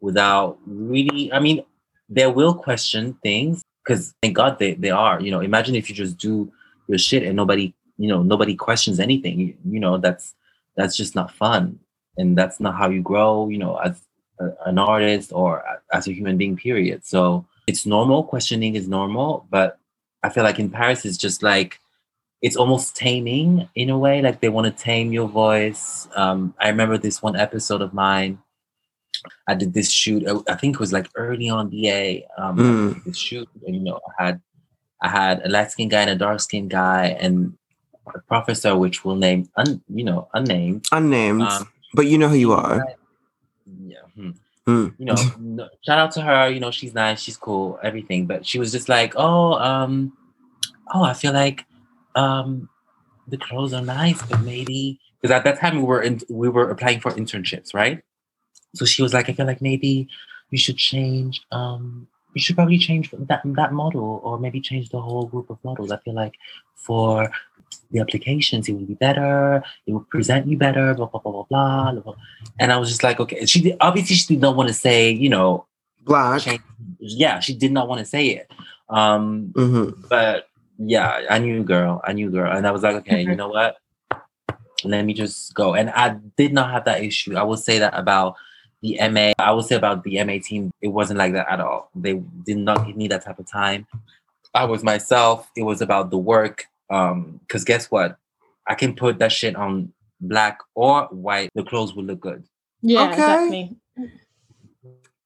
without 0.02 0.58
really. 0.66 1.32
I 1.32 1.40
mean, 1.40 1.64
they 2.10 2.28
will 2.28 2.54
question 2.54 3.18
things 3.24 3.64
because 3.84 4.14
thank 4.22 4.36
God 4.36 4.60
they 4.60 4.74
they 4.76 4.92
are. 4.92 5.22
You 5.22 5.32
know, 5.32 5.42
imagine 5.42 5.76
if 5.76 5.90
you 5.90 5.96
just 5.96 6.18
do 6.18 6.52
your 6.88 6.98
shit 6.98 7.24
and 7.24 7.36
nobody, 7.36 7.74
you 7.98 8.08
know, 8.08 8.24
nobody 8.24 8.56
questions 8.56 9.00
anything. 9.00 9.40
You, 9.40 9.54
you 9.70 9.80
know, 9.80 9.98
that's 9.98 10.34
that's 10.76 10.96
just 10.96 11.16
not 11.16 11.32
fun, 11.32 11.80
and 12.18 12.38
that's 12.38 12.60
not 12.60 12.76
how 12.76 12.90
you 12.90 13.02
grow. 13.02 13.50
You 13.50 13.58
know, 13.58 13.78
as 13.78 14.02
a, 14.40 14.50
an 14.66 14.78
artist 14.78 15.32
or 15.34 15.64
as 15.94 16.08
a 16.08 16.14
human 16.14 16.38
being. 16.38 16.56
Period. 16.58 17.06
So 17.06 17.46
it's 17.68 17.86
normal. 17.86 18.24
Questioning 18.24 18.76
is 18.76 18.88
normal, 18.88 19.46
but 19.50 19.80
I 20.24 20.30
feel 20.30 20.44
like 20.44 20.60
in 20.60 20.70
Paris 20.70 21.06
it's 21.06 21.18
just 21.18 21.44
like 21.44 21.80
it's 22.42 22.56
almost 22.58 22.96
taming 22.96 23.68
in 23.76 23.90
a 23.90 23.98
way 23.98 24.22
like 24.22 24.40
they 24.42 24.50
want 24.50 24.66
to 24.68 24.84
tame 24.84 25.12
your 25.14 25.28
voice 25.28 26.08
um 26.16 26.54
i 26.60 26.68
remember 26.68 26.98
this 26.98 27.22
one 27.24 27.36
episode 27.36 27.82
of 27.82 27.94
mine 27.94 28.38
i 29.48 29.56
did 29.56 29.74
this 29.74 29.90
shoot 29.90 30.28
uh, 30.28 30.42
i 30.50 30.54
think 30.54 30.76
it 30.76 30.80
was 30.80 30.92
like 30.94 31.08
early 31.16 31.50
on 31.50 31.70
ba 31.70 32.22
um 32.38 32.58
Mm. 32.58 33.04
This 33.06 33.18
shoot 33.18 33.48
and 33.66 33.74
you 33.76 33.82
know 33.82 34.00
i 34.20 34.26
had 34.26 34.42
i 35.02 35.08
had 35.10 35.42
a 35.46 35.50
light 35.50 35.72
skinned 35.72 35.92
guy 35.92 36.02
and 36.02 36.10
a 36.12 36.16
dark 36.16 36.40
skinned 36.40 36.70
guy 36.70 37.16
and 37.20 37.58
a 38.14 38.20
professor 38.28 38.76
which 38.78 39.04
will 39.06 39.16
name 39.16 39.50
un, 39.56 39.82
you 39.88 40.04
know 40.04 40.28
unnamed 40.34 40.86
Unnamed, 40.92 41.42
um 41.42 41.68
but 41.96 42.06
you 42.06 42.18
know 42.20 42.28
who 42.30 42.36
you 42.36 42.52
are. 42.52 42.86
yeah 43.88 44.05
Mm. 44.68 44.96
you 44.98 45.06
know, 45.06 45.16
no, 45.40 45.70
shout 45.86 46.00
out 46.00 46.12
to 46.14 46.22
her. 46.22 46.50
You 46.50 46.60
know, 46.60 46.72
she's 46.72 46.94
nice, 46.94 47.22
she's 47.22 47.38
cool, 47.38 47.80
everything. 47.84 48.26
But 48.26 48.46
she 48.46 48.58
was 48.58 48.72
just 48.72 48.90
like, 48.90 49.14
oh, 49.16 49.54
um, 49.54 50.18
oh, 50.94 51.04
I 51.04 51.14
feel 51.14 51.34
like, 51.34 51.66
um, 52.16 52.70
the 53.28 53.38
clothes 53.38 53.74
are 53.74 53.82
nice, 53.82 54.22
but 54.24 54.42
maybe 54.42 55.00
because 55.22 55.36
at 55.36 55.44
that 55.44 55.60
time 55.60 55.78
we 55.78 55.84
were 55.84 56.02
in, 56.02 56.22
we 56.30 56.50
were 56.50 56.70
applying 56.70 57.00
for 57.00 57.12
internships, 57.12 57.74
right? 57.74 58.02
So 58.76 58.86
she 58.86 59.02
was 59.02 59.14
like, 59.14 59.30
I 59.30 59.34
feel 59.34 59.46
like 59.46 59.62
maybe 59.62 60.08
you 60.52 60.58
should 60.58 60.78
change. 60.78 61.42
Um, 61.52 62.08
you 62.34 62.42
should 62.42 62.56
probably 62.56 62.78
change 62.78 63.12
that 63.12 63.42
that 63.44 63.74
model, 63.74 64.22
or 64.24 64.38
maybe 64.38 64.62
change 64.62 64.90
the 64.90 65.02
whole 65.02 65.26
group 65.26 65.50
of 65.50 65.58
models. 65.64 65.92
I 65.92 65.98
feel 65.98 66.14
like 66.14 66.36
for 66.76 67.32
the 67.96 68.02
applications, 68.02 68.68
it 68.68 68.74
would 68.74 68.88
be 68.88 68.94
better. 68.94 69.64
It 69.88 69.94
would 69.94 70.10
present 70.10 70.48
you 70.48 70.58
better. 70.58 70.94
Blah 70.94 71.08
blah 71.08 71.22
blah 71.22 71.32
blah 71.32 71.46
blah. 71.50 71.92
blah. 71.94 72.16
And 72.60 72.72
I 72.72 72.78
was 72.78 72.90
just 72.90 73.04
like, 73.04 73.20
okay. 73.20 73.46
She 73.46 73.62
did, 73.62 73.78
obviously 73.80 74.16
she 74.16 74.28
did 74.36 74.42
not 74.42 74.56
want 74.56 74.68
to 74.68 74.74
say, 74.74 75.10
you 75.10 75.30
know, 75.30 75.66
Black. 76.04 76.42
change. 76.42 76.62
Yeah, 77.00 77.40
she 77.40 77.54
did 77.56 77.72
not 77.72 77.88
want 77.88 78.00
to 78.00 78.06
say 78.06 78.28
it. 78.28 78.52
Um, 78.90 79.52
hmm 79.56 79.90
but 80.10 80.48
yeah, 80.78 81.22
I 81.30 81.40
knew 81.40 81.64
girl, 81.64 82.02
I 82.04 82.12
knew 82.14 82.30
girl, 82.30 82.52
and 82.52 82.68
I 82.68 82.72
was 82.72 82.84
like, 82.84 82.96
okay, 82.98 83.22
you 83.22 83.36
know 83.36 83.48
what? 83.48 83.78
Let 84.84 85.06
me 85.06 85.14
just 85.14 85.54
go. 85.56 85.74
And 85.74 85.90
I 85.90 86.18
did 86.38 86.54
not 86.54 86.70
have 86.70 86.86
that 86.86 87.02
issue. 87.02 87.36
I 87.38 87.44
will 87.44 87.58
say 87.58 87.80
that 87.80 87.98
about 87.98 88.36
the 88.82 89.00
MA. 89.10 89.32
I 89.40 89.52
will 89.52 89.64
say 89.64 89.76
about 89.76 90.04
the 90.04 90.22
MA 90.26 90.38
team, 90.44 90.72
it 90.82 90.90
wasn't 90.90 91.18
like 91.18 91.34
that 91.34 91.50
at 91.50 91.60
all. 91.62 91.90
They 91.96 92.22
did 92.46 92.58
not 92.58 92.86
need 92.96 93.12
that 93.12 93.24
type 93.24 93.40
of 93.40 93.48
time. 93.48 93.88
I 94.54 94.66
was 94.66 94.84
myself. 94.84 95.50
It 95.56 95.64
was 95.64 95.82
about 95.82 96.12
the 96.12 96.18
work. 96.18 96.68
Um, 96.90 97.40
because 97.42 97.64
guess 97.64 97.90
what? 97.92 98.18
I 98.68 98.76
can 98.76 98.96
put 98.96 99.20
that 99.20 99.32
shit 99.32 99.56
on 99.56 99.94
black 100.22 100.60
or 100.76 101.04
white. 101.12 101.50
The 101.56 101.64
clothes 101.64 101.94
will 101.96 102.04
look 102.06 102.20
good. 102.20 102.44
Yeah, 102.82 103.04
Okay. 103.04 103.14
exactly. 103.14 103.76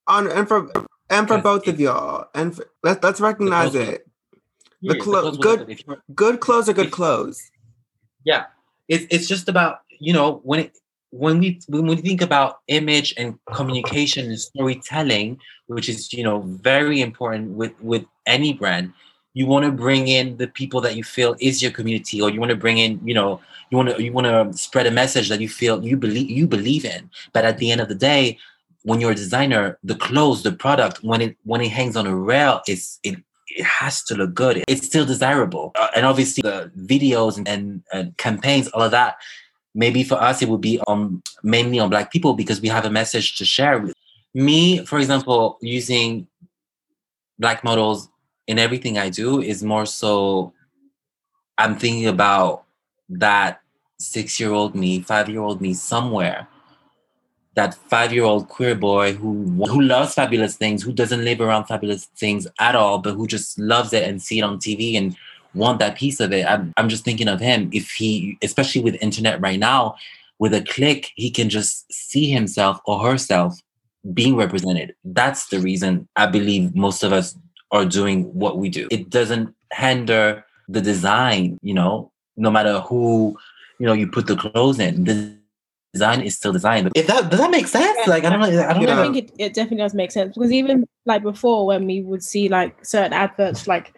On 0.08 0.30
and 0.32 0.48
for 0.48 0.72
and 1.10 1.28
for 1.28 1.38
both 1.40 1.68
it- 1.68 1.74
of 1.76 1.80
y'all, 1.80 2.26
and 2.34 2.56
for, 2.56 2.66
let's 2.84 3.04
let's 3.04 3.22
recognize 3.22 3.72
clothes 3.72 3.88
will- 3.88 3.94
it. 3.94 4.06
The 4.82 4.94
Yeah, 4.96 5.04
clo- 5.04 5.22
clothes 5.22 5.38
will 5.38 5.44
good- 5.44 5.60
look 5.60 5.70
If 5.70 5.84
you're- 5.88 6.02
Good 6.16 6.40
clothes 6.40 6.70
are 6.70 6.74
good 6.74 6.86
If- 6.88 6.92
clothes. 6.92 7.52
yeah 8.26 8.46
it's, 8.88 9.06
it's 9.12 9.28
just 9.28 9.48
about 9.50 9.80
you 10.00 10.14
know 10.14 10.42
when 10.44 10.60
it 10.62 10.78
when 11.12 11.40
we 11.40 11.60
when 11.68 11.86
we 11.88 11.96
think 11.98 12.22
about 12.22 12.60
image 12.68 13.14
and 13.18 13.38
communication 13.54 14.26
and 14.28 14.40
storytelling 14.40 15.38
which 15.68 15.88
is 15.90 16.12
you 16.14 16.24
know 16.24 16.40
very 16.42 17.02
important 17.02 17.52
with 17.60 17.74
with 17.82 18.06
any 18.26 18.52
brand 18.54 18.94
you 19.34 19.46
want 19.46 19.66
to 19.66 19.72
bring 19.72 20.08
in 20.08 20.38
the 20.38 20.48
people 20.48 20.82
that 20.82 20.96
you 20.96 21.04
feel 21.04 21.36
is 21.40 21.62
your 21.62 21.72
community 21.72 22.22
or 22.22 22.30
you 22.30 22.40
want 22.40 22.50
to 22.50 22.56
bring 22.56 22.78
in 22.78 23.00
you 23.04 23.14
know 23.14 23.40
you 23.70 23.78
want 23.78 23.90
to 23.90 24.04
you 24.04 24.12
want 24.12 24.26
to 24.26 24.58
spread 24.58 24.88
a 24.88 24.92
message 24.92 25.30
that 25.30 25.40
you 25.40 25.50
feel 25.50 25.84
you 25.84 25.96
believe 25.96 26.30
you 26.30 26.48
believe 26.48 26.86
in 26.86 27.10
but 27.34 27.46
at 27.46 27.58
the 27.58 27.72
end 27.72 27.82
of 27.82 27.88
the 27.88 27.96
day 27.96 28.38
when 28.84 29.00
you're 29.00 29.12
a 29.12 29.16
designer 29.16 29.78
the 29.84 29.96
clothes 29.96 30.44
the 30.44 30.52
product 30.52 31.04
when 31.04 31.22
it 31.22 31.38
when 31.44 31.62
it 31.62 31.70
hangs 31.70 31.96
on 31.96 32.08
a 32.08 32.16
rail 32.16 32.62
it's 32.68 33.00
it 33.04 33.18
it 33.50 33.66
has 33.66 34.04
to 34.04 34.16
look 34.16 34.34
good. 34.34 34.64
It's 34.68 34.86
still 34.86 35.06
desirable. 35.06 35.72
Uh, 35.76 35.88
and 35.96 36.06
obviously, 36.06 36.42
the 36.42 36.72
videos 36.78 37.38
and, 37.38 37.48
and, 37.48 37.84
and 37.92 38.16
campaigns, 38.18 38.68
all 38.70 38.84
of 38.84 38.92
that, 38.92 39.18
maybe 39.74 40.04
for 40.04 40.16
us, 40.16 40.42
it 40.42 40.50
would 40.50 40.62
be 40.62 40.80
on 40.88 41.22
mainly 41.44 41.80
on 41.80 41.90
Black 41.90 42.12
people 42.12 42.34
because 42.34 42.62
we 42.62 42.68
have 42.68 42.86
a 42.86 42.90
message 42.90 43.38
to 43.38 43.46
share. 43.46 43.80
with 43.80 43.94
Me, 44.34 44.86
for 44.86 45.00
example, 45.00 45.58
using 45.62 46.28
Black 47.40 47.64
models 47.64 48.10
in 48.50 48.60
everything 48.60 48.98
I 48.98 49.10
do 49.10 49.42
is 49.42 49.64
more 49.64 49.86
so 49.86 50.54
I'm 51.58 51.76
thinking 51.78 52.08
about 52.08 52.66
that 53.10 53.62
six 54.00 54.40
year 54.40 54.52
old 54.52 54.76
me, 54.76 55.02
five 55.02 55.30
year 55.30 55.42
old 55.42 55.62
me 55.62 55.74
somewhere 55.74 56.48
that 57.60 57.74
five-year-old 57.74 58.48
queer 58.48 58.74
boy 58.74 59.14
who 59.14 59.32
who 59.66 59.82
loves 59.82 60.14
fabulous 60.14 60.56
things, 60.56 60.82
who 60.82 60.94
doesn't 60.94 61.26
live 61.26 61.42
around 61.42 61.66
fabulous 61.66 62.06
things 62.16 62.48
at 62.60 62.76
all, 62.76 63.00
but 63.00 63.16
who 63.16 63.28
just 63.28 63.60
loves 63.60 63.92
it 63.92 64.08
and 64.08 64.22
see 64.22 64.40
it 64.40 64.44
on 64.44 64.60
TV 64.60 64.96
and 64.96 65.16
want 65.54 65.80
that 65.80 65.98
piece 65.98 66.20
of 66.22 66.32
it. 66.32 66.46
I'm, 66.46 66.74
I'm 66.78 66.88
just 66.88 67.04
thinking 67.04 67.28
of 67.28 67.42
him. 67.42 67.70
If 67.74 67.92
he, 67.92 68.38
especially 68.42 68.82
with 68.82 69.02
internet 69.02 69.42
right 69.42 69.60
now, 69.60 69.96
with 70.38 70.54
a 70.54 70.62
click, 70.62 71.12
he 71.16 71.30
can 71.32 71.50
just 71.50 71.92
see 71.92 72.30
himself 72.32 72.80
or 72.86 73.00
herself 73.06 73.60
being 74.14 74.38
represented. 74.38 74.96
That's 75.04 75.48
the 75.48 75.60
reason 75.60 76.08
I 76.16 76.28
believe 76.28 76.76
most 76.76 77.04
of 77.04 77.12
us 77.12 77.36
are 77.72 77.86
doing 77.86 78.26
what 78.34 78.58
we 78.58 78.70
do. 78.70 78.88
It 78.92 79.10
doesn't 79.10 79.54
hinder 79.74 80.46
the 80.68 80.82
design, 80.82 81.58
you 81.62 81.74
know, 81.74 82.12
no 82.38 82.50
matter 82.52 82.80
who, 82.82 83.38
you 83.80 83.86
know, 83.86 83.94
you 83.94 84.08
put 84.08 84.28
the 84.28 84.36
clothes 84.36 84.80
in. 84.80 85.04
The 85.04 85.36
design 85.94 86.22
is 86.22 86.36
still 86.36 86.54
design. 86.54 86.90
If 86.96 87.08
that 87.08 87.30
does 87.30 87.40
that 87.40 87.52
make 87.52 87.68
sense? 87.68 88.08
Like 88.08 88.24
I 88.24 88.30
don't 88.30 88.40
know. 88.40 88.48
I 88.48 88.74
don't 88.74 88.82
Yeah. 88.84 88.94
I 88.94 88.96
know. 88.96 89.12
think 89.12 89.18
it, 89.18 89.32
it 89.38 89.54
definitely 89.54 89.78
does 89.78 89.94
make 89.94 90.12
sense 90.12 90.36
because 90.36 90.52
even 90.52 90.88
like 91.06 91.24
before 91.24 91.66
when 91.66 91.86
we 91.86 92.02
would 92.02 92.24
see 92.24 92.50
like 92.50 92.84
certain 92.86 93.14
adverts 93.14 93.68
like 93.68 93.94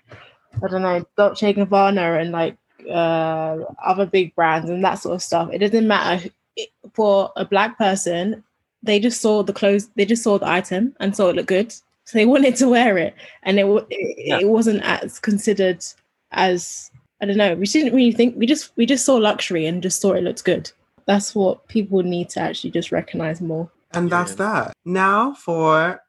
I 0.64 0.68
don't 0.68 0.82
know 0.82 1.06
Dolce 1.18 1.54
Gabbana 1.54 2.22
and 2.22 2.32
like 2.32 2.58
uh 2.90 3.58
other 3.86 4.06
big 4.06 4.34
brands 4.36 4.70
and 4.70 4.84
that 4.84 4.96
sort 4.96 5.16
of 5.16 5.22
stuff 5.22 5.50
it 5.54 5.60
doesn't 5.60 5.88
matter 5.88 6.30
it, 6.56 6.70
for 6.94 7.32
a 7.36 7.46
black 7.46 7.78
person 7.78 8.44
they 8.82 9.00
just 9.00 9.22
saw 9.22 9.44
the 9.44 9.54
clothes 9.54 9.90
they 9.96 10.06
just 10.06 10.24
saw 10.24 10.40
the 10.40 10.48
item 10.48 10.96
and 11.00 11.16
saw 11.16 11.28
it 11.30 11.36
looked 11.36 11.48
good 11.50 11.74
so 12.12 12.18
they 12.18 12.26
wanted 12.26 12.56
to 12.58 12.68
wear 12.68 12.98
it 12.98 13.16
and 13.44 13.58
it 13.58 13.66
it, 13.90 14.16
Yeah. 14.18 14.40
it 14.40 14.48
wasn't 14.50 14.84
as 14.84 15.18
considered 15.20 15.84
as 16.32 16.92
I 17.22 17.26
don't 17.26 17.38
know 17.38 17.56
we 17.56 17.66
didn't 17.66 17.96
really 17.96 18.12
think 18.12 18.36
we 18.38 18.46
just 18.46 18.72
we 18.76 18.86
just 18.86 19.06
saw 19.06 19.16
luxury 19.16 19.66
and 19.66 19.82
just 19.82 20.02
thought 20.02 20.18
it 20.18 20.24
looked 20.24 20.44
good 20.44 20.70
that's 21.08 21.34
what 21.34 21.68
people 21.68 22.04
need 22.04 22.30
to 22.32 22.42
actually 22.42 22.72
just 22.72 22.92
recognize 22.92 23.40
more 23.42 23.72
And 23.94 24.10
that's 24.10 24.36
that. 24.36 24.74
Now 24.86 25.34
for 25.34 26.02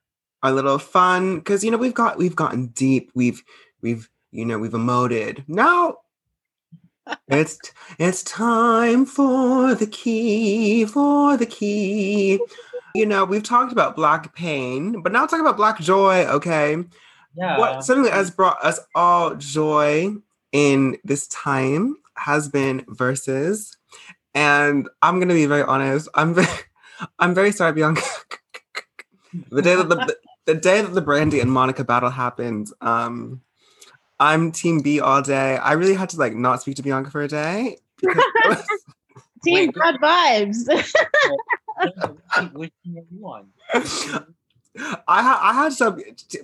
our 0.43 0.53
little 0.53 0.79
fun, 0.79 1.39
because 1.39 1.63
you 1.65 1.71
know 1.71 1.79
we've 1.79 1.95
got 1.95 2.19
we've 2.19 2.37
gotten 2.37 2.67
deep. 2.75 3.11
We've 3.15 3.43
we've 3.81 4.09
you 4.33 4.45
know 4.45 4.59
we've 4.59 4.73
emoted. 4.73 5.45
Now 5.49 5.99
it's 7.29 7.59
it's 7.99 8.23
time 8.25 9.07
for 9.07 9.75
the 9.75 9.87
key 9.87 10.85
for 10.85 11.37
the 11.37 11.47
key. 11.47 12.39
You 12.95 13.07
know 13.07 13.25
we've 13.25 13.43
talked 13.43 13.73
about 13.73 13.97
black 13.97 14.35
pain, 14.35 15.01
but 15.03 15.13
now 15.13 15.27
talk 15.27 15.41
about 15.41 15.57
black 15.57 15.81
joy. 15.81 16.27
Okay, 16.27 16.77
Yeah. 17.37 17.59
what 17.59 17.85
something 17.85 18.05
that 18.05 18.13
has 18.13 18.31
brought 18.31 18.63
us 18.65 18.81
all 18.95 19.35
joy 19.37 20.15
in 20.53 20.99
this 21.05 21.27
time 21.29 21.97
has 22.17 22.49
been 22.49 22.85
verses, 22.89 23.77
and 24.35 24.89
I'm 25.01 25.19
gonna 25.21 25.33
be 25.35 25.47
very 25.47 25.63
honest. 25.63 26.09
I'm 26.15 26.35
very, 26.35 26.49
I'm 27.19 27.35
very 27.35 27.53
sorry, 27.53 27.73
Bianca. 27.73 28.03
the 29.51 29.63
day 29.63 29.75
that 29.75 29.89
the 29.89 30.17
the 30.45 30.55
day 30.55 30.83
that 30.83 30.93
the 30.93 31.01
Brandy 31.01 31.41
and 31.41 31.51
Monica 31.51 31.85
battle 31.85 32.11
happened, 32.11 32.69
um, 32.83 33.41
I'm 34.21 34.53
Team 34.53 34.81
B 34.81 35.01
all 35.01 35.23
day. 35.23 35.57
I 35.57 35.73
really 35.73 35.95
had 35.95 36.11
to 36.11 36.19
like 36.19 36.35
not 36.35 36.61
speak 36.61 36.77
to 36.77 36.83
Bianca 36.83 37.11
for 37.11 37.23
a 37.23 37.29
day. 37.29 37.79
because 38.01 38.17
it 38.45 38.49
was- 38.49 38.67
Team 39.45 39.55
Wait. 39.57 39.75
bad 39.75 39.97
vibes. 39.97 40.93
I 45.09 45.23
had 45.23 45.39
I 45.41 45.53
had 45.53 45.73
some 45.73 46.01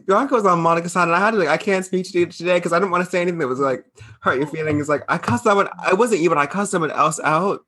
Bianca 0.07 0.35
was 0.35 0.45
on 0.45 0.61
Monica's 0.61 0.93
side, 0.93 1.05
and 1.05 1.15
I 1.15 1.19
had 1.19 1.31
to 1.31 1.39
like 1.39 1.49
I 1.49 1.57
can't 1.57 1.85
speak 1.85 2.11
to 2.11 2.19
you 2.19 2.27
today 2.27 2.57
because 2.57 2.73
I 2.73 2.79
didn't 2.79 2.91
want 2.91 3.05
to 3.05 3.11
say 3.11 3.23
anything 3.23 3.39
that 3.39 3.49
was 3.49 3.61
like 3.61 3.87
hurt 4.21 4.39
your 4.39 4.47
feelings. 4.47 4.89
Like 4.89 5.03
I 5.09 5.17
cussed 5.17 5.45
someone, 5.45 5.69
I 5.79 5.95
wasn't 5.95 6.21
you, 6.21 6.29
but 6.29 6.39
I 6.39 6.47
cussed 6.47 6.71
someone 6.71 6.91
else 6.91 7.19
out 7.25 7.65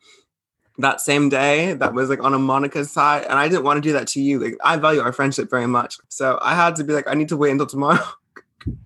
that 0.79 1.01
same 1.01 1.29
day 1.29 1.75
that 1.75 1.95
was 1.95 2.11
like 2.11 2.23
on 2.23 2.35
a 2.35 2.39
Monica's 2.39 2.91
side, 2.91 3.25
and 3.25 3.39
I 3.39 3.49
didn't 3.49 3.65
want 3.65 3.79
to 3.83 3.89
do 3.89 3.93
that 3.95 4.07
to 4.09 4.21
you. 4.21 4.39
Like 4.39 4.59
I 4.63 4.77
value 4.77 5.01
our 5.01 5.13
friendship 5.13 5.49
very 5.49 5.67
much, 5.67 5.97
so 6.09 6.39
I 6.43 6.55
had 6.55 6.77
to 6.77 6.85
be 6.85 6.93
like 6.93 7.09
I 7.09 7.15
need 7.15 7.29
to 7.29 7.37
wait 7.37 7.53
until 7.53 7.67
tomorrow. 7.67 8.05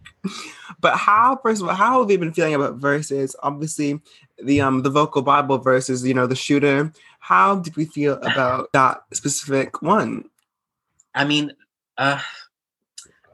but 0.80 0.96
how 0.96 1.38
first 1.42 1.60
of 1.60 1.68
all, 1.68 1.74
how 1.74 2.00
have 2.00 2.10
you 2.10 2.18
been 2.18 2.32
feeling 2.32 2.54
about 2.54 2.76
verses? 2.76 3.34
Obviously, 3.42 4.00
the 4.42 4.60
um 4.60 4.82
the 4.82 4.90
vocal 4.90 5.22
Bible 5.22 5.58
versus 5.58 6.06
you 6.06 6.14
know 6.14 6.26
the 6.26 6.36
shooter. 6.36 6.92
How 7.24 7.56
did 7.56 7.74
we 7.74 7.86
feel 7.86 8.20
about 8.20 8.68
that 8.74 9.00
specific 9.14 9.80
one? 9.80 10.28
I 11.14 11.24
mean, 11.24 11.52
uh, 11.96 12.20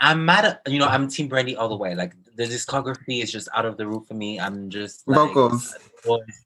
I'm 0.01 0.25
mad 0.25 0.45
at 0.45 0.63
you 0.71 0.79
know 0.79 0.87
I'm 0.87 1.09
Team 1.09 1.27
Brandy 1.27 1.57
all 1.57 1.69
the 1.69 1.77
way. 1.77 1.97
Like 1.97 2.13
the 2.37 2.45
discography 2.45 3.21
is 3.21 3.33
just 3.33 3.49
out 3.53 3.67
of 3.67 3.77
the 3.77 3.87
roof 3.89 4.07
for 4.07 4.15
me. 4.15 4.39
I'm 4.39 4.71
just 4.71 5.03
like, 5.09 5.19
Vocals. 5.19 5.75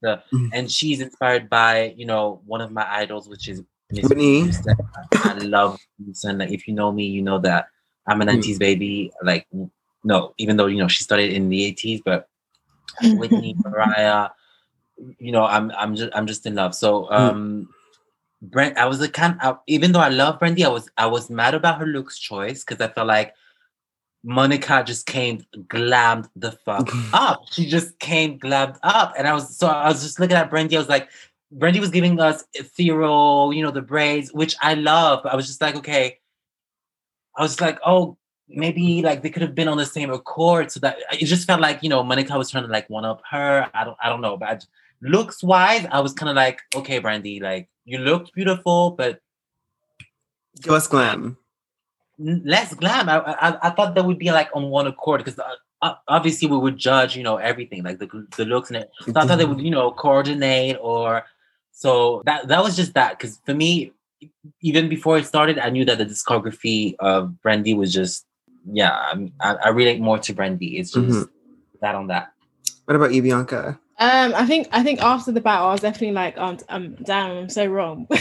the- 0.01 0.23
Mhm. 0.33 0.51
and 0.55 0.71
she's 0.73 1.01
inspired 1.03 1.51
by 1.51 1.93
you 1.99 2.07
know 2.07 2.41
one 2.47 2.63
of 2.63 2.73
my 2.73 2.87
idols, 3.03 3.29
which 3.29 3.47
is 3.49 3.63
Miss 3.93 4.09
Whitney. 4.09 4.45
Houston. 4.45 4.77
I 5.13 5.35
love 5.35 5.79
Houston. 6.03 6.39
Like 6.39 6.51
if 6.51 6.67
you 6.67 6.73
know 6.73 6.91
me, 6.93 7.05
you 7.05 7.21
know 7.21 7.39
that 7.41 7.69
I'm 8.09 8.23
a 8.23 8.25
Mm. 8.25 8.29
90s 8.41 8.59
baby. 8.59 9.13
Like 9.23 9.47
no, 10.03 10.33
even 10.39 10.57
though 10.57 10.67
you 10.73 10.79
know 10.79 10.89
she 10.89 11.03
started 11.03 11.31
in 11.31 11.51
the 11.51 11.61
80s, 11.71 12.01
but 12.05 12.27
Whitney, 13.21 13.55
Mariah, 13.65 14.31
you 15.19 15.33
know, 15.33 15.45
I'm 15.45 15.71
I'm 15.73 15.95
just 15.97 16.11
I'm 16.15 16.27
just 16.27 16.47
in 16.47 16.55
love. 16.55 16.75
So 16.75 17.11
um 17.11 17.69
Brent, 18.51 18.77
I 18.77 18.87
was 18.87 19.01
a 19.01 19.09
kind 19.09 19.41
of, 19.41 19.59
even 19.67 19.93
though 19.93 20.01
I 20.01 20.09
love 20.09 20.39
Brandy, 20.39 20.65
I 20.65 20.69
was 20.69 20.89
I 20.97 21.07
was 21.07 21.31
mad 21.31 21.55
about 21.55 21.79
her 21.79 21.87
looks 21.87 22.19
choice 22.19 22.65
because 22.65 22.81
I 22.81 22.93
felt 22.93 23.07
like 23.07 23.35
Monica 24.23 24.83
just 24.85 25.07
came 25.07 25.45
glammed 25.69 26.29
the 26.37 26.53
fuck 26.53 26.89
up. 27.13 27.45
She 27.51 27.67
just 27.67 27.99
came 27.99 28.39
glammed 28.39 28.79
up. 28.83 29.15
And 29.17 29.27
I 29.27 29.35
was 29.35 29.57
so 29.57 29.67
I 29.67 29.89
was 29.89 30.03
just 30.03 30.21
looking 30.21 30.37
at 30.37 30.51
Brandy, 30.51 30.77
I 30.77 30.81
was 30.81 30.89
like, 30.89 31.09
Brandy 31.53 31.81
was 31.81 31.91
giving 31.91 32.21
us 32.21 32.45
ethereal, 32.55 33.53
you 33.53 33.63
know, 33.63 33.71
the 33.71 33.83
braids, 33.83 34.33
which 34.33 34.57
I 34.61 34.75
love. 34.75 35.21
But 35.23 35.33
I 35.33 35.37
was 35.37 35.47
just 35.47 35.61
like, 35.61 35.77
okay. 35.77 36.19
I 37.37 37.43
was 37.43 37.61
like, 37.61 37.79
oh, 37.85 38.17
maybe 38.49 39.03
like 39.03 39.23
they 39.23 39.31
could 39.31 39.43
have 39.43 39.55
been 39.55 39.69
on 39.69 39.77
the 39.77 39.87
same 39.87 40.11
accord. 40.11 40.71
So 40.71 40.81
that 40.81 40.99
it 41.13 41.27
just 41.27 41.47
felt 41.47 41.61
like, 41.61 41.83
you 41.83 41.89
know, 41.89 42.03
Monica 42.03 42.37
was 42.37 42.51
trying 42.51 42.65
to 42.65 42.71
like 42.71 42.89
one 42.91 43.05
up 43.05 43.23
her. 43.31 43.69
I 43.75 43.85
don't 43.85 43.97
I 44.03 44.09
don't 44.09 44.21
know, 44.21 44.37
but 44.37 44.49
I, 44.49 44.59
looks 45.03 45.43
wise, 45.43 45.87
I 45.91 46.01
was 46.01 46.13
kind 46.13 46.31
of 46.31 46.37
like, 46.37 46.61
okay, 46.75 46.99
Brandy, 46.99 47.41
like 47.41 47.69
you 47.85 47.99
looked 47.99 48.33
beautiful, 48.35 48.93
but 48.93 49.21
Give 50.63 50.73
us 50.73 50.87
glam. 50.87 51.37
less 52.19 52.75
glam. 52.75 53.09
I, 53.09 53.19
I 53.19 53.59
I 53.69 53.71
thought 53.71 53.95
that 53.95 54.05
would 54.05 54.19
be 54.19 54.31
like 54.31 54.49
on 54.55 54.71
one 54.71 54.87
accord 54.87 55.25
because 55.25 55.39
uh, 55.83 55.95
obviously 56.09 56.49
we 56.49 56.57
would 56.57 56.79
judge, 56.79 57.17
you 57.17 57.23
know, 57.25 57.37
everything 57.37 57.83
like 57.83 57.99
the 57.99 58.09
the 58.37 58.45
looks 58.45 58.71
and 58.71 58.79
it. 58.79 58.91
So 59.05 59.13
I 59.17 59.27
thought 59.27 59.39
they 59.39 59.45
would, 59.45 59.61
you 59.61 59.71
know, 59.71 59.91
coordinate 59.91 60.79
or 60.81 61.25
so 61.73 62.23
that 62.25 62.47
that 62.49 62.63
was 62.63 62.77
just 62.77 62.95
that 62.95 63.19
because 63.19 63.41
for 63.45 63.53
me, 63.55 63.93
even 64.63 64.89
before 64.89 65.19
it 65.19 65.27
started, 65.27 65.59
I 65.59 65.71
knew 65.71 65.85
that 65.87 65.99
the 65.99 66.07
discography 66.07 66.95
of 67.01 67.41
Brandy 67.43 67.75
was 67.75 67.93
just 67.93 68.25
yeah. 68.73 69.13
I, 69.41 69.55
I 69.57 69.69
relate 69.71 70.01
more 70.01 70.19
to 70.21 70.33
Brandy. 70.33 70.79
It's 70.79 70.93
just 70.93 71.27
Mhm. 71.27 71.29
that 71.81 71.95
on 71.97 72.07
that. 72.07 72.33
What 72.87 72.95
about 72.95 73.13
you, 73.13 73.23
Bianca? 73.23 73.79
Um, 73.99 74.35
I 74.35 74.45
think 74.47 74.69
I 74.73 74.83
think 74.83 75.01
after 75.03 75.31
the 75.33 75.41
battle, 75.41 75.69
I 75.69 75.73
was 75.73 75.81
definitely 75.81 76.13
like, 76.13 76.37
um, 76.37 76.59
um 76.69 76.97
damn, 77.05 77.37
I'm 77.37 77.49
so 77.49 77.67
wrong. 77.67 78.07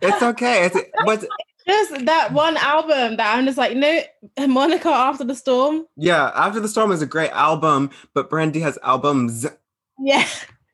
It's 0.00 0.22
okay. 0.22 0.66
It's 0.66 0.76
but 1.04 1.24
just 1.66 2.06
that 2.06 2.32
one 2.32 2.56
album 2.58 3.16
that 3.16 3.36
I'm 3.36 3.44
just 3.44 3.58
like, 3.58 3.76
no, 3.76 4.00
Monica 4.46 4.88
after 4.90 5.24
the 5.24 5.34
storm. 5.34 5.86
yeah, 5.96 6.30
After 6.36 6.60
the 6.60 6.68
Storm 6.68 6.92
is 6.92 7.02
a 7.02 7.06
great 7.06 7.32
album, 7.32 7.90
but 8.14 8.30
Brandy 8.30 8.60
has 8.60 8.78
albums. 8.84 9.44
Yeah, 9.98 10.24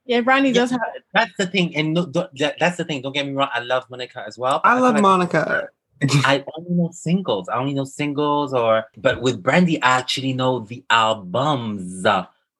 yeah, 0.04 0.20
Brandy 0.20 0.50
Yeah. 0.50 0.54
does 0.56 0.70
have. 0.72 0.80
That's 1.14 1.32
the 1.38 1.46
thing, 1.46 1.74
and 1.74 1.94
no, 1.94 2.02
that, 2.04 2.56
that's 2.60 2.76
the 2.76 2.84
thing. 2.84 3.00
Don't 3.00 3.14
get 3.14 3.26
me 3.26 3.32
wrong. 3.32 3.48
I 3.54 3.60
love 3.60 3.88
Monica 3.88 4.22
as 4.26 4.36
well. 4.36 4.60
but 4.62 4.68
I 4.68 4.78
love 4.78 4.92
like- 4.94 5.02
Monica. 5.02 5.68
I 6.24 6.44
only 6.58 6.70
know 6.72 6.90
singles. 6.92 7.48
I 7.48 7.56
only 7.56 7.72
know 7.72 7.84
singles, 7.84 8.52
or 8.52 8.84
but 8.98 9.22
with 9.22 9.42
Brandy, 9.42 9.80
I 9.82 9.96
actually 9.98 10.34
know 10.34 10.58
the 10.58 10.84
albums, 10.90 12.04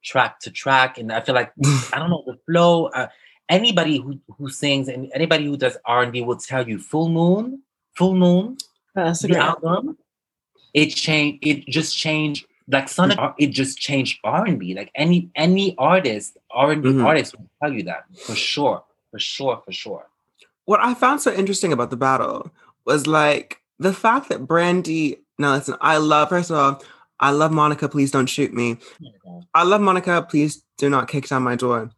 track 0.04 0.38
to 0.40 0.50
track, 0.50 0.98
and 0.98 1.10
I 1.12 1.20
feel 1.20 1.34
like 1.34 1.52
I 1.92 1.98
don't 1.98 2.10
know 2.10 2.22
the 2.26 2.38
flow. 2.46 2.86
Uh, 2.86 3.08
anybody 3.48 3.98
who 3.98 4.20
who 4.38 4.48
sings 4.50 4.88
and 4.88 5.10
anybody 5.14 5.44
who 5.46 5.56
does 5.56 5.76
R 5.84 6.02
and 6.02 6.12
B 6.12 6.22
will 6.22 6.36
tell 6.36 6.68
you 6.68 6.78
Full 6.78 7.08
Moon, 7.08 7.62
Full 7.96 8.14
Moon, 8.14 8.56
That's 8.94 9.22
the 9.22 9.36
album. 9.36 9.98
It 10.72 10.90
changed. 10.90 11.46
It 11.46 11.66
just 11.66 11.96
changed. 11.96 12.46
Like 12.66 12.88
Sonic, 12.88 13.18
it 13.38 13.48
just 13.48 13.78
changed 13.78 14.20
R 14.24 14.46
and 14.46 14.58
B. 14.58 14.74
Like 14.74 14.90
any 14.94 15.28
any 15.34 15.74
artist, 15.76 16.38
R 16.50 16.72
and 16.72 16.82
B 16.82 16.88
Mhm. 16.90 17.04
artist 17.04 17.36
will 17.36 17.50
tell 17.62 17.72
you 17.72 17.82
that 17.84 18.04
for 18.24 18.34
sure, 18.34 18.82
for 19.10 19.18
sure, 19.18 19.60
for 19.64 19.72
sure. 19.72 20.06
what 20.64 20.80
I 20.80 20.94
found 20.94 21.20
so 21.20 21.30
interesting 21.30 21.74
about 21.74 21.90
the 21.90 21.96
battle 21.96 22.50
was 22.86 23.06
like 23.06 23.60
the 23.78 23.92
fact 23.92 24.30
that 24.30 24.46
Brandy. 24.46 25.18
Now 25.38 25.52
listen, 25.54 25.76
I 25.82 25.98
love 25.98 26.30
first 26.30 26.50
of 26.50 26.56
all, 26.56 26.82
I 27.20 27.30
love 27.30 27.52
Monica. 27.52 27.88
Please 27.88 28.10
don't 28.10 28.26
shoot 28.26 28.52
me. 28.52 28.78
I 29.54 29.62
love 29.62 29.80
Monica. 29.80 30.26
Please 30.28 30.62
do 30.78 30.90
not 30.90 31.08
kick 31.08 31.28
down 31.28 31.42
my 31.42 31.56
door. 31.56 31.90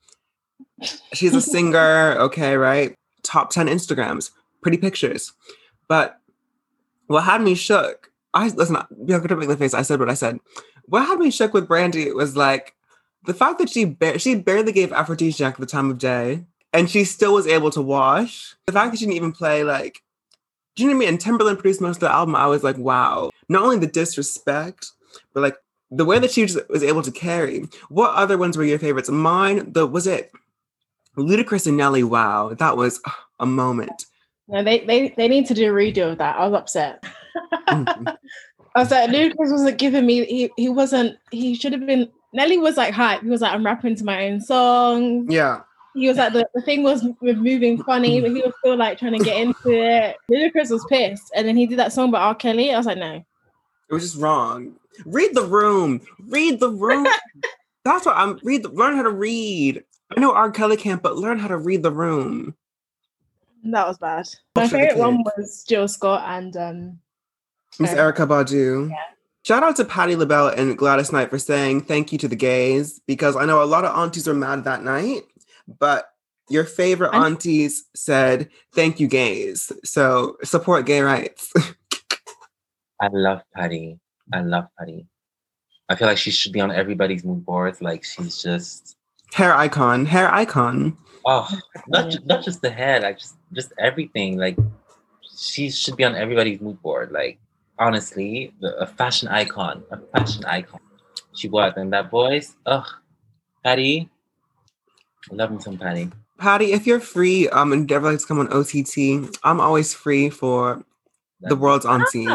She's 1.12 1.35
a 1.35 1.41
singer, 1.41 2.17
okay, 2.19 2.57
right? 2.57 2.95
Top 3.23 3.51
10 3.51 3.67
Instagrams, 3.67 4.31
pretty 4.62 4.77
pictures. 4.77 5.33
But 5.89 6.19
what 7.07 7.25
had 7.25 7.41
me 7.41 7.55
shook, 7.55 8.11
I 8.35 8.49
listen, 8.49 8.77
Bianca, 9.05 9.29
don't 9.29 9.39
make 9.39 9.49
the 9.49 9.57
face. 9.57 9.75
I 9.75 9.83
said 9.83 9.99
what 9.99 10.11
I 10.11 10.14
said. 10.14 10.39
What 10.87 11.07
had 11.07 11.19
me 11.19 11.31
shook 11.31 11.55
with 11.55 11.67
Brandy 11.67 12.12
was 12.12 12.37
like 12.37 12.75
the 13.25 13.35
fact 13.35 13.59
that 13.59 13.71
she 13.71 13.85
bar- 13.85 14.19
she 14.19 14.35
barely 14.35 14.73
gave 14.73 14.91
Afrodisiac 14.91 15.57
the 15.57 15.67
time 15.67 15.91
of 15.91 15.99
day, 15.99 16.45
and 16.73 16.91
she 16.91 17.05
still 17.05 17.35
was 17.35 17.47
able 17.47 17.71
to 17.71 17.83
wash. 17.83 18.55
The 18.67 18.73
fact 18.73 18.93
that 18.93 18.99
she 18.99 19.07
didn't 19.07 19.17
even 19.17 19.33
play 19.33 19.64
like, 19.64 20.03
do 20.77 20.83
you 20.83 20.91
know 20.91 20.97
what 20.97 21.07
I 21.07 21.11
mean? 21.11 21.14
And 21.14 21.19
Timbaland 21.19 21.59
produced 21.59 21.81
most 21.81 21.97
of 21.97 22.01
the 22.01 22.12
album. 22.12 22.37
I 22.37 22.47
was 22.47 22.62
like, 22.62 22.77
wow. 22.77 23.31
Not 23.49 23.62
only 23.62 23.79
the 23.79 23.87
disrespect, 23.87 24.93
but 25.33 25.43
like 25.43 25.57
the 25.91 26.05
way 26.05 26.19
that 26.19 26.31
she 26.31 26.43
was, 26.43 26.59
was 26.69 26.83
able 26.83 27.03
to 27.03 27.12
carry. 27.12 27.64
What 27.89 28.14
other 28.14 28.37
ones 28.39 28.57
were 28.57 28.64
your 28.64 28.79
favorites? 28.79 29.09
Mine, 29.09 29.73
the 29.73 29.87
was 29.87 30.07
it 30.07 30.33
Ludacris 31.17 31.67
and 31.67 31.77
Nelly? 31.77 32.03
Wow, 32.03 32.55
that 32.55 32.77
was 32.77 33.01
a 33.41 33.47
moment. 33.47 34.07
No, 34.49 34.62
they, 34.62 34.81
they 34.85 35.09
they 35.17 35.29
need 35.29 35.47
to 35.47 35.55
do 35.55 35.73
a 35.73 35.75
redo 35.75 36.12
of 36.12 36.19
that. 36.19 36.37
I 36.37 36.47
was 36.47 36.59
upset. 36.61 37.05
Mhm. 37.69 38.17
I 38.77 38.81
was 38.81 38.91
like, 38.91 39.09
Ludacris 39.11 39.51
wasn't 39.51 39.79
giving 39.79 40.05
me. 40.05 40.25
He 40.27 40.51
he 40.57 40.69
wasn't. 40.69 41.17
He 41.31 41.55
should 41.55 41.73
have 41.73 41.87
been. 41.87 42.11
Nelly 42.35 42.59
was 42.59 42.77
like 42.77 42.93
hype. 42.93 43.23
He 43.23 43.29
was 43.31 43.41
like, 43.41 43.53
I'm 43.53 43.64
rapping 43.64 43.97
to 43.97 44.05
my 44.05 44.27
own 44.29 44.41
song. 44.43 45.31
yeah, 45.31 45.61
He 45.95 46.07
was 46.07 46.19
like, 46.19 46.35
the, 46.35 46.47
the 46.55 46.61
thing 46.61 46.83
was 46.83 47.03
moving 47.23 47.83
funny, 47.85 48.21
but 48.21 48.31
he 48.33 48.43
was 48.43 48.53
still 48.59 48.77
like 48.77 48.99
trying 48.99 49.17
to 49.19 49.25
get 49.25 49.41
into 49.41 49.71
it. 49.71 50.17
Ludacris 50.31 50.71
was 50.71 50.85
pissed, 50.91 51.33
and 51.35 51.49
then 51.49 51.57
he 51.57 51.64
did 51.67 51.79
that 51.79 51.95
song 51.95 52.11
by 52.11 52.21
R. 52.21 52.35
Kelly. 52.35 52.75
I 52.75 52.77
was 52.77 52.85
like, 52.85 52.99
no. 52.99 53.25
It 53.89 53.95
was 53.95 54.03
just 54.03 54.16
wrong. 54.16 54.74
Read 55.05 55.34
the 55.34 55.45
room. 55.45 56.01
Read 56.28 56.61
the 56.61 56.70
room. 56.70 57.07
That's 57.84 58.05
what 58.05 58.16
I'm. 58.16 58.39
Read. 58.43 58.64
The, 58.64 58.68
learn 58.70 58.97
how 58.97 59.03
to 59.03 59.11
read. 59.11 59.84
I 60.16 60.20
know 60.20 60.32
R. 60.32 60.51
Kelly 60.51 60.76
can't, 60.76 61.03
but 61.03 61.16
learn 61.16 61.39
how 61.39 61.49
to 61.49 61.57
read 61.57 61.82
the 61.82 61.93
room. 61.93 62.55
That 63.64 63.87
was 63.87 63.99
bad. 63.99 64.28
My 64.55 64.68
for 64.68 64.76
favorite 64.76 64.99
one 64.99 65.22
was 65.22 65.64
Jill 65.68 65.89
Scott 65.89 66.22
and 66.26 66.57
um 66.57 66.99
Miss 67.78 67.93
Okay. 67.93 68.01
Erykah 68.01 68.28
Badu. 68.28 68.91
Yeah. 68.91 68.97
Shout 69.45 69.62
out 69.62 69.76
to 69.76 69.84
Patti 69.84 70.16
LaBelle 70.16 70.49
and 70.49 70.76
Gladys 70.76 71.12
Knight 71.12 71.30
for 71.30 71.39
saying 71.39 71.82
thank 71.82 72.11
you 72.11 72.18
to 72.18 72.28
the 72.28 72.37
gays 72.37 73.01
because 73.07 73.37
I 73.37 73.45
know 73.45 73.62
a 73.62 73.64
lot 73.64 73.84
of 73.84 73.97
aunties 73.97 74.26
were 74.26 74.34
mad 74.34 74.64
that 74.64 74.82
night, 74.82 75.22
but 75.78 76.09
your 76.49 76.64
favorite 76.64 77.14
aunties 77.14 77.84
said 77.95 78.49
thank 78.72 78.99
you, 78.99 79.07
gays. 79.07 79.70
So 79.84 80.37
support 80.43 80.87
gay 80.87 81.01
rights. 81.01 81.53
I 83.01 83.09
love 83.09 83.43
Patti. 83.55 83.99
I 84.33 84.41
love 84.41 84.67
Patti. 84.79 85.07
I 85.89 85.95
feel 85.97 86.09
like 86.09 86.19
she 86.19 86.31
should 86.31 86.53
be 86.53 86.61
on 86.61 86.71
everybody's 86.71 87.25
mood 87.25 87.45
boards. 87.45 87.81
Like 87.81 88.05
she's 88.05 88.43
just 88.43 88.97
hair 89.33 89.55
icon, 89.55 90.07
hair 90.07 90.33
icon. 90.33 90.97
oh, 91.25 91.49
not 91.89 92.11
ju- 92.11 92.21
not 92.25 92.45
just 92.45 92.63
the 92.63 92.71
hair, 92.71 93.01
like 93.01 93.19
just 93.19 93.37
just 93.53 93.73
everything. 93.79 94.37
Like 94.39 94.57
she 95.37 95.71
should 95.71 95.97
be 95.97 96.05
on 96.05 96.15
everybody's 96.17 96.61
mood 96.61 96.81
board. 96.83 97.13
Like 97.13 97.39
honestly, 97.79 98.53
the, 98.61 98.75
a 98.79 98.87
fashion 98.87 99.29
icon, 99.29 99.85
a 99.91 99.99
fashion 100.17 100.45
icon. 100.45 100.81
She 101.35 101.49
was, 101.49 101.75
and 101.77 101.93
that 101.93 102.11
voice, 102.11 102.57
ugh, 102.65 102.87
Patti. 103.63 104.09
I 105.31 105.35
love 105.35 105.51
me 105.53 105.61
some 105.61 105.77
Patti. 105.77 106.11
Patti, 106.39 106.73
if 106.73 106.87
you're 106.87 107.01
free 107.01 107.49
um, 107.51 107.73
and 107.73 107.91
ever 107.93 108.11
like 108.11 108.21
to 108.21 108.27
come 108.27 108.39
on 108.41 108.49
OTT, 108.53 109.37
I'm 109.45 109.61
always 109.61 109.93
free 109.95 110.31
for 110.31 110.83
the 111.43 111.51
That- 111.51 111.57
world's 111.57 111.87
auntie. 111.87 112.27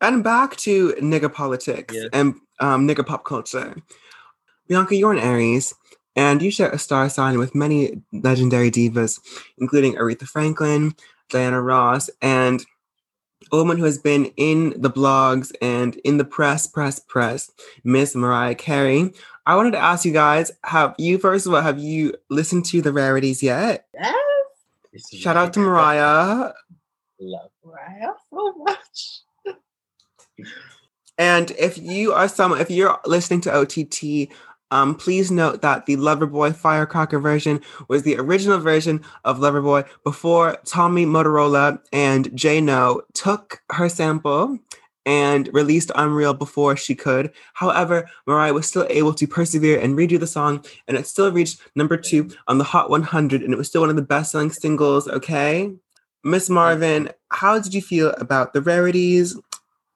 And 0.00 0.22
back 0.22 0.56
to 0.58 0.92
nigga 0.94 1.32
politics 1.32 1.94
and 2.12 2.34
um, 2.60 2.86
nigga 2.86 3.04
pop 3.04 3.24
culture. 3.24 3.76
Bianca, 4.68 4.94
you're 4.94 5.12
an 5.12 5.18
Aries, 5.18 5.74
and 6.14 6.42
you 6.42 6.50
share 6.50 6.70
a 6.70 6.78
star 6.78 7.08
sign 7.08 7.38
with 7.38 7.54
many 7.54 8.02
legendary 8.12 8.70
divas, 8.70 9.18
including 9.58 9.94
Aretha 9.94 10.28
Franklin, 10.28 10.94
Diana 11.30 11.60
Ross, 11.60 12.10
and 12.22 12.64
a 13.50 13.56
woman 13.56 13.78
who 13.78 13.84
has 13.84 13.98
been 13.98 14.26
in 14.36 14.74
the 14.80 14.90
blogs 14.90 15.52
and 15.62 15.96
in 16.04 16.18
the 16.18 16.24
press, 16.24 16.66
press, 16.66 16.98
press, 16.98 17.50
Miss 17.82 18.14
Mariah 18.14 18.54
Carey. 18.54 19.12
I 19.46 19.56
wanted 19.56 19.70
to 19.72 19.78
ask 19.78 20.04
you 20.04 20.12
guys: 20.12 20.52
Have 20.64 20.94
you, 20.98 21.18
first 21.18 21.46
of 21.46 21.54
all, 21.54 21.62
have 21.62 21.78
you 21.78 22.14
listened 22.28 22.66
to 22.66 22.82
the 22.82 22.92
rarities 22.92 23.42
yet? 23.42 23.86
Yes. 23.94 24.14
Shout 25.12 25.36
out 25.36 25.52
to 25.54 25.60
Mariah. 25.60 26.52
Love 27.20 27.50
Mariah 27.64 28.12
so 28.30 28.54
much. 28.58 29.20
And 31.18 31.50
if 31.52 31.78
you 31.78 32.12
are 32.12 32.28
someone, 32.28 32.60
if 32.60 32.70
you're 32.70 32.98
listening 33.04 33.40
to 33.42 33.52
OTT, 33.52 34.32
um, 34.70 34.94
please 34.94 35.30
note 35.30 35.62
that 35.62 35.86
the 35.86 35.96
Loverboy 35.96 36.54
Firecracker 36.54 37.18
version 37.18 37.60
was 37.88 38.02
the 38.02 38.16
original 38.18 38.58
version 38.58 39.02
of 39.24 39.38
Loverboy 39.38 39.86
before 40.04 40.58
Tommy 40.64 41.06
Mottola 41.06 41.80
and 41.92 42.34
J.Lo 42.36 43.02
took 43.14 43.62
her 43.72 43.88
sample 43.88 44.58
and 45.06 45.48
released 45.54 45.90
Unreal 45.94 46.34
before 46.34 46.76
she 46.76 46.94
could. 46.94 47.32
However, 47.54 48.10
Mariah 48.26 48.52
was 48.52 48.66
still 48.66 48.86
able 48.90 49.14
to 49.14 49.26
persevere 49.26 49.80
and 49.80 49.96
redo 49.96 50.20
the 50.20 50.26
song, 50.26 50.62
and 50.86 50.98
it 50.98 51.06
still 51.06 51.32
reached 51.32 51.62
number 51.74 51.96
two 51.96 52.30
on 52.46 52.58
the 52.58 52.64
Hot 52.64 52.90
100, 52.90 53.42
and 53.42 53.54
it 53.54 53.56
was 53.56 53.68
still 53.68 53.80
one 53.80 53.90
of 53.90 53.96
the 53.96 54.02
best 54.02 54.32
selling 54.32 54.50
singles, 54.50 55.08
okay? 55.08 55.72
Miss 56.24 56.50
Marvin, 56.50 57.10
how 57.30 57.58
did 57.58 57.72
you 57.72 57.80
feel 57.80 58.10
about 58.18 58.52
the 58.52 58.60
rarities? 58.60 59.34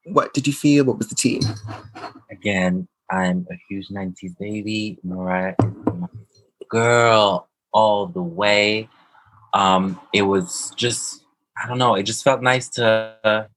What 0.05 0.34
did 0.34 0.46
you 0.46 0.53
feel? 0.53 0.84
What 0.84 0.98
was 0.98 1.09
the 1.09 1.14
tea? 1.14 1.40
Again, 2.30 2.88
I'm 3.11 3.46
a 3.50 3.55
huge 3.68 3.88
90s 3.88 4.36
baby. 4.38 4.98
Mariah 5.05 5.55
is 5.61 5.74
my 5.94 6.09
girl 6.68 7.48
all 7.72 8.07
the 8.07 8.22
way. 8.22 8.88
Um, 9.55 10.00
it 10.12 10.22
was 10.22 10.72
just, 10.76 11.24
I 11.62 11.68
don't 11.68 11.78
know, 11.78 11.94
it 11.94 12.05
just 12.05 12.24
felt 12.24 12.42
nice 12.42 12.68
to 12.70 13.48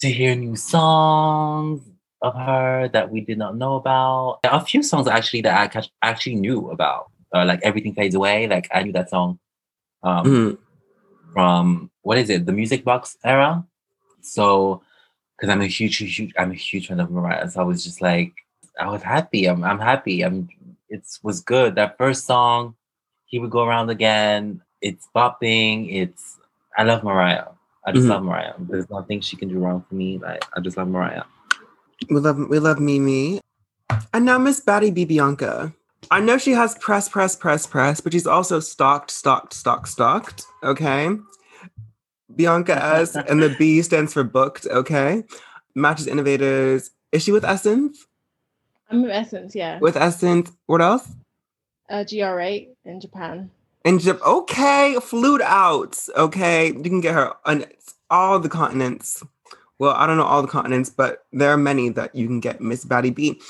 to 0.00 0.08
hear 0.10 0.34
new 0.34 0.56
songs 0.56 1.82
of 2.22 2.34
her 2.34 2.88
that 2.88 3.10
we 3.10 3.20
did 3.20 3.36
not 3.36 3.54
know 3.56 3.74
about. 3.74 4.38
A 4.44 4.64
few 4.64 4.82
songs 4.82 5.06
actually 5.06 5.42
that 5.42 5.60
I 5.60 5.66
catch- 5.68 5.92
actually 6.00 6.36
knew 6.36 6.70
about. 6.70 7.10
Uh, 7.34 7.44
like 7.44 7.60
Everything 7.62 7.94
Fades 7.94 8.14
Away. 8.14 8.46
Like 8.48 8.66
I 8.72 8.82
knew 8.82 8.92
that 8.92 9.10
song 9.10 9.38
um, 10.02 10.24
Mhm. 10.24 10.58
from 11.34 11.90
what 12.00 12.16
is 12.16 12.30
it, 12.30 12.46
the 12.46 12.52
Music 12.52 12.82
Box 12.84 13.18
era. 13.22 13.66
So 14.24 14.82
because 15.36 15.50
I'm 15.50 15.62
a 15.62 15.66
huge, 15.66 15.96
huge, 15.96 16.16
huge, 16.16 16.34
I'm 16.38 16.50
a 16.50 16.54
huge 16.54 16.88
fan 16.88 17.00
of 17.00 17.10
Mariah. 17.10 17.48
So 17.50 17.60
I 17.60 17.64
was 17.64 17.82
just 17.82 18.02
like, 18.02 18.32
I 18.78 18.88
was 18.88 19.02
happy. 19.02 19.46
I'm, 19.46 19.64
I'm 19.64 19.78
happy. 19.78 20.22
I'm. 20.22 20.48
It 20.88 21.02
was 21.22 21.40
good. 21.40 21.76
That 21.76 21.96
first 21.96 22.26
song, 22.26 22.74
he 23.26 23.38
would 23.38 23.50
go 23.50 23.64
around 23.64 23.90
again. 23.90 24.60
It's 24.80 25.08
bopping. 25.14 25.92
It's. 25.94 26.38
I 26.76 26.82
love 26.82 27.02
Mariah. 27.04 27.46
I 27.86 27.92
just 27.92 28.06
Mhm. 28.06 28.10
love 28.10 28.22
Mariah. 28.24 28.54
There's 28.58 28.90
nothing 28.90 29.20
she 29.20 29.36
can 29.36 29.48
do 29.48 29.58
wrong 29.58 29.84
for 29.88 29.94
me. 29.94 30.18
Like 30.18 30.44
I 30.54 30.60
just 30.60 30.76
love 30.76 30.88
Mariah. 30.88 31.24
We 32.10 32.20
love 32.20 32.38
we 32.48 32.58
love 32.58 32.78
Mimi. 32.80 33.40
And 34.12 34.24
now 34.24 34.38
Miss 34.38 34.60
Batty 34.60 34.90
B 34.90 35.04
Bianca. 35.04 35.72
I 36.10 36.20
know 36.20 36.38
she 36.38 36.52
has 36.52 36.74
press, 36.78 37.08
press, 37.08 37.36
press, 37.36 37.66
press, 37.66 38.00
but 38.00 38.12
she's 38.12 38.26
also 38.26 38.58
stalked, 38.60 39.10
stalked, 39.10 39.54
stalked, 39.54 39.88
stalked. 39.88 40.44
Okay. 40.64 41.10
Bianca 42.36 42.82
S 42.96 43.16
and 43.16 43.42
the 43.42 43.54
B 43.58 43.82
stands 43.82 44.12
for 44.12 44.24
booked, 44.24 44.66
okay? 44.66 45.24
Matches 45.74 46.06
innovators. 46.06 46.90
Is 47.12 47.22
she 47.22 47.32
with 47.32 47.44
SSENSE? 47.44 47.96
I'm 48.90 49.02
with 49.02 49.12
SSENSE, 49.12 49.54
yeah. 49.54 49.78
With 49.80 49.94
SSENSE. 49.96 50.52
What 50.66 50.80
else? 50.80 51.08
uh, 51.90 52.04
GR8 52.04 52.68
in 52.84 53.00
Japan. 53.00 53.50
And 53.84 53.98
Jap- 54.00 54.22
okay, 54.22 54.96
flute 55.02 55.42
out. 55.42 55.98
Okay. 56.16 56.68
You 56.68 56.82
can 56.82 57.00
get 57.00 57.14
her 57.14 57.32
on 57.44 57.64
all 58.10 58.38
the 58.38 58.48
continents. 58.48 59.22
Well, 59.78 59.92
I 59.92 60.06
don't 60.06 60.16
know 60.18 60.24
all 60.24 60.42
the 60.42 60.48
continents, 60.48 60.90
but 60.90 61.24
there 61.32 61.50
are 61.50 61.56
many 61.56 61.88
that 61.90 62.14
you 62.14 62.26
can 62.26 62.40
get 62.40 62.60
Miss 62.60 62.84
Batty 62.84 63.10
B. 63.10 63.40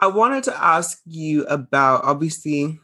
I 0.00 0.06
wanted 0.06 0.44
to 0.44 0.64
ask 0.64 1.00
you 1.04 1.44
about 1.46 2.04
obviously 2.04 2.80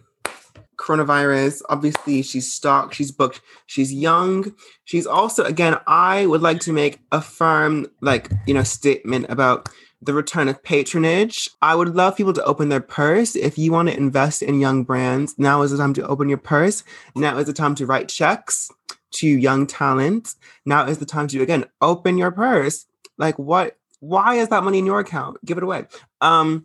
coronavirus. 0.78 1.62
Obviously, 1.68 2.22
she's 2.22 2.52
stocked, 2.52 2.94
she's 2.94 3.12
booked, 3.12 3.40
she's 3.66 3.92
young. 3.92 4.54
She's 4.84 5.06
also, 5.06 5.44
again, 5.44 5.76
I 5.86 6.26
would 6.26 6.40
like 6.40 6.60
to 6.60 6.72
make 6.72 7.00
a 7.12 7.20
firm, 7.20 7.86
like, 8.00 8.30
you 8.46 8.54
know, 8.54 8.62
statement 8.62 9.26
about 9.28 9.68
the 10.00 10.14
return 10.14 10.48
of 10.48 10.62
patronage. 10.62 11.50
I 11.60 11.74
would 11.74 11.96
love 11.96 12.16
people 12.16 12.32
to 12.32 12.44
open 12.44 12.68
their 12.68 12.80
purse. 12.80 13.34
If 13.34 13.58
you 13.58 13.72
want 13.72 13.88
to 13.88 13.96
invest 13.96 14.42
in 14.42 14.60
young 14.60 14.84
brands, 14.84 15.34
now 15.38 15.62
is 15.62 15.72
the 15.72 15.76
time 15.76 15.94
to 15.94 16.06
open 16.06 16.28
your 16.28 16.38
purse. 16.38 16.84
Now 17.16 17.36
is 17.38 17.46
the 17.46 17.52
time 17.52 17.74
to 17.74 17.86
write 17.86 18.08
checks 18.08 18.70
to 19.14 19.26
young 19.26 19.66
talent. 19.66 20.36
Now 20.64 20.86
is 20.86 20.98
the 20.98 21.06
time 21.06 21.26
to, 21.28 21.42
again, 21.42 21.64
open 21.80 22.16
your 22.16 22.30
purse. 22.30 22.86
Like, 23.16 23.38
what? 23.38 23.76
Why 24.00 24.36
is 24.36 24.48
that 24.50 24.62
money 24.62 24.78
in 24.78 24.86
your 24.86 25.00
account? 25.00 25.44
Give 25.44 25.58
it 25.58 25.64
away. 25.64 25.86
Um, 26.20 26.62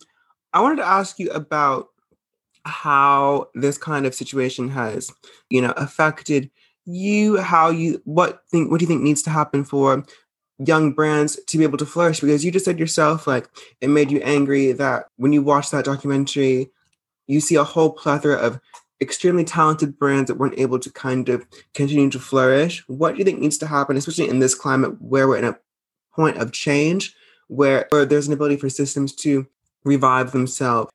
I 0.54 0.62
wanted 0.62 0.76
to 0.76 0.86
ask 0.86 1.18
you 1.18 1.32
about 1.32 1.88
how 2.66 3.50
this 3.54 3.78
kind 3.78 4.06
of 4.06 4.16
situation 4.16 4.70
has, 4.70 5.12
you 5.50 5.62
know, 5.62 5.74
affected 5.78 6.50
you. 6.86 7.38
How 7.38 7.70
you 7.70 8.02
what 8.06 8.44
think? 8.50 8.72
What 8.72 8.80
do 8.80 8.84
you 8.84 8.88
think 8.88 9.02
needs 9.02 9.22
to 9.24 9.30
happen 9.30 9.64
for 9.64 10.04
young 10.60 10.94
brands 10.94 11.40
to 11.48 11.58
be 11.58 11.64
able 11.64 11.78
to 11.78 11.86
flourish? 11.86 12.20
Because 12.20 12.46
you 12.46 12.52
just 12.52 12.66
said 12.66 12.80
yourself, 12.80 13.28
like, 13.28 13.50
it 13.82 13.90
made 13.90 14.12
you 14.12 14.20
angry 14.22 14.72
that 14.74 15.08
when 15.18 15.34
you 15.34 15.42
watch 15.42 15.72
that 15.72 15.86
documentary, 15.86 16.70
you 17.28 17.40
see 17.40 17.56
a 17.56 17.64
whole 17.64 17.92
plethora 17.92 18.36
of 18.36 18.60
extremely 19.02 19.44
talented 19.44 19.98
brands 19.98 20.30
that 20.30 20.36
weren't 20.36 20.58
able 20.58 20.80
to 20.80 20.90
kind 20.92 21.28
of 21.28 21.46
continue 21.74 22.10
to 22.10 22.20
flourish. 22.20 22.84
What 22.88 23.14
do 23.14 23.20
you 23.20 23.26
think 23.26 23.40
needs 23.40 23.58
to 23.60 23.68
happen, 23.68 23.98
especially 23.98 24.30
in 24.30 24.40
this 24.40 24.56
climate 24.56 25.02
where 25.02 25.28
we're 25.28 25.38
in 25.38 25.44
a 25.44 25.60
point 26.16 26.38
of 26.38 26.54
change, 26.54 27.14
where, 27.48 27.88
where 27.90 28.06
there's 28.06 28.28
an 28.28 28.34
ability 28.34 28.58
for 28.58 28.70
systems 28.70 29.14
to 29.16 29.48
revive 29.84 30.32
themselves? 30.32 30.90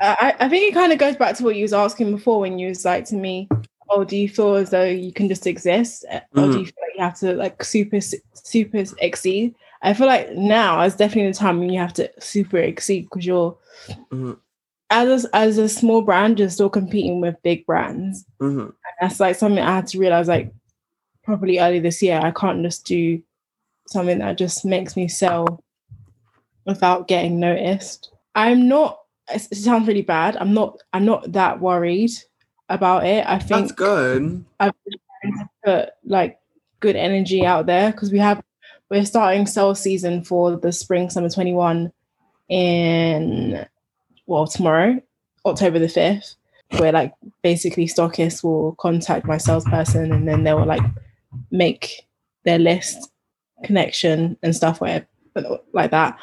I, 0.00 0.34
I 0.40 0.48
think 0.48 0.70
it 0.70 0.74
kind 0.74 0.92
of 0.92 0.98
goes 0.98 1.16
back 1.16 1.36
to 1.36 1.44
what 1.44 1.56
you 1.56 1.62
was 1.62 1.72
asking 1.72 2.10
before 2.12 2.40
when 2.40 2.58
you 2.58 2.68
was 2.68 2.84
like 2.84 3.04
to 3.06 3.16
me, 3.16 3.48
oh, 3.88 4.04
do 4.04 4.16
you 4.16 4.28
feel 4.28 4.54
as 4.56 4.70
though 4.70 4.84
you 4.84 5.12
can 5.12 5.28
just 5.28 5.46
exist? 5.46 6.04
Or 6.36 6.46
do 6.52 6.58
you 6.58 6.66
feel 6.66 6.74
like 6.82 6.96
you 6.96 7.02
have 7.02 7.18
to 7.20 7.32
like 7.34 7.62
super, 7.64 8.00
super 8.00 8.84
exceed? 8.98 9.54
I 9.82 9.94
feel 9.94 10.06
like 10.06 10.32
now 10.32 10.82
is 10.82 10.96
definitely 10.96 11.30
the 11.32 11.38
time 11.38 11.58
when 11.58 11.70
you 11.70 11.78
have 11.80 11.92
to 11.94 12.10
super 12.20 12.58
exceed 12.58 13.02
because 13.02 13.26
you're, 13.26 13.56
Mhm. 14.10 14.38
as 14.90 15.24
a, 15.26 15.36
as 15.36 15.58
a 15.58 15.68
small 15.68 16.02
brand, 16.02 16.38
you're 16.38 16.50
still 16.50 16.70
competing 16.70 17.20
with 17.20 17.42
big 17.42 17.64
brands. 17.66 18.24
Mhm. 18.40 18.72
that's 19.00 19.20
like 19.20 19.36
something 19.36 19.62
I 19.62 19.74
had 19.76 19.86
to 19.88 19.98
realize 19.98 20.26
like 20.28 20.52
probably 21.22 21.58
early 21.58 21.80
this 21.80 22.00
year. 22.02 22.18
I 22.22 22.30
can't 22.30 22.62
just 22.62 22.86
do 22.86 23.20
something 23.88 24.18
that 24.20 24.38
just 24.38 24.64
makes 24.64 24.96
me 24.96 25.06
sell 25.08 25.62
without 26.64 27.06
getting 27.08 27.38
noticed. 27.38 28.10
I'm 28.34 28.68
not 28.68 29.00
it 29.32 29.56
sounds 29.56 29.88
really 29.88 30.02
bad. 30.02 30.36
I'm 30.36 30.54
not 30.54 30.78
I'm 30.92 31.04
not 31.04 31.32
that 31.32 31.60
worried 31.60 32.12
about 32.68 33.04
it. 33.06 33.26
I 33.26 33.38
think 33.38 33.68
That's 33.68 33.72
good. 33.72 34.44
I've 34.60 34.72
been 34.84 34.98
trying 35.22 35.38
to 35.38 35.48
put 35.64 35.88
like 36.04 36.38
good 36.80 36.96
energy 36.96 37.44
out 37.44 37.66
there 37.66 37.92
because 37.92 38.12
we 38.12 38.18
have 38.18 38.42
we're 38.90 39.04
starting 39.04 39.46
sales 39.46 39.80
season 39.80 40.22
for 40.22 40.56
the 40.56 40.72
spring 40.72 41.10
summer 41.10 41.28
21 41.28 41.92
in 42.48 43.66
well 44.26 44.46
tomorrow, 44.46 45.00
October 45.44 45.78
the 45.78 45.86
5th, 45.86 46.36
where 46.78 46.92
like 46.92 47.12
basically 47.42 47.86
stockists 47.86 48.44
will 48.44 48.74
contact 48.76 49.26
my 49.26 49.38
salesperson 49.38 50.12
and 50.12 50.28
then 50.28 50.44
they 50.44 50.54
will 50.54 50.66
like 50.66 50.82
make 51.50 52.06
their 52.44 52.58
list 52.58 53.10
connection 53.64 54.36
and 54.42 54.54
stuff 54.54 54.80
where 54.80 55.06
like 55.72 55.90
that. 55.90 56.18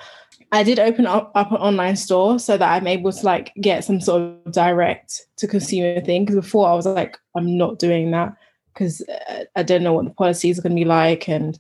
I 0.53 0.61
did 0.61 0.77
open 0.77 1.07
up, 1.07 1.31
up 1.33 1.51
an 1.51 1.57
online 1.57 1.95
store 1.95 2.37
so 2.37 2.57
that 2.57 2.71
I'm 2.71 2.85
able 2.85 3.11
to 3.11 3.25
like 3.25 3.51
get 3.59 3.83
some 3.83 3.99
sort 3.99 4.21
of 4.21 4.53
direct 4.53 5.25
to 5.37 5.47
consumer 5.47 5.99
thing. 5.99 6.25
Because 6.25 6.35
before 6.35 6.69
I 6.69 6.75
was 6.75 6.85
like, 6.85 7.17
I'm 7.35 7.57
not 7.57 7.79
doing 7.79 8.11
that 8.11 8.35
because 8.71 9.01
uh, 9.01 9.45
I 9.55 9.63
don't 9.63 9.81
know 9.81 9.93
what 9.93 10.05
the 10.05 10.11
policies 10.11 10.59
are 10.59 10.61
going 10.61 10.75
to 10.75 10.79
be 10.79 10.85
like, 10.85 11.27
and 11.27 11.57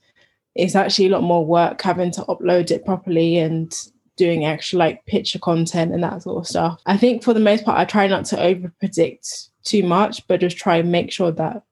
it's 0.53 0.75
actually 0.75 1.07
a 1.07 1.09
lot 1.09 1.23
more 1.23 1.43
work 1.43 1.81
having 1.81 2.11
to 2.11 2.21
upload 2.21 2.69
it 2.69 2.85
properly 2.85 3.39
and 3.39 3.75
doing 4.15 4.45
extra 4.45 4.77
like 4.77 5.03
picture 5.07 5.39
content 5.39 5.91
and 5.91 6.03
that 6.03 6.21
sort 6.21 6.37
of 6.37 6.47
stuff. 6.47 6.79
I 6.85 6.95
think 6.95 7.23
for 7.23 7.33
the 7.33 7.39
most 7.39 7.65
part, 7.65 7.79
I 7.79 7.85
try 7.85 8.05
not 8.05 8.25
to 8.25 8.39
over 8.39 8.71
predict 8.79 9.49
too 9.63 9.81
much, 9.81 10.27
but 10.27 10.39
just 10.39 10.57
try 10.57 10.77
and 10.77 10.91
make 10.91 11.11
sure 11.11 11.31
that 11.31 11.63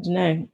I 0.00 0.02
don't 0.02 0.14
know, 0.14 0.48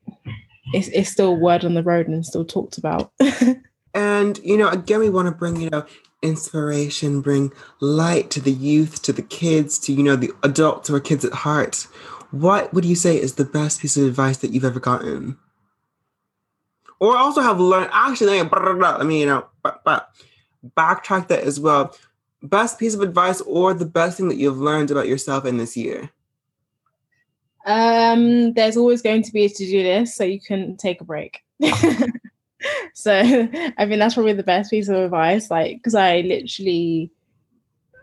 it's 0.74 0.88
it's 0.88 1.10
still 1.10 1.36
word 1.40 1.64
on 1.64 1.72
the 1.72 1.82
road 1.82 2.06
and 2.06 2.24
still 2.26 2.44
talked 2.44 2.76
about. 2.76 3.12
And 3.94 4.38
you 4.42 4.56
know, 4.56 4.68
again, 4.68 5.00
we 5.00 5.10
want 5.10 5.26
to 5.26 5.32
bring 5.32 5.60
you 5.60 5.70
know 5.70 5.84
inspiration, 6.22 7.20
bring 7.20 7.52
light 7.80 8.30
to 8.30 8.40
the 8.40 8.52
youth, 8.52 9.02
to 9.02 9.12
the 9.12 9.22
kids, 9.22 9.78
to 9.80 9.92
you 9.92 10.02
know 10.02 10.16
the 10.16 10.32
adults 10.42 10.88
or 10.90 11.00
kids 11.00 11.24
at 11.24 11.32
heart. 11.32 11.86
What 12.30 12.72
would 12.72 12.84
you 12.84 12.94
say 12.94 13.20
is 13.20 13.34
the 13.34 13.44
best 13.44 13.80
piece 13.80 13.96
of 13.96 14.06
advice 14.06 14.38
that 14.38 14.52
you've 14.52 14.64
ever 14.64 14.80
gotten, 14.80 15.36
or 17.00 17.16
also 17.16 17.42
have 17.42 17.60
learned? 17.60 17.90
Actually, 17.92 18.38
let 18.38 18.44
me, 18.44 18.48
blah, 18.48 18.60
blah, 18.60 18.74
blah, 18.74 18.96
let 18.96 19.06
me 19.06 19.20
you 19.20 19.26
know, 19.26 19.46
backtrack 20.76 21.28
that 21.28 21.40
as 21.44 21.60
well. 21.60 21.94
Best 22.42 22.78
piece 22.78 22.94
of 22.94 23.02
advice 23.02 23.40
or 23.42 23.74
the 23.74 23.84
best 23.84 24.16
thing 24.16 24.28
that 24.28 24.36
you've 24.36 24.58
learned 24.58 24.90
about 24.90 25.06
yourself 25.06 25.44
in 25.44 25.58
this 25.58 25.76
year. 25.76 26.10
Um, 27.64 28.52
there's 28.54 28.76
always 28.76 29.02
going 29.02 29.22
to 29.22 29.32
be 29.32 29.44
a 29.44 29.48
to-do 29.48 29.82
list, 29.82 30.16
so 30.16 30.24
you 30.24 30.40
can 30.40 30.76
take 30.76 31.00
a 31.00 31.04
break. 31.04 31.40
so 32.94 33.12
I 33.78 33.86
mean 33.86 33.98
that's 33.98 34.14
probably 34.14 34.32
the 34.34 34.42
best 34.42 34.70
piece 34.70 34.88
of 34.88 34.96
advice. 34.96 35.50
Like, 35.50 35.76
because 35.76 35.94
I 35.94 36.20
literally 36.20 37.10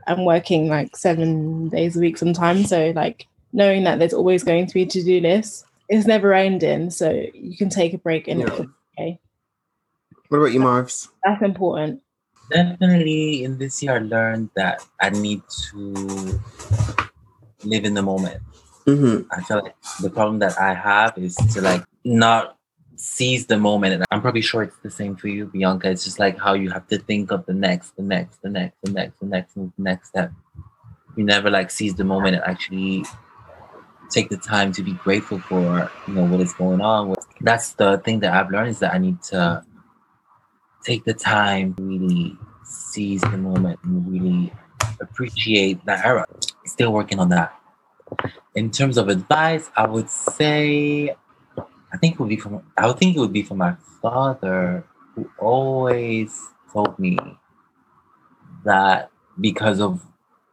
am 0.07 0.25
working 0.25 0.67
like 0.67 0.95
seven 0.95 1.69
days 1.69 1.95
a 1.95 1.99
week 1.99 2.17
sometimes. 2.17 2.69
So 2.69 2.91
like 2.95 3.27
knowing 3.53 3.83
that 3.83 3.99
there's 3.99 4.13
always 4.13 4.43
going 4.43 4.67
to 4.67 4.73
be 4.73 4.83
a 4.83 4.85
to-do 4.85 5.19
list 5.19 5.65
it's 5.89 6.05
never 6.05 6.33
ending. 6.33 6.91
So 6.91 7.25
you 7.33 7.57
can 7.57 7.69
take 7.69 7.93
a 7.93 7.97
break 7.97 8.27
and 8.27 8.39
Yeah. 8.41 8.47
it's 8.47 8.59
okay. 8.97 9.19
What 10.29 10.37
about 10.37 10.53
you, 10.53 10.59
Marvs? 10.59 11.09
That's 11.25 11.41
important. 11.41 12.01
Definitely 12.51 13.43
in 13.43 13.57
this 13.57 13.81
year, 13.81 13.95
I 13.95 13.99
learned 13.99 14.51
that 14.55 14.85
I 15.01 15.09
need 15.09 15.41
to 15.71 16.39
live 17.63 17.85
in 17.85 17.95
the 17.95 18.01
moment. 18.01 18.41
Mm-hmm. 18.85 19.27
I 19.31 19.41
feel 19.41 19.61
like 19.63 19.75
the 20.01 20.09
problem 20.09 20.39
that 20.39 20.59
I 20.59 20.73
have 20.73 21.17
is 21.17 21.35
to 21.35 21.61
like 21.61 21.83
not 22.05 22.57
seize 22.99 23.45
the 23.45 23.57
moment. 23.57 23.93
And 23.93 24.05
I'm 24.11 24.21
probably 24.21 24.41
sure 24.41 24.61
it's 24.61 24.77
the 24.79 24.91
same 24.91 25.15
for 25.15 25.29
you, 25.29 25.45
Bianca. 25.45 25.89
It's 25.89 26.03
just 26.03 26.19
like 26.19 26.37
how 26.37 26.53
you 26.53 26.69
have 26.69 26.87
to 26.89 26.99
think 26.99 27.31
of 27.31 27.45
the 27.45 27.53
next, 27.53 27.95
the 27.95 28.03
next, 28.03 28.41
the 28.41 28.49
next, 28.49 28.75
the 28.83 28.91
next, 28.91 29.19
the 29.19 29.25
next, 29.25 29.53
the 29.55 29.71
next 29.77 30.09
step. 30.09 30.31
You 31.15 31.23
never 31.23 31.49
like 31.49 31.71
seize 31.71 31.95
the 31.95 32.03
moment 32.03 32.35
and 32.35 32.43
actually 32.43 33.05
take 34.09 34.29
the 34.29 34.37
time 34.37 34.71
to 34.73 34.83
be 34.83 34.93
grateful 34.93 35.39
for 35.39 35.89
you 36.07 36.13
know 36.13 36.25
what 36.25 36.41
is 36.41 36.53
going 36.53 36.81
on. 36.81 37.15
That's 37.41 37.73
the 37.73 37.99
thing 37.99 38.19
that 38.19 38.33
I've 38.33 38.51
learned 38.51 38.69
is 38.69 38.79
that 38.79 38.93
I 38.93 38.97
need 38.97 39.21
to 39.23 39.63
take 40.83 41.05
the 41.05 41.13
time 41.13 41.75
really 41.79 42.37
seize 42.63 43.21
the 43.21 43.37
moment 43.37 43.79
and 43.83 44.11
really 44.11 44.53
appreciate 44.99 45.83
that 45.85 46.05
era. 46.05 46.25
Still 46.65 46.91
working 46.91 47.19
on 47.19 47.29
that. 47.29 47.55
In 48.55 48.71
terms 48.71 48.97
of 48.97 49.07
advice, 49.07 49.69
I 49.75 49.87
would 49.87 50.09
say 50.09 51.15
I 51.91 51.97
think 51.97 52.15
it 52.15 52.19
would 52.19 52.29
be 52.29 52.37
from 52.37 52.63
I 52.77 52.87
would 52.87 52.97
think 52.97 53.15
it 53.15 53.19
would 53.19 53.33
be 53.33 53.43
from 53.43 53.57
my 53.57 53.75
father 54.01 54.85
who 55.15 55.29
always 55.39 56.49
told 56.71 56.97
me 56.99 57.17
that 58.63 59.11
because 59.39 59.79
of 59.79 60.05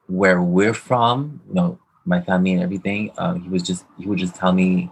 where 0.06 0.40
we're 0.40 0.74
from, 0.74 1.40
you 1.48 1.54
know, 1.54 1.78
my 2.04 2.20
family 2.20 2.52
and 2.52 2.62
everything, 2.62 3.10
um, 3.18 3.40
he 3.40 3.48
was 3.48 3.62
just 3.62 3.84
he 3.98 4.06
would 4.06 4.18
just 4.18 4.34
tell 4.34 4.52
me 4.52 4.90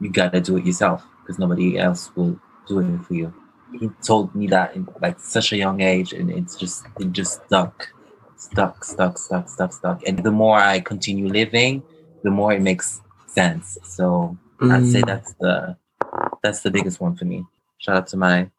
you 0.00 0.10
gotta 0.10 0.40
do 0.40 0.56
it 0.56 0.64
yourself 0.66 1.04
because 1.22 1.38
nobody 1.38 1.78
else 1.78 2.14
will 2.16 2.38
do 2.66 2.80
it 2.80 3.04
for 3.04 3.14
you. 3.14 3.34
he 3.78 3.88
told 4.04 4.34
me 4.34 4.46
that 4.48 4.74
in 4.74 4.88
like 5.00 5.18
such 5.20 5.52
a 5.52 5.56
young 5.56 5.80
age, 5.80 6.12
and 6.12 6.30
it's 6.30 6.56
just 6.56 6.84
it 6.98 7.12
just 7.12 7.44
stuck, 7.46 7.88
stuck, 8.36 8.84
stuck, 8.84 9.18
stuck, 9.18 9.48
stuck, 9.48 9.72
stuck. 9.72 10.02
And 10.06 10.18
the 10.22 10.30
more 10.32 10.58
I 10.58 10.80
continue 10.80 11.28
living, 11.28 11.84
the 12.22 12.30
more 12.30 12.52
it 12.52 12.62
makes 12.62 13.00
sense. 13.26 13.78
So 13.84 14.36
mm. 14.60 14.72
I'd 14.72 14.86
say 14.86 15.02
mm. 15.02 15.06
that's 15.06 15.32
the 15.34 15.76
that's 16.42 16.60
the 16.60 16.70
biggest 16.70 17.00
one 17.00 17.16
for 17.16 17.24
me. 17.24 17.44
Shout 17.78 17.96
out 17.96 18.06
to 18.08 18.16
my 18.16 18.50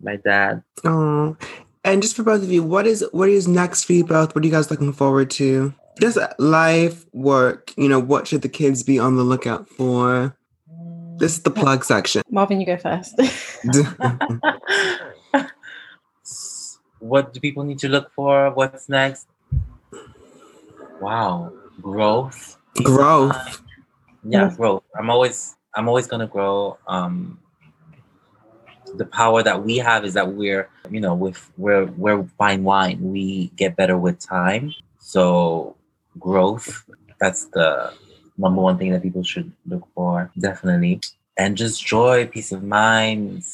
my 0.00 0.16
dad. 0.16 0.62
Oh, 0.84 1.36
and 1.84 2.02
just 2.02 2.16
for 2.16 2.22
both 2.22 2.42
of 2.42 2.50
you, 2.50 2.62
what 2.62 2.86
is 2.86 3.04
what 3.12 3.28
is 3.28 3.48
next 3.48 3.84
for 3.84 3.92
you 3.92 4.04
both? 4.04 4.34
What 4.34 4.44
are 4.44 4.46
you 4.46 4.52
guys 4.52 4.70
looking 4.70 4.92
forward 4.92 5.30
to? 5.32 5.74
Just 6.00 6.18
life, 6.38 7.04
work. 7.12 7.72
You 7.76 7.88
know, 7.88 7.98
what 7.98 8.28
should 8.28 8.42
the 8.42 8.48
kids 8.48 8.82
be 8.82 8.98
on 8.98 9.16
the 9.16 9.24
lookout 9.24 9.68
for? 9.68 10.36
This 11.18 11.32
is 11.32 11.42
the 11.42 11.50
plug 11.50 11.84
section. 11.84 12.22
Marvin, 12.30 12.60
you 12.60 12.66
go 12.66 12.76
first. 12.76 13.20
what 17.00 17.32
do 17.32 17.40
people 17.40 17.64
need 17.64 17.80
to 17.80 17.88
look 17.88 18.12
for? 18.12 18.50
What's 18.52 18.88
next? 18.88 19.26
Wow, 21.00 21.52
growth. 21.80 22.56
Growth. 22.84 23.62
Yeah, 24.24 24.52
growth. 24.56 24.84
I'm 24.98 25.10
always 25.10 25.56
I'm 25.74 25.88
always 25.88 26.06
gonna 26.06 26.26
grow. 26.26 26.78
Um, 26.86 27.38
the 28.96 29.04
power 29.04 29.42
that 29.42 29.64
we 29.64 29.76
have 29.76 30.04
is 30.04 30.14
that 30.14 30.32
we're 30.32 30.68
you 30.90 31.00
know 31.00 31.14
with 31.14 31.50
we're 31.56 31.86
we're 31.86 32.24
fine 32.38 32.64
wine. 32.64 32.98
We 33.00 33.48
get 33.56 33.76
better 33.76 33.98
with 33.98 34.18
time. 34.18 34.72
So 34.98 35.76
growth. 36.18 36.84
That's 37.20 37.46
the 37.46 37.92
number 38.36 38.62
one 38.62 38.78
thing 38.78 38.92
that 38.92 39.02
people 39.02 39.22
should 39.22 39.52
look 39.66 39.86
for, 39.94 40.30
definitely. 40.38 41.00
And 41.36 41.56
just 41.56 41.84
joy, 41.84 42.26
peace 42.26 42.52
of 42.52 42.62
mind, 42.62 43.44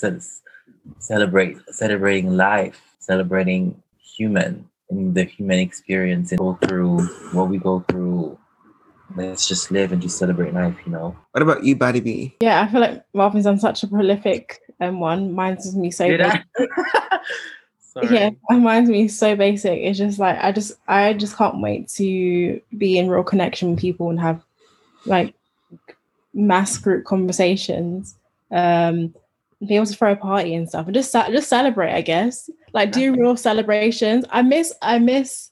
celebrate, 0.98 1.58
celebrating 1.70 2.36
life, 2.36 2.80
celebrating 2.98 3.82
human 3.98 4.68
and 4.90 5.14
the 5.14 5.24
human 5.24 5.58
experience 5.58 6.32
and 6.32 6.38
go 6.38 6.58
through 6.62 7.02
what 7.32 7.48
we 7.48 7.58
go 7.58 7.80
through. 7.88 8.38
Let's 9.16 9.46
just 9.46 9.70
live 9.70 9.92
and 9.92 10.02
just 10.02 10.18
celebrate 10.18 10.52
life, 10.54 10.76
you 10.84 10.92
know. 10.92 11.16
What 11.32 11.42
about 11.42 11.64
you, 11.64 11.76
Buddy 11.76 12.00
B? 12.00 12.36
Yeah, 12.40 12.62
I 12.62 12.68
feel 12.68 12.80
like 12.80 13.04
Marvin's 13.14 13.46
on 13.46 13.58
such 13.58 13.82
a 13.82 13.86
prolific 13.86 14.60
um, 14.80 15.00
one. 15.00 15.32
Mine's 15.32 15.64
just 15.64 15.76
me 15.76 15.90
so 15.90 16.08
basic. 16.08 16.42
yeah, 18.10 18.30
mine's 18.50 18.88
me 18.88 19.06
so 19.08 19.36
basic. 19.36 19.78
It's 19.78 19.98
just 19.98 20.18
like 20.18 20.36
I 20.40 20.50
just 20.50 20.72
I 20.88 21.12
just 21.12 21.36
can't 21.36 21.60
wait 21.60 21.88
to 21.90 22.60
be 22.76 22.98
in 22.98 23.08
real 23.08 23.22
connection 23.22 23.70
with 23.70 23.78
people 23.78 24.10
and 24.10 24.18
have 24.18 24.42
like 25.06 25.34
mass 26.34 26.76
group 26.78 27.04
conversations 27.04 28.16
um 28.50 29.14
be 29.64 29.76
able 29.76 29.86
to 29.86 29.94
throw 29.94 30.12
a 30.12 30.16
party 30.16 30.54
and 30.54 30.68
stuff 30.68 30.86
and 30.86 30.94
just 30.94 31.12
just 31.12 31.48
celebrate 31.48 31.92
i 31.92 32.00
guess 32.00 32.50
like 32.72 32.92
do 32.92 33.14
real 33.14 33.36
celebrations 33.36 34.24
i 34.30 34.42
miss 34.42 34.72
i 34.82 34.98
miss 34.98 35.50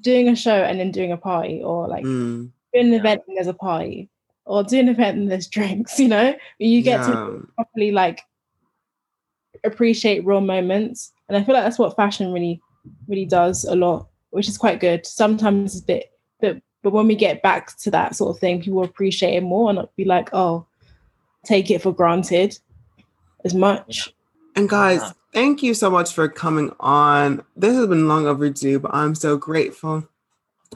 doing 0.00 0.28
a 0.28 0.36
show 0.36 0.54
and 0.54 0.80
then 0.80 0.90
doing 0.90 1.12
a 1.12 1.16
party 1.16 1.62
or 1.62 1.88
like 1.88 2.04
mm. 2.04 2.48
Doing 2.74 2.88
an 2.88 2.94
event 2.94 3.22
and 3.26 3.36
there's 3.36 3.46
a 3.46 3.54
party 3.54 4.08
or 4.44 4.62
doing 4.62 4.88
an 4.88 4.94
event 4.94 5.16
and 5.16 5.30
there's 5.30 5.46
drinks 5.46 5.98
you 5.98 6.08
know 6.08 6.34
you 6.58 6.82
get 6.82 7.00
yeah. 7.00 7.06
to 7.06 7.48
properly 7.54 7.92
like 7.92 8.20
appreciate 9.64 10.24
real 10.26 10.40
moments 10.40 11.12
and 11.28 11.36
i 11.38 11.42
feel 11.42 11.54
like 11.54 11.64
that's 11.64 11.78
what 11.78 11.96
fashion 11.96 12.32
really 12.32 12.60
really 13.08 13.24
does 13.24 13.64
a 13.64 13.74
lot 13.74 14.08
which 14.30 14.48
is 14.48 14.58
quite 14.58 14.80
good 14.80 15.06
sometimes 15.06 15.74
it's 15.74 15.82
a 15.82 15.86
bit 15.86 16.12
but 16.40 16.60
but 16.84 16.92
when 16.92 17.08
we 17.08 17.16
get 17.16 17.42
back 17.42 17.76
to 17.78 17.90
that 17.90 18.14
sort 18.14 18.36
of 18.36 18.38
thing, 18.38 18.62
people 18.62 18.84
appreciate 18.84 19.34
it 19.34 19.42
more 19.42 19.70
and 19.70 19.76
not 19.76 19.96
be 19.96 20.04
like, 20.04 20.28
oh, 20.34 20.66
take 21.44 21.70
it 21.70 21.80
for 21.80 21.92
granted 21.92 22.58
as 23.42 23.54
much. 23.54 24.12
And 24.54 24.68
guys, 24.68 25.02
thank 25.32 25.62
you 25.62 25.72
so 25.72 25.90
much 25.90 26.12
for 26.12 26.28
coming 26.28 26.70
on. 26.78 27.42
This 27.56 27.74
has 27.74 27.86
been 27.86 28.06
long 28.06 28.26
overdue, 28.26 28.78
but 28.78 28.94
I'm 28.94 29.14
so 29.14 29.38
grateful. 29.38 30.06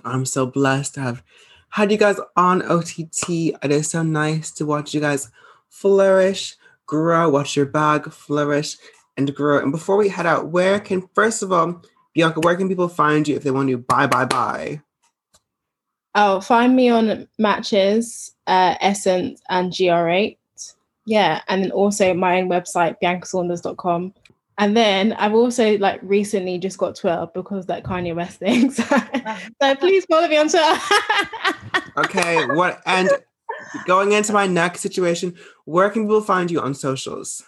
I'm 0.03 0.24
so 0.24 0.46
blessed 0.46 0.94
to 0.94 1.01
have 1.01 1.22
had 1.71 1.93
you 1.93 1.99
guys 1.99 2.19
on 2.37 2.62
OTT. 2.62 3.29
It 3.29 3.71
is 3.71 3.91
so 3.91 4.03
nice 4.03 4.51
to 4.53 4.66
watch 4.66 4.95
you 4.95 5.01
guys 5.01 5.31
flourish, 5.69 6.57
grow, 6.87 7.29
watch 7.29 7.57
your 7.57 7.66
bag 7.66 8.11
flourish 8.11 8.77
and 9.16 9.35
grow. 9.35 9.59
And 9.62 9.73
before 9.73 9.97
we 9.97 10.09
head 10.09 10.27
out, 10.27 10.49
where 10.49 10.81
can, 10.81 11.09
first 11.14 11.43
of 11.43 11.53
all, 11.53 11.83
Bianca, 12.14 12.41
where 12.41 12.57
can 12.57 12.69
people 12.69 12.89
find 12.89 13.27
you 13.29 13.37
if 13.37 13.43
they 13.43 13.51
want 13.51 13.69
to 13.69 13.79
buy, 13.79 14.07
buy, 14.07 14.25
buy? 14.25 14.81
Oh, 16.14 16.41
find 16.41 16.75
me 16.75 16.89
on 16.89 17.29
Matches, 17.39 18.35
uh, 18.47 18.77
SSENSE, 18.79 19.41
and 19.51 19.73
GR8. 19.73 20.37
Yeah, 21.05 21.41
and 21.49 21.62
then 21.62 21.71
also 21.71 22.12
my 22.12 22.41
own 22.41 22.49
website, 22.49 22.97
biancasaunders.com. 23.03 24.14
And 24.59 24.76
then 24.76 25.12
I've 25.12 25.34
also 25.34 25.78
like 25.78 26.00
recently 26.02 26.59
just 26.59 26.78
got 26.78 26.96
Twitter 26.96 27.28
because 27.32 27.66
that 27.66 27.84
Kanye 27.84 28.14
West 28.14 28.40
thing. 28.40 28.72
So, 28.78 28.84
so 29.62 29.74
please 29.80 30.04
follow 30.06 30.28
me 30.28 30.36
on 30.36 30.48
Twitter. 30.48 30.80
okay, 31.96 32.44
what 32.46 32.82
and 32.84 33.09
going 33.86 34.12
into 34.12 34.32
my 34.32 34.46
next 34.46 34.80
situation, 34.80 35.36
where 35.64 35.88
can 35.90 36.04
people 36.04 36.20
find 36.22 36.50
you 36.50 36.61
on 36.61 36.74
socials? 36.74 37.42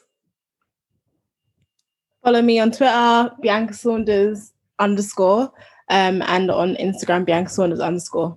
Follow 2.22 2.42
me 2.42 2.60
on 2.60 2.70
Twitter, 2.70 3.30
Bianca 3.40 3.74
Saunders 3.74 4.52
underscore, 4.78 5.52
um, 5.88 6.22
and 6.22 6.50
on 6.50 6.76
Instagram, 6.76 7.24
Bianca 7.24 7.50
Saunders 7.50 7.80
underscore. 7.80 8.36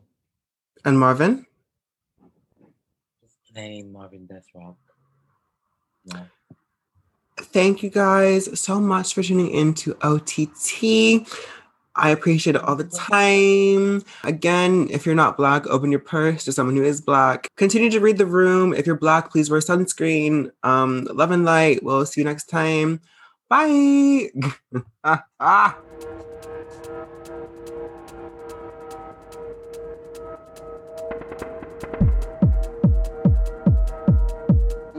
And 0.86 1.00
Marvin? 1.00 1.46
Just 3.22 3.38
plain 3.54 3.92
Marvin 3.92 4.28
Desroc. 4.28 4.76
Yeah. 6.06 6.24
Thank 7.54 7.84
you 7.84 7.92
guys 7.92 8.60
so 8.60 8.80
much 8.80 9.14
for 9.14 9.22
tuning 9.22 9.52
in 9.52 9.76
to 9.76 9.96
OTT. 10.02 11.28
I 11.96 12.10
appreciate 12.10 12.56
it 12.56 12.64
all 12.64 12.76
the 12.76 12.86
time. 12.86 14.04
Again, 14.24 14.88
if 14.90 15.06
you're 15.06 15.14
not 15.14 15.38
Black, 15.38 15.68
open 15.68 15.92
your 15.92 16.00
purse 16.00 16.44
to 16.46 16.52
someone 16.52 16.76
who 16.76 16.84
is 16.84 17.00
Black. 17.00 17.48
Continue 17.56 17.92
to 17.92 18.00
read 18.00 18.18
the 18.18 18.26
room. 18.26 18.74
If 18.74 18.88
you're 18.88 18.98
Black, 18.98 19.30
please 19.30 19.52
wear 19.52 19.60
sunscreen. 19.60 20.50
Um, 20.64 21.08
love 21.14 21.30
and 21.30 21.46
light. 21.46 21.84
We'll 21.84 22.08
see 22.08 22.22
you 22.22 22.26
next 22.26 22.46
time. 22.46 23.02
Bye. 23.50 24.30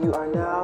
you 0.01 0.13
are 0.13 0.27
now. 0.33 0.54